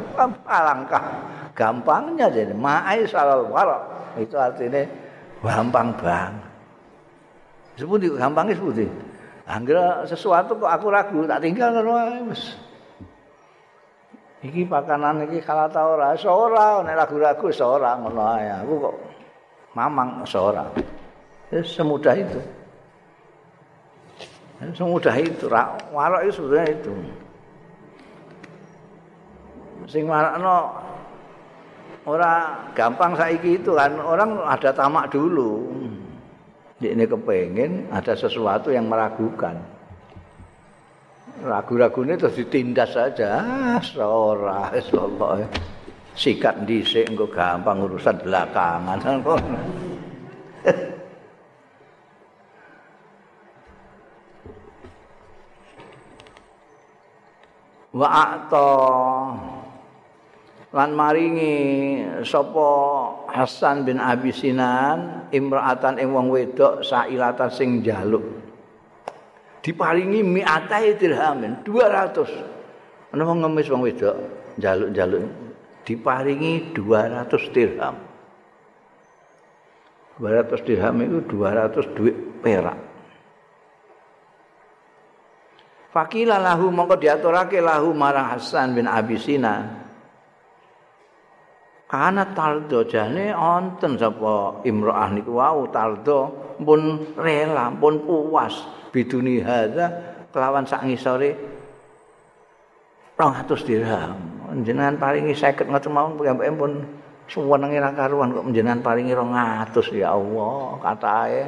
Alangkah 0.49 1.03
gampangnya 1.59 2.31
jadi 2.31 2.55
ma'ai 2.55 3.05
salal 3.09 3.51
warok. 3.51 4.15
Itu 4.19 4.39
artinya 4.39 4.87
gampang 5.43 5.95
banget. 5.99 6.47
Seperti 7.79 8.07
gampangnya 8.15 8.55
seperti. 8.59 8.87
Angger 9.49 10.05
sesuatu 10.05 10.61
kok 10.61 10.69
aku 10.69 10.87
ragu, 10.93 11.25
tak 11.25 11.41
tinggal 11.41 11.73
ngono 11.73 11.93
ae 11.97 12.21
wis. 12.29 12.43
Iki 14.45 14.69
pakanan 14.69 15.25
iki 15.25 15.41
kala 15.41 15.73
ta 15.73 15.83
ora, 15.89 16.15
ora 16.15 16.85
nek 16.85 16.95
ragu-ragu 16.95 17.49
ora 17.65 17.97
ngono. 17.97 18.23
Aku 18.37 18.73
kok 18.77 18.95
mamang 19.73 20.23
ora. 20.37 20.69
Ya 21.49 21.65
semudah 21.65 22.13
itu. 22.13 22.58
Semudah 24.59 25.15
itu, 25.15 25.47
warok 25.95 26.27
itu 26.27 26.33
sebetulnya 26.35 26.67
itu. 26.67 26.93
Sing 29.87 30.05
marakno 30.05 30.75
ora 32.03 32.67
gampang 32.75 33.15
saiki 33.15 33.63
itu 33.63 33.73
kan 33.79 33.95
orang 34.03 34.43
ada 34.43 34.75
tamak 34.75 35.15
dulu. 35.15 35.71
Ini 36.83 37.07
kepengen 37.07 37.91
ada 37.95 38.19
sesuatu 38.19 38.75
yang 38.75 38.91
meragukan. 38.91 39.55
Ragu-ragu 41.39 42.03
terus 42.19 42.35
ditindas 42.35 42.99
saja. 42.99 43.39
Ah, 43.39 43.79
seorang, 43.79 44.75
seorang. 44.83 45.47
Sikat 46.19 46.67
dhisik 46.67 47.15
engko 47.15 47.31
gampang 47.31 47.79
urusan 47.87 48.19
belakangan. 48.27 48.99
Wa 57.99 58.07
a'ta 58.07 58.71
lan 60.71 60.91
maringi 60.95 61.55
sapa 62.23 62.69
Hasan 63.35 63.83
bin 63.83 63.99
Abi 63.99 64.31
Sinan 64.31 65.27
imra'atan 65.35 65.99
ing 65.99 66.15
wong 66.15 66.31
wedok 66.31 66.87
sailatan 66.87 67.51
sing 67.51 67.83
jaluk 67.83 68.23
diparingi 69.67 70.23
mi'atai 70.23 70.95
dirhamin 70.95 71.67
200 71.67 73.11
ana 73.11 73.23
wong 73.27 73.43
ngemis 73.43 73.67
wong 73.67 73.83
wedok 73.83 74.15
njaluk-njaluk 74.63 75.49
diparingi 75.89 76.77
200 76.77 77.55
dirham. 77.57 77.97
200 80.21 80.67
dirham 80.69 80.97
itu 81.01 81.19
200 81.33 81.97
duit 81.97 82.17
perak 82.45 82.77
Fakila 85.99 86.39
lahu 86.39 86.71
mongko 86.71 86.95
diaturake 86.95 87.59
lahu 87.59 87.91
marang 87.91 88.31
Hasan 88.31 88.71
bin 88.71 88.87
Abi 88.87 89.19
Sina. 89.19 89.67
Kana 91.91 92.23
taldo 92.39 92.87
jane 92.87 93.35
onten 93.35 93.99
sapa 93.99 94.63
Imro'ah 94.63 95.11
niku 95.11 95.43
wau 95.43 95.67
taldo 95.75 96.55
pun 96.63 97.03
rela 97.19 97.75
pun 97.75 97.99
puas 98.07 98.63
biduni 98.95 99.43
hadza 99.43 99.91
kelawan 100.31 100.63
sak 100.71 100.87
ngisore 100.87 101.35
200 103.19 103.67
dirham. 103.67 104.15
Jenengan 104.63 105.03
paringi 105.03 105.35
50 105.35 105.67
ngoten 105.67 105.91
mawon 105.91 106.15
piyambake 106.15 106.55
pun 106.55 106.73
suwenenge 107.27 107.83
ra 107.83 107.91
karuan 107.91 108.39
kok 108.39 108.47
jenengan 108.55 108.87
paringi 108.87 109.19
200 109.19 109.99
ya 109.99 110.15
Allah 110.15 110.79
katae. 110.79 111.43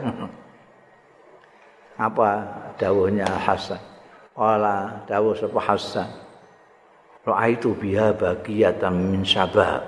Apa 2.10 2.28
dawuhnya 2.74 3.30
Hasan? 3.46 3.89
Wala 4.38 5.06
dawuh 5.06 5.34
sapa 5.34 5.58
Hasan. 5.58 6.10
Ra'aitu 7.26 7.76
biha 7.76 8.14
bagiyatan 8.16 8.94
min 8.94 9.22
sabab. 9.26 9.84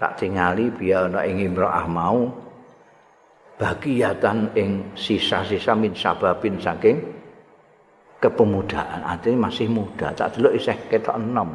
Tak 0.00 0.18
tingali 0.18 0.72
biya 0.72 1.06
ana 1.06 1.22
ing 1.28 1.42
imra'ah 1.52 1.86
mau 1.86 2.26
bagiyatan 3.60 4.56
ing 4.58 4.70
sisa-sisa 4.96 5.76
min 5.76 5.94
sababin 5.94 6.58
saking 6.58 6.98
kepemudaan. 8.18 9.04
Artinya 9.04 9.50
masih 9.50 9.68
muda. 9.68 10.14
Tak 10.14 10.38
delok 10.38 10.56
isih 10.56 10.78
ketok 10.88 11.18
enom. 11.18 11.52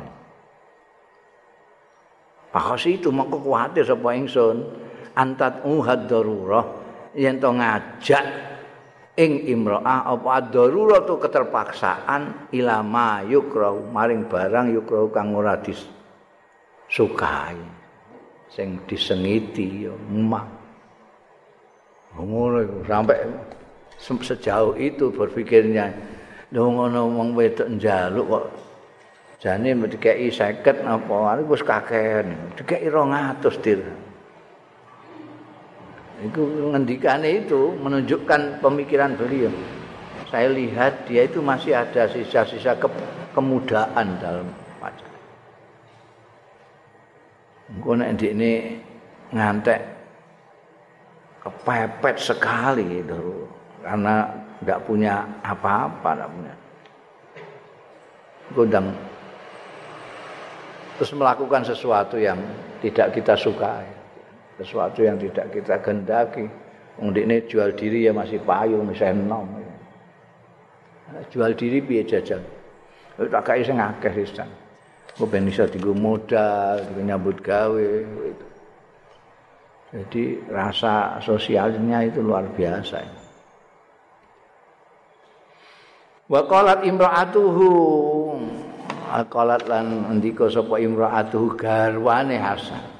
Pakasi 2.51 3.01
itu 3.01 3.11
mongko 3.11 3.43
kuwatir 3.43 3.83
sapa 3.83 4.15
ingsun 4.15 4.63
antat 5.17 5.65
uhad 5.67 6.07
darurah 6.07 6.63
yen 7.17 7.41
to 7.41 7.49
ngajak 7.51 8.23
ing 9.17 9.49
imro'ah 9.49 10.13
apa 10.13 10.53
daruratu 10.53 11.17
keterpaksaan 11.17 12.53
ilama 12.53 13.25
yukrahu 13.25 13.89
maring 13.89 14.29
barang 14.29 14.69
yukrahu 14.77 15.09
kang 15.09 15.33
ora 15.33 15.57
disukai 15.57 17.57
sing 18.53 18.77
disengiti 18.85 19.89
ya 19.89 19.93
emang 20.13 20.45
ngono 22.13 22.85
sampai 22.85 23.25
sejauh 23.97 24.77
itu 24.77 25.09
berpikirnya 25.09 25.89
lho 26.53 26.69
ngono 26.69 27.09
wong 27.11 27.33
wedok 27.33 27.67
njaluk 27.73 28.25
kok 28.29 28.45
jane 29.37 29.69
dikeki 29.73 30.33
50 30.33 30.81
apa 30.81 31.37
wis 31.45 31.61
kakehan. 31.61 32.33
Dikeki 32.57 32.89
200 32.89 33.61
dirham 33.61 34.06
itu 36.17 36.41
ngendikane 36.73 37.45
itu 37.45 37.77
menunjukkan 37.77 38.57
pemikiran 38.63 39.13
beliau. 39.13 39.53
Saya 40.27 40.51
lihat 40.51 41.07
dia 41.07 41.29
itu 41.29 41.39
masih 41.39 41.77
ada 41.77 42.09
sisa-sisa 42.09 42.75
ke 42.75 42.89
kemudaan 43.31 44.17
dalam 44.19 44.47
wajah. 44.81 45.11
Engko 47.71 47.91
nek 47.95 48.17
ini 48.19 48.81
ngantek 49.31 49.79
kepepet 51.45 52.15
sekali 52.19 53.05
itu 53.05 53.45
karena 53.85 54.27
nggak 54.65 54.83
punya 54.83 55.23
apa-apa, 55.45 56.09
nggak 56.17 56.31
punya. 56.33 56.53
Godang 58.57 58.87
terus 60.97 61.13
melakukan 61.13 61.61
sesuatu 61.61 62.17
yang 62.17 62.41
tidak 62.81 63.13
kita 63.13 63.37
sukai. 63.37 63.96
Sesuatu 64.57 65.05
yang 65.05 65.21
tidak 65.21 65.53
kita 65.53 65.77
gendaki. 65.79 66.45
Wong 66.97 67.13
ini 67.13 67.45
jual 67.45 67.77
diri 67.77 68.09
ya 68.09 68.11
masih 68.11 68.41
payung 68.41 68.89
misalnya 68.89 69.21
nom. 69.21 69.45
Jual 71.29 71.53
diri 71.53 71.77
piye 71.79 72.01
jajan. 72.03 72.41
Itu 73.15 73.29
tak 73.29 73.45
kaya 73.45 73.61
sing 73.61 73.77
akeh 73.77 74.13
sisan. 74.17 74.49
Kok 75.17 75.29
ben 75.29 75.49
iso 75.49 75.65
dienggo 75.65 75.97
modal, 75.97 76.77
nyambut 76.97 77.41
gawe 77.41 77.89
gitu. 78.05 78.45
Jadi 79.87 80.23
rasa 80.51 81.17
sosialnya 81.23 82.05
itu 82.05 82.19
luar 82.21 82.45
biasa. 82.53 83.01
Wa 86.27 86.43
qalat 86.43 86.83
imra'atuhu 86.83 87.69
qalat 89.31 89.63
lan 89.65 90.19
ndika 90.19 90.51
sapa 90.51 90.75
imra'atuhu 90.77 91.55
garwane 91.55 92.35
Hasan. 92.35 92.96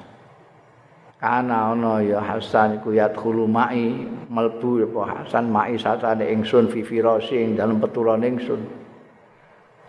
Kana 1.18 1.74
ana 1.74 1.98
ya 1.98 2.22
Hasan 2.22 2.78
iku 2.78 2.94
yadkhulu 2.94 3.50
mai 3.50 4.06
melbu 4.30 4.86
apa 4.86 5.26
Hasan 5.26 5.50
mai 5.50 5.74
satane 5.74 6.30
ingsun 6.30 6.70
fi 6.70 6.86
firasi 6.86 7.42
ing 7.42 7.50
dalem 7.58 7.82
peturan 7.82 8.22
ingsun. 8.22 8.62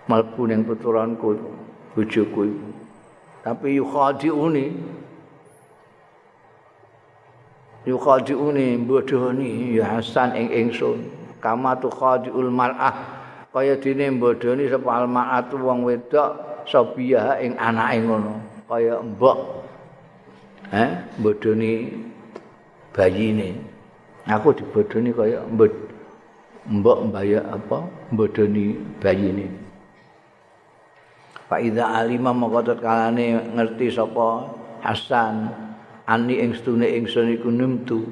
Melbu 0.10 0.42
ning 0.50 0.66
peturanku 0.66 1.38
bojoku 1.94 2.50
tapi 3.46 3.78
yukhadiuni 3.78 4.74
yukhadiuni 7.86 8.82
bodoni 8.84 9.78
ya 9.78 10.02
Hasan 10.02 10.34
ing 10.34 10.50
ingsun. 10.50 11.06
Kama 11.40 11.78
tu 11.80 11.88
khadiul 11.88 12.52
mar'ah 12.52 12.92
kaya 13.54 13.78
dene 13.80 14.12
bodoni 14.18 14.68
sapa 14.68 15.06
almaatu 15.06 15.62
wong 15.62 15.88
wedok 15.88 16.66
sabiah 16.66 17.38
ing 17.40 17.54
anake 17.56 18.02
ngono. 18.04 18.34
Kaya 18.66 18.98
mbok 18.98 19.69
eh 20.74 20.90
bodoni 21.18 21.90
bayine. 22.94 23.58
Aku 24.30 24.54
dibodoni 24.54 25.10
kaya 25.10 25.42
mbok 26.70 27.00
mbaya 27.10 27.42
apa? 27.50 27.90
Bodoni 28.14 28.78
bayine. 29.02 29.50
Pak 31.50 31.66
Ida 31.66 31.98
Alima 31.98 32.30
mengkotot 32.30 32.78
kalane 32.78 33.42
ngerti 33.58 33.90
sapa 33.90 34.46
Hasan 34.86 35.50
ani 36.06 36.38
ing 36.46 36.54
stune 36.54 36.86
ingsun 36.86 37.34
iku 37.34 37.50
numtu 37.50 38.06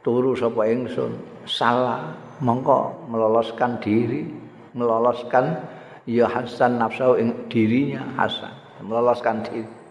turu 0.00 0.32
sapa 0.32 0.64
ingsun 0.64 1.12
salah 1.44 2.16
mongko 2.40 3.04
meloloskan 3.12 3.76
diri 3.84 4.24
meloloskan 4.72 5.60
ya 6.08 6.24
Hasan 6.24 6.80
nafsu 6.80 7.20
ing 7.20 7.36
dirinya 7.52 8.00
Hasan 8.16 8.56
meloloskan 8.80 9.44
diri 9.44 9.81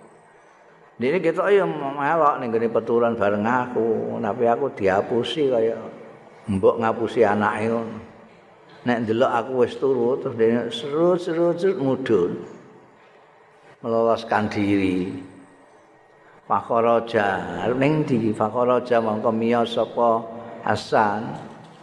Dene 1.01 1.17
ketok 1.17 1.49
ya 1.49 1.65
melok 1.65 2.37
ning 2.37 2.53
gone 2.53 2.69
peturan 2.69 3.17
bareng 3.17 3.41
aku, 3.41 4.21
tapi 4.21 4.45
aku 4.45 4.69
diapusi 4.77 5.49
kaya 5.49 5.73
mbok 6.45 6.77
ngapusi 6.77 7.25
anake 7.25 7.73
ngono. 7.73 7.97
Nek 8.85 8.97
ndelok 9.09 9.31
aku 9.33 9.51
wis 9.65 9.73
turu 9.81 10.21
terus 10.21 10.37
dene 10.37 10.69
serut-serut 10.69 11.57
mudhun. 11.81 12.37
Meloloskan 13.81 14.45
diri. 14.45 15.09
Fakharaja, 16.45 17.65
ning 17.73 18.05
di 18.05 18.29
fakharaja 18.29 19.01
mongko 19.01 19.33
miyos 19.33 19.73
sapa 19.73 20.21
Hasan 20.61 21.33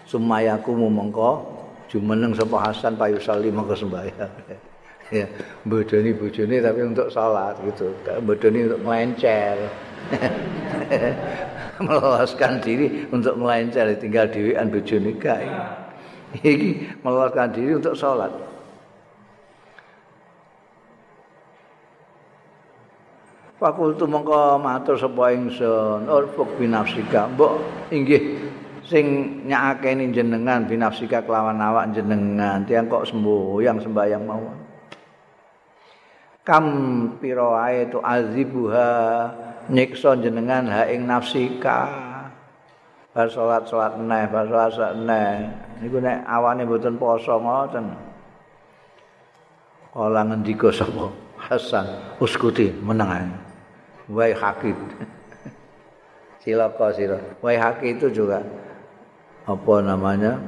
sumayaku 0.07 0.79
mongko 0.79 1.43
jumeneng 1.91 2.39
sapa 2.39 2.71
Hasan 2.71 2.95
payu 2.95 3.19
salim 3.19 3.59
mongko 3.59 3.75
sembahyang. 3.75 4.68
Ya 5.09 5.27
bodoni 5.65 6.13
bojone 6.13 6.57
tapi 6.61 6.81
untuk 6.85 7.09
salat 7.09 7.57
gitu. 7.65 7.93
Bodoni 8.25 8.69
untuk 8.69 8.81
melencer 8.85 9.57
meloloskan 11.85 12.61
diri 12.61 13.09
untuk 13.09 13.37
melencer 13.41 13.89
tinggal 13.97 14.29
dewean 14.29 14.69
bojone 14.69 15.13
kae. 15.17 15.49
Iki 16.45 17.01
meloloskan 17.01 17.49
diri 17.57 17.73
untuk 17.81 17.97
salat 17.97 18.33
Fakultu 23.59 24.07
mongko 24.07 24.63
matur 24.63 24.95
sapa 24.95 25.35
ingsun. 25.35 26.07
Urfuk 26.07 26.63
binafsika. 26.63 27.27
Mbok 27.35 27.59
inggih 27.91 28.39
sing 28.87 29.35
nyakake 29.51 29.99
jenengan 30.15 30.63
binafsika 30.63 31.27
kelawan 31.27 31.59
awak 31.59 31.91
jenengan. 31.91 32.63
Tiang 32.63 32.87
kok 32.87 33.11
semboyang 33.11 33.83
sembayang 33.83 34.23
mawon 34.23 34.68
kam 36.49 36.65
pira 37.21 37.45
wae 37.45 37.85
tu 37.93 38.01
azibuha 38.01 38.89
nyiksa 39.69 40.17
jenengan 40.17 40.65
ha 40.73 40.89
ing 40.89 41.05
nafsika. 41.05 42.09
Bar 43.13 43.29
salat 43.29 43.69
salat 43.69 44.01
neh 44.01 44.25
bar 44.33 44.49
salat 44.49 44.97
neh. 44.97 45.45
Niku 45.85 46.01
nek 46.01 46.25
awane 46.25 46.65
mboten 46.65 46.97
poso 46.97 47.37
ngoten. 47.37 47.93
Kala 49.93 50.25
ngendika 50.25 50.73
sapa? 50.73 51.13
Hasan 51.37 52.17
uskuti 52.19 52.73
meneng 52.83 53.31
wae 54.11 54.35
hakit 54.35 54.75
silaka 56.43 56.91
sira 56.91 57.15
wae 57.45 57.55
hakit 57.55 58.01
itu 58.01 58.25
juga 58.25 58.43
apa 59.45 59.75
namanya? 59.85 60.41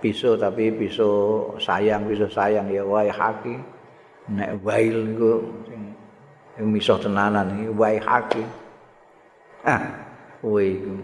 Pisau 0.00 0.38
tapi 0.38 0.72
pisau 0.72 1.52
sayang 1.60 2.08
pisau 2.08 2.30
sayang. 2.30 2.70
Ya 2.72 2.86
wae 2.86 3.12
haki 3.12 3.79
nek 4.28 4.60
wail 4.60 4.96
niku 5.08 5.32
sing 5.64 5.82
sing 6.58 6.66
misah 6.68 6.98
tenanan 7.00 7.56
iki 7.56 7.68
wae 7.72 7.96
haki 7.96 8.44
ah 9.64 9.82
wae 10.44 10.76
iku. 10.76 10.94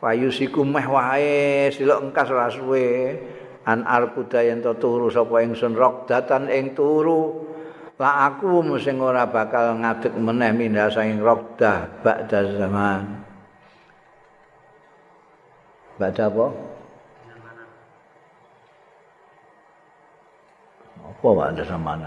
Payusiku 0.00 0.60
meh 0.68 0.84
wae 0.84 1.68
silok 1.72 2.08
engkas 2.08 2.28
ora 2.32 2.48
suwe. 2.52 3.16
An 3.64 3.80
arkuda 3.88 4.44
yen 4.44 4.60
to 4.60 4.76
turu 4.76 5.08
sapa 5.08 5.40
ingsun 5.40 5.72
rok 5.72 6.04
datan 6.04 6.52
ing 6.52 6.76
turu. 6.76 7.48
La 7.96 8.28
aku 8.28 8.60
sing 8.76 9.00
ora 9.00 9.24
bakal 9.24 9.80
ngadeg 9.80 10.12
meneh 10.20 10.52
mindah 10.52 10.92
saking 10.92 11.24
rokdah 11.24 12.04
ba'da 12.04 12.60
zaman. 12.60 13.24
Ba'da 15.96 16.28
apa 16.28 16.73
apa 21.24 21.32
ba'da 21.32 21.64
zaman 21.64 22.04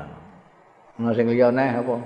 ana 1.02 1.10
sing 1.18 1.26
liyane 1.26 1.74
apa? 1.74 1.98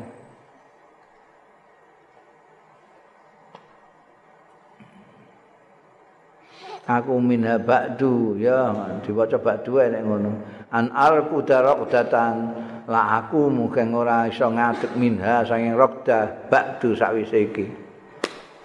Aku 6.88 7.20
minha 7.20 7.60
ba'du 7.60 8.40
ya 8.40 8.72
diwaca 9.04 9.44
ba'du 9.44 9.84
nek 9.92 10.08
ngono. 10.08 10.32
An 10.72 10.88
al 10.96 11.28
kudarok 11.28 11.92
datan 11.92 12.56
la 12.88 13.20
aku 13.20 13.52
mungkin 13.52 13.92
ora 13.92 14.32
iso 14.32 14.48
ngadeg 14.48 14.96
minha 14.96 15.44
saking 15.44 15.76
rokda 15.76 16.48
ba'du 16.48 16.96
sakwise 16.96 17.44
iki. 17.52 17.68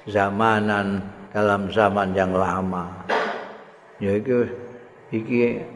Zamanan 0.06 1.02
dalam 1.34 1.66
zaman 1.74 2.14
yang 2.14 2.30
lama. 2.30 2.94
Ya 3.98 4.14
iki 4.14 4.46
iki 5.10 5.66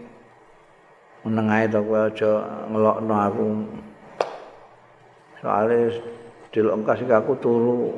menengae 1.27 1.69
to 1.69 1.81
kowe 1.85 2.01
aja 2.09 2.31
ngelokno 2.71 3.15
aku 3.15 3.45
soalnya 5.41 5.93
delok 6.53 6.77
engkas 6.81 7.01
aku 7.05 7.33
turu 7.41 7.97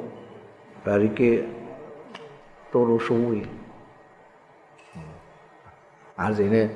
bariki 0.82 1.42
turu 2.70 2.98
suwi 2.98 3.62
Artinya 6.22 6.68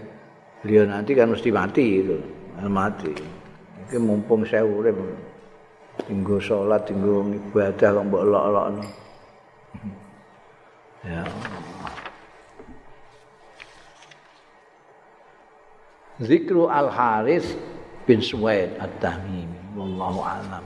beliau 0.65 0.89
nanti 0.89 1.13
kan 1.13 1.29
mesti 1.31 1.53
mati 1.53 2.03
itu, 2.03 2.17
mati. 2.67 3.13
Ini 3.87 4.01
mumpung 4.03 4.43
saya 4.49 4.67
urip, 4.67 4.97
tinggal 6.09 6.43
sholat, 6.43 6.83
tinggal 6.89 7.23
ibadah, 7.31 7.89
kok 7.95 8.05
mbak 8.11 8.25
lok-lok. 8.27 8.67
Ya. 11.07 11.23
Zikru 16.21 16.69
al-Haris 16.71 17.45
bin 18.09 18.25
Suwaid 18.25 18.81
at-Tamimi. 18.81 19.77
Wallahu 19.77 20.25
a'lam. 20.25 20.65